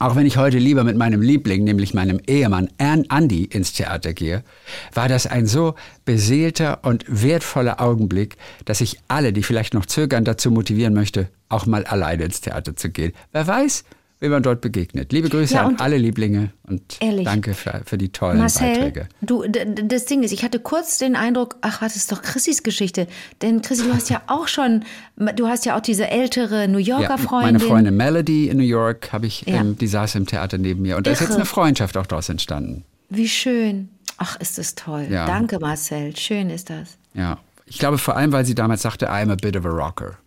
Auch 0.01 0.15
wenn 0.15 0.27
ich 0.27 0.37
heute 0.37 0.59
lieber 0.59 0.85
mit 0.85 0.97
meinem 0.97 1.21
Liebling, 1.21 1.65
nämlich 1.65 1.93
meinem 1.93 2.21
Ehemann 2.27 2.69
Ann 2.79 3.05
Andy, 3.11 3.45
ins 3.45 3.73
Theater 3.73 4.13
gehe, 4.13 4.45
war 4.95 5.09
das 5.09 5.27
ein 5.27 5.47
so 5.47 5.75
beseelter 6.05 6.81
und 6.85 7.05
wertvoller 7.09 7.81
Augenblick, 7.81 8.37
dass 8.65 8.81
ich 8.81 9.01
alle, 9.09 9.33
die 9.33 9.43
vielleicht 9.43 9.75
noch 9.75 9.87
zögern, 9.87 10.25
dazu 10.25 10.53
motivieren 10.53 10.95
möchte, 10.95 11.29
auch 11.49 11.67
mal 11.67 11.85
alleine 11.85 12.25
ins 12.25 12.41
Theater 12.41 12.77
zu 12.77 12.91
gehen. 12.91 13.13
Wer 13.33 13.49
weiß, 13.49 13.85
wie 14.21 14.29
man 14.29 14.43
dort 14.43 14.61
begegnet. 14.61 15.13
Liebe 15.13 15.29
Grüße 15.29 15.55
Ja, 15.55 15.67
an 15.67 15.77
alle 15.79 15.97
Lieblinge 15.97 16.51
und 16.65 16.83
Ehrlich. 17.01 17.25
danke 17.25 17.55
für, 17.55 17.83
für 17.85 17.97
die 17.99 18.09
tollen 18.11 18.39
Marcel, 18.39 18.75
Beiträge. 18.75 19.09
du, 19.21 19.45
das 19.49 20.07
Ding 20.07 20.23
ist, 20.23 20.33
ich 20.33 20.43
hatte 20.43 20.59
kurz 20.59 20.99
den 20.99 21.15
Eindruck, 21.15 21.57
ach, 21.61 21.81
was 21.83 21.95
ist 21.97 22.11
doch 22.11 22.21
Chrissys 22.23 22.63
Geschichte? 22.63 23.07
Denn 23.43 23.63
Chrissy, 23.63 23.85
du 23.85 23.95
hast 23.95 24.11
ja 24.11 24.23
auch 24.27 24.49
schon, 24.49 24.85
du 25.37 25.47
hast 25.47 25.65
ja 25.67 25.77
auch 25.77 25.81
diese 25.81 26.09
ältere 26.09 26.67
New 26.69 26.79
Yorker 26.79 27.03
Ja, 27.11 27.17
Freundin. 27.17 27.55
meine 27.55 27.61
Freundin 27.61 27.97
Melody 27.97 28.49
in 28.49 28.57
New 28.57 28.65
York 28.65 29.13
habe 29.13 29.27
ich, 29.27 29.43
Ja. 29.47 29.57
ähm, 29.61 29.79
die 29.79 29.87
saß 29.87 30.17
im 30.17 30.27
Theater 30.27 30.59
neben 30.59 30.83
mir 30.83 30.97
und 30.97 31.07
da 31.07 31.13
ist 31.13 31.21
jetzt 31.21 31.31
Irre. 31.31 31.37
eine 31.39 31.47
Freundschaft 31.47 31.97
auch 31.97 32.07
daraus 32.07 32.29
entstanden. 32.29 32.85
Wie 33.11 33.29
schön. 33.29 33.89
Ach, 34.17 34.35
ist 34.41 34.59
das 34.59 34.75
toll. 34.75 35.07
Danke, 35.11 35.61
Marcel. 35.61 36.17
Schön 36.17 36.51
ist 36.51 36.71
das. 36.71 36.99
Ja, 37.15 37.39
ich 37.67 37.79
glaube 37.79 37.99
vor 37.99 38.17
allem, 38.17 38.33
weil 38.33 38.45
sie 38.45 38.55
damals 38.57 38.83
sagte, 38.83 39.09
I'm 39.11 39.31
a 39.31 39.37
bit 39.37 39.57
of 39.57 39.65
a 39.65 39.69
rocker. 39.69 40.19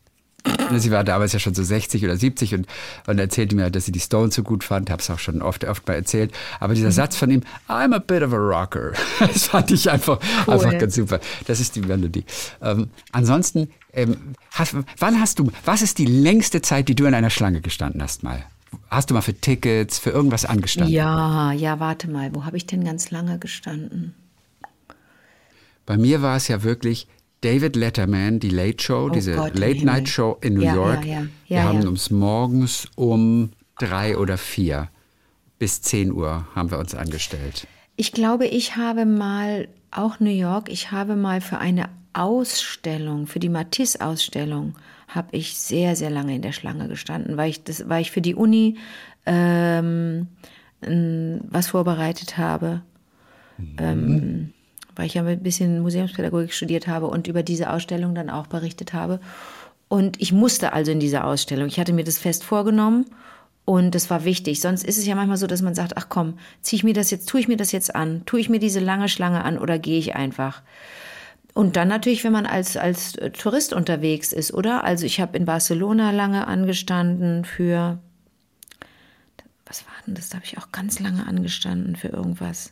Sie 0.79 0.91
war 0.91 1.03
damals 1.03 1.33
ja 1.33 1.39
schon 1.39 1.53
so 1.53 1.63
60 1.63 2.03
oder 2.05 2.15
70 2.17 2.53
und, 2.55 2.67
und 3.07 3.19
erzählte 3.19 3.55
mir, 3.55 3.69
dass 3.69 3.85
sie 3.85 3.91
die 3.91 3.99
Stones 3.99 4.35
so 4.35 4.43
gut 4.43 4.63
fand. 4.63 4.89
Habe 4.89 5.01
es 5.01 5.09
auch 5.09 5.19
schon 5.19 5.41
oft, 5.41 5.65
oft 5.65 5.87
mal 5.87 5.93
erzählt. 5.95 6.31
Aber 6.59 6.71
Mhm. 6.73 6.75
dieser 6.75 6.91
Satz 6.91 7.15
von 7.15 7.29
ihm, 7.31 7.41
I'm 7.67 7.93
a 7.95 7.99
bit 7.99 8.23
of 8.23 8.33
a 8.33 8.37
rocker, 8.37 8.93
das 9.19 9.47
fand 9.47 9.71
ich 9.71 9.89
einfach, 9.89 10.19
einfach 10.47 10.77
ganz 10.77 10.95
super. 10.95 11.19
Das 11.47 11.59
ist 11.59 11.75
die 11.75 11.81
Melodie. 11.81 12.25
Ähm, 12.61 12.89
ansonsten, 13.11 13.69
ähm, 13.93 14.35
hast, 14.51 14.75
wann 14.97 15.19
hast 15.19 15.39
du, 15.39 15.51
was 15.65 15.81
ist 15.81 15.97
die 15.97 16.05
längste 16.05 16.61
Zeit, 16.61 16.87
die 16.87 16.95
du 16.95 17.05
in 17.05 17.13
einer 17.13 17.29
Schlange 17.29 17.61
gestanden 17.61 18.01
hast 18.01 18.23
mal? 18.23 18.43
Hast 18.89 19.09
du 19.09 19.13
mal 19.13 19.21
für 19.21 19.33
Tickets, 19.33 19.99
für 19.99 20.11
irgendwas 20.11 20.45
angestanden? 20.45 20.93
Ja, 20.93 21.51
ja, 21.51 21.79
warte 21.79 22.09
mal. 22.09 22.33
Wo 22.33 22.45
habe 22.45 22.55
ich 22.57 22.65
denn 22.65 22.83
ganz 22.85 23.11
lange 23.11 23.37
gestanden? 23.37 24.13
Bei 25.85 25.97
mir 25.97 26.21
war 26.21 26.37
es 26.37 26.47
ja 26.47 26.63
wirklich 26.63 27.07
David 27.41 27.75
Letterman, 27.75 28.39
die 28.39 28.49
Late 28.49 28.83
Show, 28.83 29.09
diese 29.09 29.33
Oh 29.33 29.37
Gott 29.37 29.55
im 29.55 29.59
Late. 29.61 29.85
Night 29.85 30.09
Show 30.09 30.37
in 30.41 30.53
New 30.55 30.61
Ja, 30.61 30.75
York. 30.75 31.05
ja, 31.05 31.21
ja. 31.21 31.27
Wir 31.47 31.63
haben 31.63 31.87
uns 31.87 32.11
morgens 32.11 32.87
um 32.95 33.51
drei 33.79 34.17
oder 34.17 34.37
vier 34.37 34.89
bis 35.57 35.81
10 35.81 36.11
Uhr 36.11 36.47
haben 36.55 36.71
wir 36.71 36.79
uns 36.79 36.95
angestellt. 36.95 37.67
Ich 37.95 38.11
glaube, 38.11 38.45
ich 38.47 38.75
habe 38.77 39.05
mal, 39.05 39.67
auch 39.91 40.19
New 40.19 40.29
York, 40.31 40.69
ich 40.71 40.91
habe 40.91 41.15
mal 41.15 41.41
für 41.41 41.57
eine 41.57 41.89
Ausstellung, 42.13 43.27
für 43.27 43.39
die 43.39 43.49
Matisse-Ausstellung, 43.49 44.75
habe 45.07 45.29
ich 45.37 45.57
sehr, 45.57 45.95
sehr 45.95 46.09
lange 46.09 46.35
in 46.35 46.41
der 46.41 46.51
Schlange 46.51 46.87
gestanden, 46.87 47.37
weil 47.37 47.49
ich, 47.49 47.63
das, 47.63 47.87
weil 47.89 48.01
ich 48.01 48.11
für 48.11 48.21
die 48.21 48.33
Uni 48.35 48.77
ähm, 49.25 50.27
was 50.81 51.67
vorbereitet 51.67 52.37
habe. 52.37 52.81
Ähm, 53.77 54.53
weil 54.95 55.05
ich 55.05 55.13
ja 55.15 55.23
ein 55.23 55.43
bisschen 55.43 55.81
Museumspädagogik 55.81 56.53
studiert 56.53 56.87
habe 56.87 57.07
und 57.07 57.27
über 57.27 57.43
diese 57.43 57.69
Ausstellung 57.71 58.15
dann 58.15 58.29
auch 58.29 58.47
berichtet 58.47 58.93
habe. 58.93 59.19
Und 59.87 60.21
ich 60.21 60.31
musste 60.31 60.73
also 60.73 60.91
in 60.91 60.99
diese 60.99 61.23
Ausstellung. 61.23 61.67
Ich 61.67 61.79
hatte 61.79 61.93
mir 61.93 62.03
das 62.05 62.17
fest 62.17 62.43
vorgenommen 62.43 63.05
und 63.65 63.93
das 63.93 64.09
war 64.09 64.23
wichtig. 64.23 64.61
Sonst 64.61 64.83
ist 64.83 64.97
es 64.97 65.05
ja 65.05 65.15
manchmal 65.15 65.37
so, 65.37 65.47
dass 65.47 65.61
man 65.61 65.75
sagt, 65.75 65.97
ach 65.97 66.07
komm, 66.09 66.37
ziehe 66.61 66.77
ich 66.77 66.83
mir 66.83 66.93
das 66.93 67.11
jetzt, 67.11 67.27
tue 67.29 67.41
ich 67.41 67.47
mir 67.47 67.57
das 67.57 67.71
jetzt 67.71 67.93
an, 67.95 68.23
tue 68.25 68.39
ich 68.39 68.49
mir 68.49 68.59
diese 68.59 68.79
lange 68.79 69.09
Schlange 69.09 69.43
an 69.43 69.57
oder 69.57 69.79
gehe 69.79 69.99
ich 69.99 70.15
einfach? 70.15 70.61
Und 71.53 71.75
dann 71.75 71.89
natürlich, 71.89 72.23
wenn 72.23 72.31
man 72.31 72.45
als, 72.45 72.77
als 72.77 73.15
äh, 73.15 73.31
Tourist 73.31 73.73
unterwegs 73.73 74.31
ist, 74.31 74.53
oder? 74.53 74.83
Also 74.83 75.05
ich 75.05 75.19
habe 75.19 75.37
in 75.37 75.45
Barcelona 75.45 76.11
lange 76.11 76.47
angestanden 76.47 77.43
für, 77.43 77.99
was 79.65 79.85
war 79.85 79.93
denn 80.07 80.15
das? 80.15 80.29
Da 80.29 80.37
habe 80.37 80.45
ich 80.45 80.57
auch 80.57 80.71
ganz 80.71 80.99
lange 80.99 81.27
angestanden 81.27 81.95
für 81.95 82.07
irgendwas. 82.07 82.71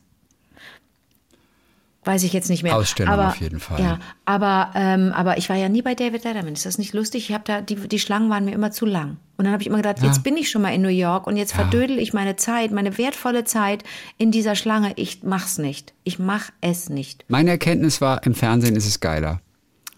Weiß 2.05 2.23
ich 2.23 2.31
jetzt 2.31 2.49
nicht 2.49 2.63
mehr. 2.63 2.77
Ausstellung 2.77 3.13
aber, 3.13 3.27
auf 3.27 3.41
jeden 3.41 3.59
Fall. 3.59 3.81
Ja, 3.81 3.99
aber, 4.23 4.71
ähm, 4.73 5.12
aber 5.13 5.38
ich 5.38 5.49
war 5.49 5.57
ja 5.57 5.67
nie 5.67 5.81
bei 5.81 5.95
David 5.95 6.23
Letterman. 6.23 6.53
Ist 6.53 6.65
das 6.65 6.77
nicht 6.77 6.93
lustig? 6.93 7.29
Ich 7.29 7.33
habe 7.33 7.43
da, 7.45 7.62
die, 7.62 7.75
die 7.75 7.99
Schlangen 7.99 8.29
waren 8.29 8.45
mir 8.45 8.53
immer 8.53 8.71
zu 8.71 8.85
lang. 8.85 9.17
Und 9.35 9.45
dann 9.45 9.51
habe 9.51 9.62
ich 9.62 9.67
immer 9.67 9.77
gedacht, 9.77 10.01
jetzt 10.01 10.23
bin 10.23 10.35
ich 10.35 10.49
schon 10.49 10.62
mal 10.62 10.73
in 10.73 10.81
New 10.81 10.89
York 10.89 11.27
und 11.27 11.38
jetzt 11.38 11.53
verdödel 11.53 11.97
ich 11.97 12.13
meine 12.13 12.35
Zeit, 12.35 12.71
meine 12.71 12.97
wertvolle 12.97 13.45
Zeit 13.45 13.83
in 14.17 14.31
dieser 14.31 14.55
Schlange. 14.55 14.93
Ich 14.97 15.23
mach's 15.23 15.57
nicht. 15.57 15.93
Ich 16.03 16.19
mach 16.19 16.49
es 16.62 16.89
nicht. 16.89 17.23
Meine 17.29 17.51
Erkenntnis 17.51 18.01
war, 18.01 18.25
im 18.25 18.33
Fernsehen 18.33 18.75
ist 18.75 18.85
es 18.85 18.99
geiler. 18.99 19.41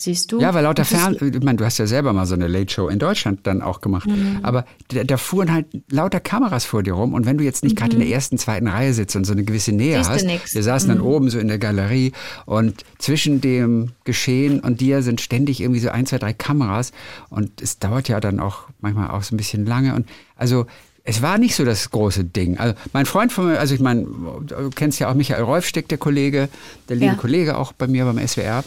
Siehst 0.02 0.32
du? 0.32 0.40
Ja, 0.42 0.54
weil 0.56 0.64
lauter 0.64 0.84
Fernsehen, 0.84 1.32
ich 1.36 1.44
meine, 1.44 1.58
du 1.58 1.66
hast 1.66 1.78
ja 1.78 1.86
selber 1.86 2.12
mal 2.12 2.26
so 2.26 2.34
eine 2.34 2.48
Late 2.48 2.74
Show 2.74 2.88
in 2.88 2.98
Deutschland 2.98 3.42
dann 3.44 3.62
auch 3.62 3.82
gemacht, 3.82 4.08
Mhm. 4.08 4.40
aber 4.42 4.66
da, 4.88 5.04
da 5.04 5.18
fuhren 5.18 5.54
halt 5.54 5.68
lauter 5.92 6.20
Kameras 6.20 6.66
vor 6.66 6.82
dir 6.82 6.94
rum 6.94 7.14
und 7.14 7.28
wenn 7.28 7.38
du 7.38 7.44
jetzt 7.44 7.64
nicht 7.64 7.76
gerade 7.76 7.94
in 7.94 8.00
der 8.00 8.10
ersten, 8.10 8.40
zweiten 8.40 8.68
Reihe 8.68 8.94
sitzt 8.96 9.16
und 9.16 9.26
so 9.26 9.34
eine 9.34 9.44
gewisse 9.44 9.72
Nähe 9.74 10.00
Mhm. 10.00 10.04
Siehst 10.04 10.10
hast, 10.10 10.26
nix. 10.26 10.54
Mhm. 10.54 10.58
wir 10.58 10.64
saßen 10.64 10.90
dann 10.90 11.02
oben 11.02 11.30
so 11.30 11.38
in 11.38 11.48
der 11.48 11.60
Galerie 11.60 12.14
und 12.48 12.84
zwischen 12.98 13.42
dem 13.42 13.90
Geschehen 14.04 14.60
und 14.60 14.82
dir 14.82 15.04
sind 15.04 15.22
ständig 15.22 15.62
irgendwie 15.62 15.80
so 15.82 15.90
ein, 15.90 16.08
zwei, 16.08 16.18
drei 16.18 16.34
Kameras 16.34 16.94
und 17.30 17.62
es 17.62 17.78
dauert 17.78 18.10
ja 18.10 18.20
dann 18.20 18.40
auch 18.40 18.64
manchmal 18.80 19.12
auch 19.12 19.22
so 19.22 19.36
ein 19.36 19.38
bisschen 19.38 19.68
lange 19.68 19.94
und 19.94 20.10
also 20.36 20.66
es 21.04 21.22
war 21.22 21.38
nicht 21.38 21.56
so 21.56 21.66
das 21.66 21.90
große 21.90 22.24
Ding. 22.26 22.58
Also 22.60 22.76
mein 22.94 23.06
Freund 23.08 23.32
von 23.32 23.48
mir, 23.48 23.60
also 23.60 23.74
ich 23.76 23.82
meine, 23.82 24.04
du 24.04 24.70
kennst 24.76 25.00
ja 25.00 25.10
auch 25.10 25.16
Michael 25.16 25.44
Rolfsteck, 25.44 25.88
der 25.90 25.98
Kollege, 25.98 26.48
der 26.90 26.96
liebe 26.96 27.14
Ja. 27.14 27.16
Kollege 27.16 27.58
auch 27.58 27.72
bei 27.74 27.88
mir 27.88 28.06
beim 28.06 28.20
SWR. 28.20 28.64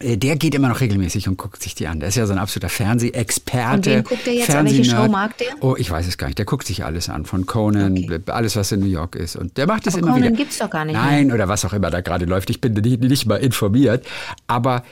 Äh, 0.00 0.16
Der 0.16 0.36
geht 0.36 0.54
immer 0.54 0.68
noch 0.68 0.80
regelmäßig 0.80 1.28
und 1.28 1.36
guckt 1.36 1.62
sich 1.62 1.74
die 1.74 1.86
an. 1.86 2.00
Der 2.00 2.08
ist 2.10 2.16
ja 2.16 2.26
so 2.26 2.32
ein 2.32 2.38
absoluter 2.38 2.68
Fernsehexperte. 2.68 3.74
Und 3.76 3.86
wen 3.96 4.04
guckt 4.04 4.26
der 4.26 4.34
jetzt 4.34 4.50
an? 4.54 4.66
Welche. 4.66 4.84
Show 4.84 5.08
mag 5.08 5.36
der? 5.38 5.48
Oh, 5.60 5.74
ich 5.78 5.90
weiß 5.90 6.06
es 6.06 6.18
gar 6.18 6.26
nicht. 6.26 6.38
Der 6.38 6.44
guckt 6.46 6.66
sich 6.66 6.84
alles 6.84 7.08
an. 7.08 7.24
Von 7.24 7.46
Conan, 7.46 8.22
alles, 8.26 8.56
was 8.56 8.72
in 8.72 8.80
New 8.80 8.86
York 8.86 9.14
ist. 9.16 9.36
Und 9.36 9.56
der 9.56 9.66
macht 9.66 9.86
das 9.86 9.94
Aber 9.94 10.02
immer 10.02 10.12
Conan 10.12 10.28
wieder. 10.28 10.36
gibt's 10.36 10.58
doch 10.58 10.70
gar 10.70 10.84
nicht 10.84 10.94
Nein, 10.94 11.32
oder 11.32 11.48
was 11.48 11.64
auch 11.64 11.72
immer 11.72 11.90
da 11.90 12.00
gerade 12.00 12.24
läuft. 12.26 12.50
Ich 12.50 12.60
bin 12.60 12.74
nicht, 12.74 13.00
nicht 13.00 13.26
mal 13.26 13.36
informiert. 13.36 14.06
Aber, 14.46 14.82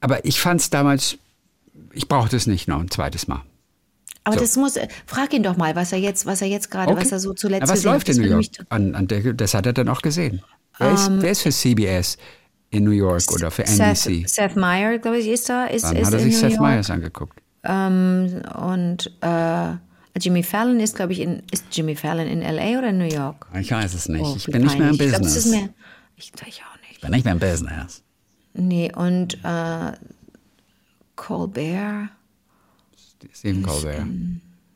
aber 0.00 0.24
ich 0.24 0.40
fand 0.40 0.60
es 0.60 0.70
damals, 0.70 1.16
ich 1.92 2.08
brauchte 2.08 2.36
es 2.36 2.46
nicht 2.46 2.68
noch 2.68 2.80
ein 2.80 2.90
zweites 2.90 3.28
Mal. 3.28 3.42
Aber 4.24 4.34
So. 4.34 4.40
das 4.42 4.56
muss, 4.56 4.76
äh, 4.76 4.86
frag 5.06 5.32
ihn 5.32 5.42
doch 5.42 5.56
mal, 5.56 5.74
was 5.74 5.92
er 5.92 5.98
jetzt, 5.98 6.26
was 6.26 6.42
er 6.42 6.48
jetzt 6.48 6.70
gerade, 6.70 6.94
was 6.94 7.10
er 7.10 7.18
so 7.20 7.32
zuletzt 7.32 7.62
Na, 7.66 7.72
was 7.72 7.84
läuft 7.84 8.08
hat. 8.08 8.16
in 8.16 8.22
Das 8.22 8.30
New 8.30 8.36
York? 8.36 8.46
An, 8.68 8.94
an 8.94 9.08
der, 9.08 9.32
das 9.32 9.54
hat 9.54 9.64
er 9.64 9.72
dann 9.72 9.88
auch 9.88 10.02
gesehen. 10.02 10.42
Wer, 10.78 10.92
ist, 10.92 11.10
wer 11.20 11.30
ist 11.30 11.42
für 11.42 11.50
CBS 11.50 12.16
in 12.70 12.84
New 12.84 12.90
York 12.92 13.30
oder 13.32 13.50
für 13.50 13.64
NBC? 13.66 13.94
Seth, 13.96 14.28
Seth 14.28 14.56
Meyer, 14.56 14.98
glaube 14.98 15.18
ich, 15.18 15.26
ist 15.28 15.48
da, 15.48 15.64
ist, 15.66 15.84
Dann 15.84 15.96
ist 15.96 16.06
hat 16.06 16.14
er 16.14 16.20
sich 16.20 16.36
Seth 16.38 16.50
York. 16.52 16.62
Meyers 16.62 16.90
angeguckt. 16.90 17.40
Ähm, 17.64 18.42
und 18.58 19.10
äh, 19.20 19.72
Jimmy 20.18 20.42
Fallon 20.42 20.80
ist, 20.80 20.96
glaube 20.96 21.12
ich, 21.12 21.20
in, 21.20 21.42
ist 21.50 21.64
Jimmy 21.72 21.94
Fallon 21.96 22.26
in 22.26 22.40
LA 22.40 22.78
oder 22.78 22.88
in 22.90 22.98
New 22.98 23.04
York? 23.12 23.46
Ich 23.58 23.70
weiß 23.70 23.94
es 23.94 24.08
nicht. 24.08 24.24
Oh, 24.24 24.34
ich 24.36 24.46
bin 24.46 24.62
nicht 24.62 24.78
mehr 24.78 24.90
im 24.90 24.96
peinlich. 24.98 25.06
Ich 25.06 25.08
glaub, 25.18 25.22
Business. 25.22 25.34
das 25.34 25.44
ist 25.46 25.50
mehr, 25.52 25.68
ich, 26.16 26.32
ich 26.48 26.62
auch 26.62 26.80
nicht. 26.80 26.92
Ich 26.92 27.00
bin 27.00 27.10
nicht 27.10 27.24
mehr 27.24 27.34
im 27.34 27.38
Business. 27.40 28.02
Nee, 28.54 28.92
und 28.94 29.38
äh, 29.44 29.92
Colbert, 31.16 32.08
Stephen 33.32 33.62
Colbert. 33.62 34.06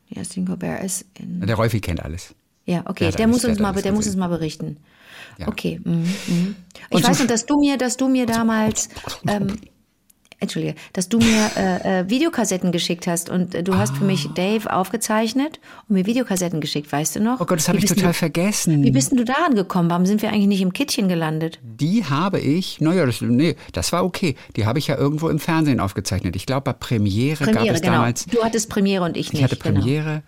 ja, 0.09 0.23
Stephen 0.23 0.45
Colbert 0.47 0.83
ist 0.83 1.05
in, 1.19 1.41
Der 1.41 1.55
Rolfi 1.55 1.79
kennt 1.81 2.03
alles. 2.03 2.33
ja, 2.65 2.83
okay, 2.85 3.05
Der 3.05 3.11
der, 3.13 3.27
muss 3.27 3.43
uns 3.45 3.59
mal, 3.59 3.73
der 3.73 3.91
muss 3.91 4.05
uns 4.07 4.15
mal 4.15 4.27
berichten. 4.27 4.77
Ja. 5.37 5.47
Okay, 5.47 5.79
mhm, 5.83 5.93
mhm. 6.27 6.55
Und 6.89 6.99
Ich 6.99 7.03
zum 7.03 7.11
weiß 7.11 7.19
noch, 7.19 7.27
dass 7.27 7.45
du 7.45 7.59
mir, 7.59 7.77
dass 7.77 7.97
du 7.97 8.07
mir 8.07 8.25
damals, 8.25 8.89
ähm, 9.27 9.57
Entschuldige, 10.39 10.75
dass 10.91 11.07
du 11.07 11.17
mir 11.17 11.49
äh, 11.55 12.01
äh, 12.01 12.09
Videokassetten 12.09 12.71
geschickt 12.71 13.07
hast 13.07 13.29
und 13.29 13.55
äh, 13.55 13.63
du 13.63 13.75
hast 13.75 13.95
für 13.95 14.03
mich 14.03 14.27
Dave 14.33 14.71
aufgezeichnet 14.71 15.59
und 15.87 15.95
mir 15.95 16.05
Videokassetten 16.05 16.59
geschickt, 16.59 16.91
weißt 16.91 17.15
du 17.15 17.19
noch? 17.21 17.39
Oh 17.39 17.45
Gott, 17.45 17.59
das 17.59 17.69
habe 17.69 17.77
ich 17.77 17.85
total 17.85 18.07
du, 18.07 18.13
vergessen. 18.13 18.83
Wie 18.83 18.91
bist 18.91 19.11
denn 19.11 19.17
du 19.17 19.23
daran 19.23 19.55
gekommen? 19.55 19.89
Warum 19.89 20.05
sind 20.05 20.21
wir 20.21 20.29
eigentlich 20.29 20.47
nicht 20.47 20.61
im 20.61 20.73
Kittchen 20.73 21.07
gelandet? 21.07 21.59
Die 21.63 22.03
habe 22.03 22.39
ich, 22.39 22.81
naja, 22.81 23.05
das, 23.05 23.21
nee, 23.21 23.55
das 23.71 23.93
war 23.93 24.03
okay. 24.03 24.35
Die 24.57 24.65
habe 24.65 24.77
ich 24.77 24.87
ja 24.87 24.97
irgendwo 24.97 25.29
im 25.29 25.39
Fernsehen 25.39 25.79
aufgezeichnet. 25.79 26.35
Ich 26.35 26.45
glaube, 26.45 26.61
bei 26.61 26.73
Premiere, 26.73 27.45
gab 27.45 27.55
Premiere, 27.55 27.75
es 27.75 27.81
genau. 27.81 27.93
damals. 27.93 28.25
Du 28.25 28.43
hattest 28.43 28.69
Premiere 28.69 29.05
und 29.05 29.15
ich 29.15 29.31
nicht. 29.31 29.41
Ich 29.41 29.43
hatte 29.43 29.55
genau. 29.55 30.21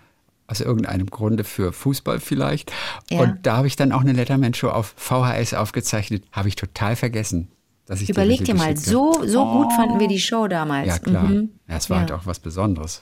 Aus 0.49 0.61
irgendeinem 0.61 1.07
Grunde 1.07 1.43
für 1.43 1.73
Fußball 1.73 2.19
vielleicht. 2.21 2.71
Ja. 3.09 3.19
Und 3.19 3.39
da 3.45 3.57
habe 3.57 3.67
ich 3.67 3.75
dann 3.75 3.91
auch 3.91 4.01
eine 4.01 4.13
Letterman-Show 4.13 4.69
auf 4.69 4.93
VHS 4.95 5.53
aufgezeichnet. 5.53 6.23
Habe 6.31 6.47
ich 6.47 6.55
total 6.55 6.95
vergessen. 6.95 7.49
Dass 7.85 8.01
ich 8.01 8.09
Überleg 8.09 8.43
dir 8.45 8.55
mal, 8.55 8.75
so, 8.77 9.13
so 9.25 9.45
gut 9.45 9.71
fanden 9.73 9.99
wir 9.99 10.07
die 10.07 10.19
Show 10.19 10.47
damals. 10.47 10.87
Ja, 10.87 10.99
klar. 10.99 11.23
Mhm. 11.25 11.49
Ja, 11.67 11.77
es 11.77 11.89
war 11.89 11.97
Ja. 11.97 12.01
halt 12.01 12.11
auch 12.13 12.25
was 12.25 12.39
Besonderes. 12.39 13.01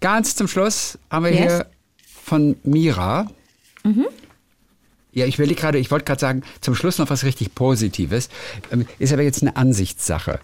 Ganz 0.00 0.34
zum 0.36 0.48
Schluss 0.48 0.98
haben 1.10 1.24
wir 1.24 1.32
Yes. 1.32 1.40
hier 1.40 1.66
von 2.06 2.56
Mira. 2.64 3.28
Ja, 5.12 5.26
ich 5.26 5.38
will 5.38 5.54
gerade, 5.54 5.78
ich 5.78 5.90
wollte 5.90 6.04
gerade 6.06 6.20
sagen, 6.20 6.42
zum 6.60 6.74
Schluss 6.74 6.98
noch 6.98 7.10
was 7.10 7.24
richtig 7.24 7.54
Positives. 7.54 8.28
Ähm, 8.70 8.86
Ist 8.98 9.12
aber 9.12 9.22
jetzt 9.22 9.42
eine 9.42 9.56
Ansichtssache. 9.56 10.40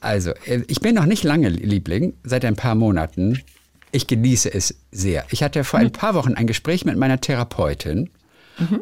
Also, 0.00 0.30
äh, 0.46 0.62
ich 0.68 0.80
bin 0.80 0.94
noch 0.94 1.06
nicht 1.06 1.24
lange 1.24 1.48
Liebling, 1.48 2.14
seit 2.22 2.44
ein 2.44 2.54
paar 2.56 2.74
Monaten. 2.74 3.40
Ich 3.94 4.08
genieße 4.08 4.52
es 4.52 4.74
sehr. 4.90 5.24
Ich 5.30 5.44
hatte 5.44 5.62
vor 5.62 5.78
ein 5.78 5.92
paar 5.92 6.14
Wochen 6.16 6.34
ein 6.34 6.48
Gespräch 6.48 6.84
mit 6.84 6.96
meiner 6.96 7.20
Therapeutin 7.20 8.10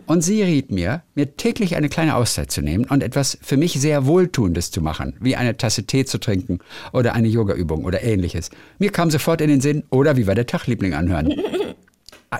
und 0.07 0.23
sie 0.23 0.43
riet 0.43 0.71
mir, 0.71 1.03
mir 1.15 1.37
täglich 1.37 1.77
eine 1.77 1.91
kleine 1.91 2.17
Auszeit 2.17 2.51
zu 2.51 2.63
nehmen 2.63 2.87
und 2.87 3.03
etwas 3.03 3.37
für 3.43 3.59
mich 3.59 3.75
sehr 3.75 4.07
Wohltuendes 4.07 4.71
zu 4.71 4.81
machen, 4.81 5.13
wie 5.21 5.37
eine 5.37 5.55
Tasse 5.59 5.85
Tee 5.85 6.07
zu 6.07 6.17
trinken 6.17 6.61
oder 6.95 7.13
eine 7.13 7.29
Yogaübung 7.29 7.85
oder 7.85 8.03
ähnliches. 8.03 8.49
Mir 8.79 8.91
kam 8.91 9.11
sofort 9.11 9.43
in 9.43 9.51
den 9.51 9.61
Sinn, 9.61 9.85
oder 9.91 10.17
wie 10.17 10.27
war 10.27 10.35
der 10.35 10.47
Tag, 10.47 10.67
Liebling, 10.67 10.95
anhören. 10.95 11.31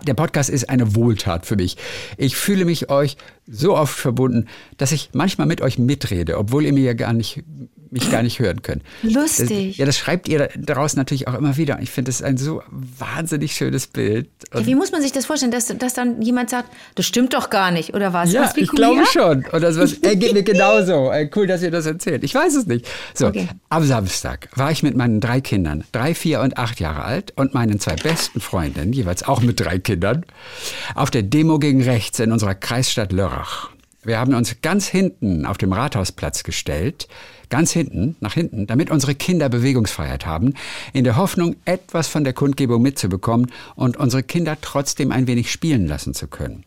Der 0.07 0.15
Podcast 0.15 0.49
ist 0.51 0.69
eine 0.71 0.95
Wohltat 0.95 1.47
für 1.47 1.57
mich. 1.57 1.77
Ich 2.17 2.37
fühle 2.37 2.65
mich 2.65 2.91
euch 2.91 3.17
so 3.47 3.77
oft 3.77 3.95
verbunden, 3.97 4.47
dass 4.79 4.93
ich 4.93 5.11
manchmal 5.13 5.47
mit 5.47 5.61
euch 5.61 5.79
mitrede, 5.79 6.39
obwohl 6.39 6.65
ihr 6.65 6.73
mir 6.73 6.85
ja 6.85 6.93
gar 6.95 7.13
nicht, 7.13 7.43
mich 7.91 8.11
gar 8.11 8.23
nicht 8.23 8.39
hören 8.39 8.63
könnt. 8.63 8.83
Lustig. 9.03 9.71
Das, 9.71 9.77
ja, 9.79 9.85
das 9.85 9.99
schreibt 9.99 10.29
ihr 10.29 10.49
daraus 10.57 10.97
natürlich 10.97 11.29
auch 11.29 11.35
immer 11.35 11.57
wieder. 11.57 11.79
Ich 11.83 11.91
finde 11.91 12.09
das 12.11 12.23
ein 12.23 12.39
so 12.39 12.63
wahnsinnig 12.71 13.53
schönes 13.55 13.87
Bild. 13.89 14.31
Ja, 14.55 14.65
wie 14.65 14.75
muss 14.77 14.93
man 14.93 15.03
sich 15.03 15.13
das 15.13 15.27
vorstellen, 15.27 15.51
dass, 15.53 15.67
dass 15.67 15.93
dann 15.93 16.23
jemand 16.23 16.49
sagt, 16.51 16.71
das 16.95 17.05
stimmt 17.05 17.35
doch 17.35 17.51
gar 17.51 17.71
nicht, 17.73 17.93
oder 17.95 18.13
was? 18.13 18.33
Ja, 18.33 18.43
was, 18.45 18.57
ich 18.57 18.69
Kulia? 18.69 18.93
glaube 18.93 19.07
schon. 19.13 19.45
Und 19.53 19.61
das 19.63 19.77
was, 19.77 19.95
er 19.95 20.17
geht 20.17 20.33
mir 20.33 20.43
genauso. 20.45 21.11
Cool, 21.35 21.47
dass 21.47 21.63
ihr 21.63 21.71
das 21.71 21.85
erzählt. 21.85 22.23
Ich 22.25 22.35
weiß 22.35 22.55
es 22.55 22.67
nicht. 22.67 22.87
So, 23.13 23.27
Okay. 23.27 23.49
am 23.69 23.85
Samstag 23.85 24.49
war 24.55 24.71
ich 24.71 24.83
mit 24.83 24.97
meinen 24.97 25.21
drei 25.21 25.41
Kindern, 25.41 25.85
drei, 25.93 26.15
vier 26.15 26.41
und 26.41 26.57
acht 26.57 26.81
Jahre 26.81 27.03
alt, 27.03 27.33
und 27.37 27.53
meinen 27.55 27.81
zwei 27.81 27.97
besten 27.97 28.41
Freundinnen, 28.41 28.93
jeweils 28.93 29.23
auch 29.25 29.41
mit 29.43 29.59
drei 29.61 29.79
Kindern, 29.83 30.25
auf 30.95 31.11
der 31.11 31.23
Demo 31.23 31.59
gegen 31.59 31.83
rechts 31.83 32.19
in 32.19 32.33
unserer 32.33 32.55
Kreisstadt 32.55 33.13
Lörrach. 33.13 33.71
Wir 34.05 34.19
haben 34.19 34.35
uns 34.35 34.57
ganz 34.63 34.89
hinten 34.89 35.47
auf 35.47 35.59
dem 35.59 35.73
Rathausplatz 35.73 36.43
gestellt, 36.43 37.07
ganz 37.51 37.71
hinten, 37.71 38.17
nach 38.19 38.35
hinten, 38.35 38.67
damit 38.67 38.91
unsere 38.91 39.15
Kinder 39.15 39.49
Bewegungsfreiheit 39.49 40.27
haben, 40.27 40.55
in 40.93 41.05
der 41.05 41.17
Hoffnung, 41.17 41.55
etwas 41.67 42.09
von 42.09 42.25
der 42.25 42.33
Kundgebung 42.33 42.83
mitzubekommen 42.83 43.53
und 43.77 43.97
unsere 43.97 44.25
Kinder 44.25 44.57
trotzdem 44.61 45.13
ein 45.13 45.29
wenig 45.29 45.53
spielen 45.53 45.87
lassen 45.87 46.15
zu 46.15 46.27
können. 46.27 46.65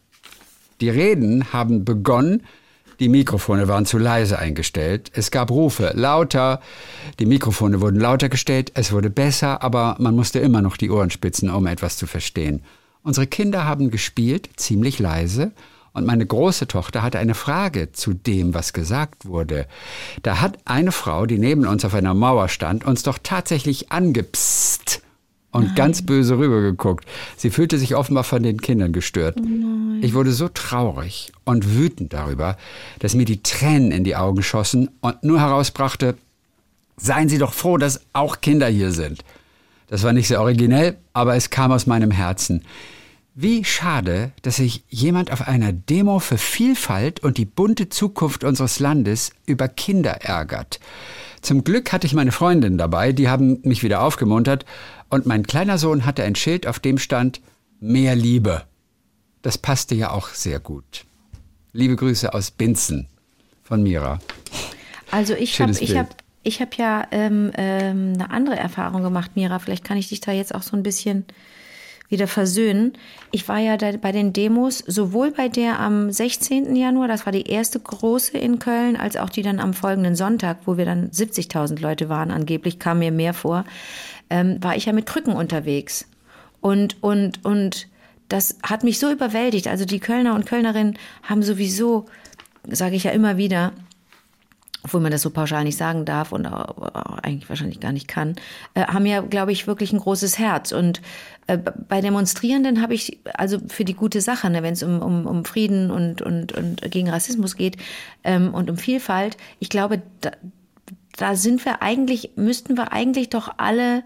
Die 0.79 0.89
Reden 0.89 1.51
haben 1.51 1.83
begonnen, 1.83 2.43
die 3.01 3.09
Mikrofone 3.09 3.67
waren 3.67 3.85
zu 3.85 3.97
leise 3.97 4.39
eingestellt, 4.39 5.11
es 5.13 5.29
gab 5.29 5.51
Rufe, 5.51 5.91
lauter, 5.93 6.61
die 7.19 7.25
Mikrofone 7.25 7.81
wurden 7.81 7.99
lauter 7.99 8.29
gestellt, 8.29 8.71
es 8.75 8.93
wurde 8.93 9.09
besser, 9.09 9.61
aber 9.61 9.97
man 9.99 10.15
musste 10.15 10.39
immer 10.39 10.61
noch 10.61 10.77
die 10.77 10.89
Ohren 10.89 11.09
spitzen, 11.09 11.49
um 11.49 11.67
etwas 11.67 11.97
zu 11.97 12.07
verstehen. 12.07 12.63
Unsere 13.05 13.27
Kinder 13.27 13.65
haben 13.65 13.91
gespielt, 13.91 14.49
ziemlich 14.55 14.97
leise, 14.97 15.51
und 15.93 16.07
meine 16.07 16.25
große 16.25 16.67
Tochter 16.67 17.03
hatte 17.03 17.19
eine 17.19 17.35
Frage 17.35 17.91
zu 17.91 18.13
dem, 18.15 18.55
was 18.55 18.73
gesagt 18.73 19.27
wurde. 19.27 19.67
Da 20.23 20.41
hat 20.41 20.57
eine 20.65 20.91
Frau, 20.91 21.27
die 21.27 21.37
neben 21.37 21.67
uns 21.67 21.85
auf 21.85 21.93
einer 21.93 22.15
Mauer 22.15 22.49
stand, 22.49 22.83
uns 22.83 23.03
doch 23.03 23.19
tatsächlich 23.21 23.91
angepsst 23.91 25.03
und 25.51 25.75
ganz 25.75 26.01
böse 26.01 26.39
rübergeguckt. 26.39 27.05
Sie 27.37 27.51
fühlte 27.51 27.77
sich 27.77 27.95
offenbar 27.95 28.23
von 28.23 28.41
den 28.41 28.59
Kindern 28.59 28.91
gestört. 28.91 29.37
Ich 30.01 30.15
wurde 30.15 30.31
so 30.31 30.49
traurig 30.49 31.31
und 31.45 31.75
wütend 31.77 32.11
darüber, 32.11 32.57
dass 32.97 33.13
mir 33.13 33.25
die 33.25 33.43
Tränen 33.43 33.91
in 33.91 34.03
die 34.03 34.15
Augen 34.15 34.41
schossen 34.41 34.89
und 35.01 35.23
nur 35.23 35.39
herausbrachte, 35.39 36.17
seien 36.97 37.29
Sie 37.29 37.37
doch 37.37 37.53
froh, 37.53 37.77
dass 37.77 38.01
auch 38.13 38.41
Kinder 38.41 38.67
hier 38.67 38.91
sind. 38.91 39.23
Das 39.87 40.01
war 40.01 40.11
nicht 40.11 40.27
sehr 40.27 40.41
originell, 40.41 40.97
aber 41.13 41.35
es 41.35 41.51
kam 41.51 41.71
aus 41.71 41.85
meinem 41.85 42.09
Herzen. 42.09 42.63
Wie 43.37 43.65
schade, 43.65 44.31
dass 44.43 44.55
sich 44.55 44.85
jemand 44.87 45.29
auf 45.29 45.45
einer 45.45 45.73
Demo 45.73 46.19
für 46.19 46.37
Vielfalt 46.37 47.19
und 47.19 47.37
die 47.37 47.43
bunte 47.43 47.89
Zukunft 47.89 48.45
unseres 48.45 48.79
Landes 48.79 49.33
über 49.45 49.67
Kinder 49.67 50.21
ärgert. 50.21 50.79
Zum 51.41 51.65
Glück 51.65 51.91
hatte 51.91 52.07
ich 52.07 52.13
meine 52.13 52.31
Freundin 52.31 52.77
dabei, 52.77 53.11
die 53.11 53.27
haben 53.27 53.59
mich 53.63 53.83
wieder 53.83 54.03
aufgemuntert 54.03 54.65
und 55.09 55.25
mein 55.25 55.43
kleiner 55.43 55.77
Sohn 55.77 56.05
hatte 56.05 56.23
ein 56.23 56.35
Schild, 56.35 56.65
auf 56.65 56.79
dem 56.79 56.97
stand 56.97 57.41
Mehr 57.81 58.15
Liebe. 58.15 58.63
Das 59.41 59.57
passte 59.57 59.95
ja 59.95 60.11
auch 60.11 60.29
sehr 60.29 60.61
gut. 60.61 61.03
Liebe 61.73 61.97
Grüße 61.97 62.33
aus 62.33 62.51
Binzen 62.51 63.09
von 63.63 63.83
Mira. 63.83 64.19
Also 65.11 65.33
ich 65.33 65.59
habe 65.59 65.73
ich 65.73 65.97
hab, 65.97 66.15
ich 66.43 66.61
hab 66.61 66.75
ja 66.75 67.05
ähm, 67.11 67.51
ähm, 67.57 68.13
eine 68.13 68.29
andere 68.31 68.55
Erfahrung 68.55 69.03
gemacht, 69.03 69.31
Mira. 69.35 69.59
Vielleicht 69.59 69.83
kann 69.83 69.97
ich 69.97 70.07
dich 70.07 70.21
da 70.21 70.31
jetzt 70.31 70.55
auch 70.55 70.63
so 70.63 70.77
ein 70.77 70.83
bisschen 70.83 71.25
wieder 72.09 72.27
versöhnen. 72.27 72.93
Ich 73.31 73.47
war 73.47 73.57
ja 73.57 73.77
bei 73.97 74.11
den 74.11 74.33
Demos, 74.33 74.79
sowohl 74.79 75.31
bei 75.31 75.49
der 75.49 75.79
am 75.79 76.11
16. 76.11 76.75
Januar, 76.75 77.07
das 77.07 77.25
war 77.25 77.33
die 77.33 77.47
erste 77.47 77.79
große 77.79 78.37
in 78.37 78.59
Köln, 78.59 78.95
als 78.95 79.17
auch 79.17 79.29
die 79.29 79.41
dann 79.41 79.59
am 79.59 79.73
folgenden 79.73 80.15
Sonntag, 80.15 80.59
wo 80.65 80.77
wir 80.77 80.85
dann 80.85 81.09
70.000 81.09 81.79
Leute 81.81 82.09
waren, 82.09 82.31
angeblich 82.31 82.79
kam 82.79 82.99
mir 82.99 83.11
mehr 83.11 83.33
vor, 83.33 83.65
ähm, 84.29 84.57
war 84.61 84.75
ich 84.75 84.85
ja 84.85 84.93
mit 84.93 85.05
Krücken 85.05 85.33
unterwegs. 85.33 86.07
Und, 86.61 87.01
und, 87.03 87.43
und 87.45 87.87
das 88.29 88.57
hat 88.63 88.83
mich 88.83 88.99
so 88.99 89.11
überwältigt. 89.11 89.67
Also 89.67 89.85
die 89.85 89.99
Kölner 89.99 90.35
und 90.35 90.45
Kölnerinnen 90.45 90.97
haben 91.23 91.43
sowieso, 91.43 92.05
sage 92.67 92.95
ich 92.95 93.03
ja 93.03 93.11
immer 93.11 93.37
wieder, 93.37 93.73
obwohl 94.85 95.01
man 95.01 95.11
das 95.11 95.23
so 95.23 95.31
pauschal 95.31 95.63
nicht 95.63 95.77
sagen 95.77 96.05
darf 96.05 96.31
und 96.31 96.45
auch 96.45 97.17
eigentlich 97.23 97.49
wahrscheinlich 97.49 97.79
gar 97.79 97.91
nicht 97.91 98.07
kann, 98.07 98.35
äh, 98.75 98.85
haben 98.85 99.07
ja, 99.07 99.21
glaube 99.21 99.51
ich, 99.51 99.65
wirklich 99.65 99.91
ein 99.91 99.99
großes 99.99 100.37
Herz. 100.37 100.71
Und 100.71 101.01
bei 101.47 102.01
Demonstrierenden 102.01 102.81
habe 102.81 102.95
ich, 102.95 103.19
also 103.35 103.59
für 103.67 103.85
die 103.85 103.93
gute 103.93 104.21
Sache, 104.21 104.49
ne, 104.49 104.63
wenn 104.63 104.73
es 104.73 104.81
um, 104.81 105.01
um, 105.01 105.27
um 105.27 105.45
Frieden 105.45 105.91
und, 105.91 106.21
und, 106.21 106.53
und 106.53 106.81
gegen 106.91 107.09
Rassismus 107.09 107.55
geht 107.55 107.77
ähm, 108.23 108.53
und 108.53 108.69
um 108.69 108.77
Vielfalt, 108.77 109.37
ich 109.59 109.69
glaube, 109.69 110.01
da, 110.21 110.31
da 111.17 111.35
sind 111.35 111.63
wir 111.63 111.81
eigentlich, 111.83 112.31
müssten 112.35 112.77
wir 112.77 112.91
eigentlich 112.91 113.29
doch 113.29 113.53
alle 113.57 114.03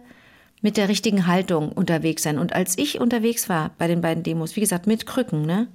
mit 0.62 0.76
der 0.76 0.90
richtigen 0.90 1.28
Haltung 1.28 1.72
unterwegs 1.72 2.24
sein. 2.24 2.38
Und 2.38 2.54
als 2.54 2.78
ich 2.78 3.00
unterwegs 3.00 3.48
war 3.48 3.72
bei 3.78 3.88
den 3.88 4.02
beiden 4.02 4.24
Demos, 4.24 4.58
wie 4.58 4.62
gesagt, 4.62 4.86
mit 4.86 5.06
Krücken, 5.06 5.44
ne, 5.44 5.68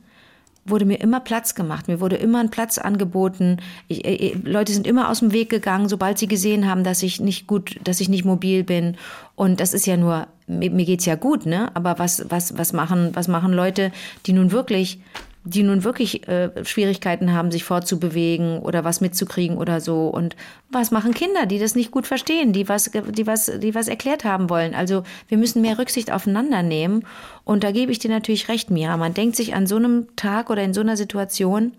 wurde 0.66 0.84
mir 0.84 1.00
immer 1.00 1.20
Platz 1.20 1.54
gemacht. 1.54 1.88
Mir 1.88 2.00
wurde 2.00 2.16
immer 2.16 2.40
ein 2.40 2.50
Platz 2.50 2.78
angeboten. 2.78 3.58
Ich, 3.88 4.04
äh, 4.04 4.34
Leute 4.44 4.72
sind 4.72 4.86
immer 4.86 5.10
aus 5.10 5.20
dem 5.20 5.32
Weg 5.32 5.50
gegangen, 5.50 5.88
sobald 5.88 6.18
sie 6.18 6.28
gesehen 6.28 6.68
haben, 6.68 6.84
dass 6.84 7.02
ich 7.02 7.20
nicht 7.20 7.46
gut, 7.46 7.78
dass 7.84 8.00
ich 8.00 8.08
nicht 8.08 8.24
mobil 8.24 8.64
bin. 8.64 8.96
Und 9.36 9.60
das 9.60 9.74
ist 9.74 9.86
ja 9.86 9.96
nur, 9.96 10.26
mir, 10.46 10.70
mir 10.70 10.86
geht's 10.86 11.04
ja 11.04 11.16
gut, 11.16 11.46
ne? 11.46 11.70
Aber 11.74 11.98
was, 11.98 12.26
was, 12.28 12.56
was 12.56 12.72
machen, 12.72 13.10
was 13.14 13.28
machen 13.28 13.52
Leute, 13.52 13.92
die 14.26 14.32
nun 14.32 14.52
wirklich 14.52 15.00
die 15.44 15.62
nun 15.62 15.84
wirklich 15.84 16.26
äh, 16.26 16.64
Schwierigkeiten 16.64 17.32
haben, 17.32 17.50
sich 17.50 17.64
fortzubewegen 17.64 18.60
oder 18.60 18.82
was 18.82 19.02
mitzukriegen 19.02 19.58
oder 19.58 19.80
so. 19.80 20.08
Und 20.08 20.36
was 20.70 20.90
machen 20.90 21.12
Kinder, 21.12 21.44
die 21.44 21.58
das 21.58 21.74
nicht 21.74 21.90
gut 21.90 22.06
verstehen, 22.06 22.54
die 22.54 22.68
was, 22.68 22.90
die 22.90 23.26
was, 23.26 23.52
die 23.58 23.74
was 23.74 23.88
erklärt 23.88 24.24
haben 24.24 24.48
wollen? 24.48 24.74
Also 24.74 25.02
wir 25.28 25.36
müssen 25.36 25.60
mehr 25.60 25.78
Rücksicht 25.78 26.10
aufeinander 26.10 26.62
nehmen. 26.62 27.04
Und 27.44 27.62
da 27.62 27.72
gebe 27.72 27.92
ich 27.92 27.98
dir 27.98 28.10
natürlich 28.10 28.48
recht, 28.48 28.70
Mira. 28.70 28.96
Man 28.96 29.12
denkt 29.12 29.36
sich 29.36 29.54
an 29.54 29.66
so 29.66 29.76
einem 29.76 30.16
Tag 30.16 30.48
oder 30.48 30.62
in 30.62 30.72
so 30.72 30.80
einer 30.80 30.96
Situation, 30.96 31.72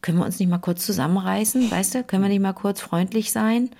können 0.00 0.18
wir 0.18 0.24
uns 0.24 0.38
nicht 0.38 0.48
mal 0.48 0.58
kurz 0.58 0.86
zusammenreißen, 0.86 1.70
weißt 1.70 1.96
du? 1.96 2.04
Können 2.04 2.22
wir 2.22 2.28
nicht 2.30 2.40
mal 2.40 2.54
kurz 2.54 2.80
freundlich 2.80 3.30
sein? 3.30 3.70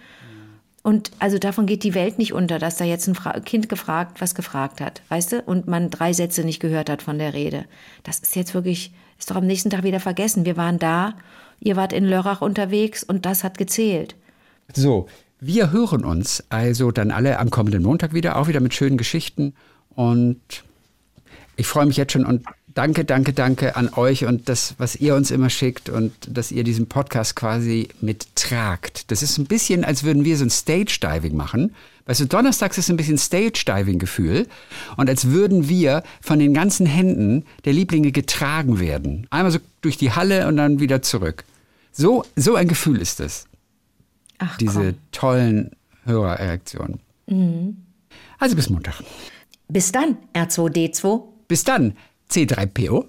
Und 0.83 1.11
also 1.19 1.39
davon 1.39 1.67
geht 1.67 1.83
die 1.83 1.95
Welt 1.95 2.19
nicht 2.19 2.33
unter, 2.33 2.59
dass 2.59 2.77
da 2.77 2.85
jetzt 2.85 3.09
ein 3.09 3.15
Fra 3.15 3.41
Kind 3.41 3.69
gefragt, 3.69 4.21
was 4.21 4.35
gefragt 4.35 4.81
hat, 4.81 5.03
weißt 5.09 5.33
du? 5.33 5.43
Und 5.43 5.67
man 5.67 5.91
drei 5.91 6.13
Sätze 6.13 6.45
nicht 6.45 6.61
gehört 6.61 6.91
hat 6.91 7.03
von 7.03 7.19
der 7.19 7.35
Rede. 7.35 7.65
Das 8.05 8.21
ist 8.21 8.37
jetzt 8.37 8.55
wirklich, 8.55 8.93
ist 9.19 9.31
doch 9.31 9.37
am 9.37 9.47
nächsten 9.47 9.71
Tag 9.71 9.83
wieder 9.83 10.01
vergessen. 10.01 10.45
Wir 10.45 10.57
waren 10.57 10.79
da, 10.79 11.15
ihr 11.61 11.77
wart 11.77 11.93
in 11.93 12.05
Lörrach 12.05 12.41
unterwegs 12.41 13.03
und 13.03 13.27
das 13.27 13.45
hat 13.45 13.59
gezählt. 13.59 14.15
So, 14.75 15.07
wir 15.41 15.71
hören 15.71 16.05
uns 16.05 16.45
also 16.49 16.91
dann 16.91 17.11
alle 17.11 17.39
am 17.39 17.51
kommenden 17.51 17.83
Montag 17.83 18.15
wieder, 18.15 18.37
auch 18.37 18.49
wieder 18.49 18.61
mit 18.61 18.75
schönen 18.75 18.97
Geschichten. 18.97 19.55
Und 19.95 20.41
ich 21.57 21.67
freue 21.67 21.87
mich 21.87 21.97
jetzt 21.97 22.13
schon 22.13 22.25
und 22.25 22.45
danke, 22.75 23.05
danke, 23.05 23.33
danke 23.33 23.77
an 23.77 23.89
euch 23.95 24.25
und 24.25 24.49
das, 24.49 24.75
was 24.79 24.97
ihr 24.97 25.15
uns 25.15 25.31
immer 25.31 25.51
schickt 25.51 25.89
und 25.89 26.13
dass 26.29 26.53
ihr 26.53 26.65
diesen 26.65 26.87
Podcast 26.87 27.35
quasi 27.35 27.89
mittragt. 28.01 29.11
Das 29.11 29.23
ist 29.23 29.39
ein 29.39 29.47
bisschen, 29.47 29.85
als 29.85 30.05
würden 30.05 30.25
wir 30.25 30.37
so 30.37 30.45
ein 30.45 30.51
Stage-Diving 30.51 31.35
machen. 31.35 31.75
Weißt 32.07 32.21
du, 32.21 32.27
donnerstags 32.27 32.79
ist 32.79 32.89
ein 32.89 32.97
bisschen 32.97 33.19
Stage-Diving-Gefühl 33.19 34.47
und 34.97 35.09
als 35.11 35.29
würden 35.31 35.69
wir 35.69 36.03
von 36.21 36.39
den 36.39 36.55
ganzen 36.55 36.87
Händen 36.87 37.45
der 37.65 37.73
Lieblinge 37.73 38.13
getragen 38.13 38.79
werden. 38.79 39.27
Einmal 39.31 39.51
so 39.51 39.59
durch 39.81 39.97
die 39.97 40.13
Halle 40.13 40.47
und 40.47 40.57
dann 40.57 40.79
wieder 40.81 41.03
zurück. 41.03 41.45
So, 41.93 42.25
so 42.37 42.55
ein 42.55 42.69
Gefühl 42.69 43.01
ist 43.01 43.19
es. 43.21 43.47
Ach, 44.39 44.57
Diese 44.59 44.93
komm. 44.93 44.95
tollen 45.13 45.71
Hörerreaktionen. 46.05 47.01
Also 48.39 48.55
bis 48.55 48.71
Montag. 48.71 49.03
Bis 49.69 49.91
dann, 49.91 50.17
R2D2. 50.35 51.23
Bis 51.49 51.65
dann, 51.65 51.97
C3PO. 52.31 53.07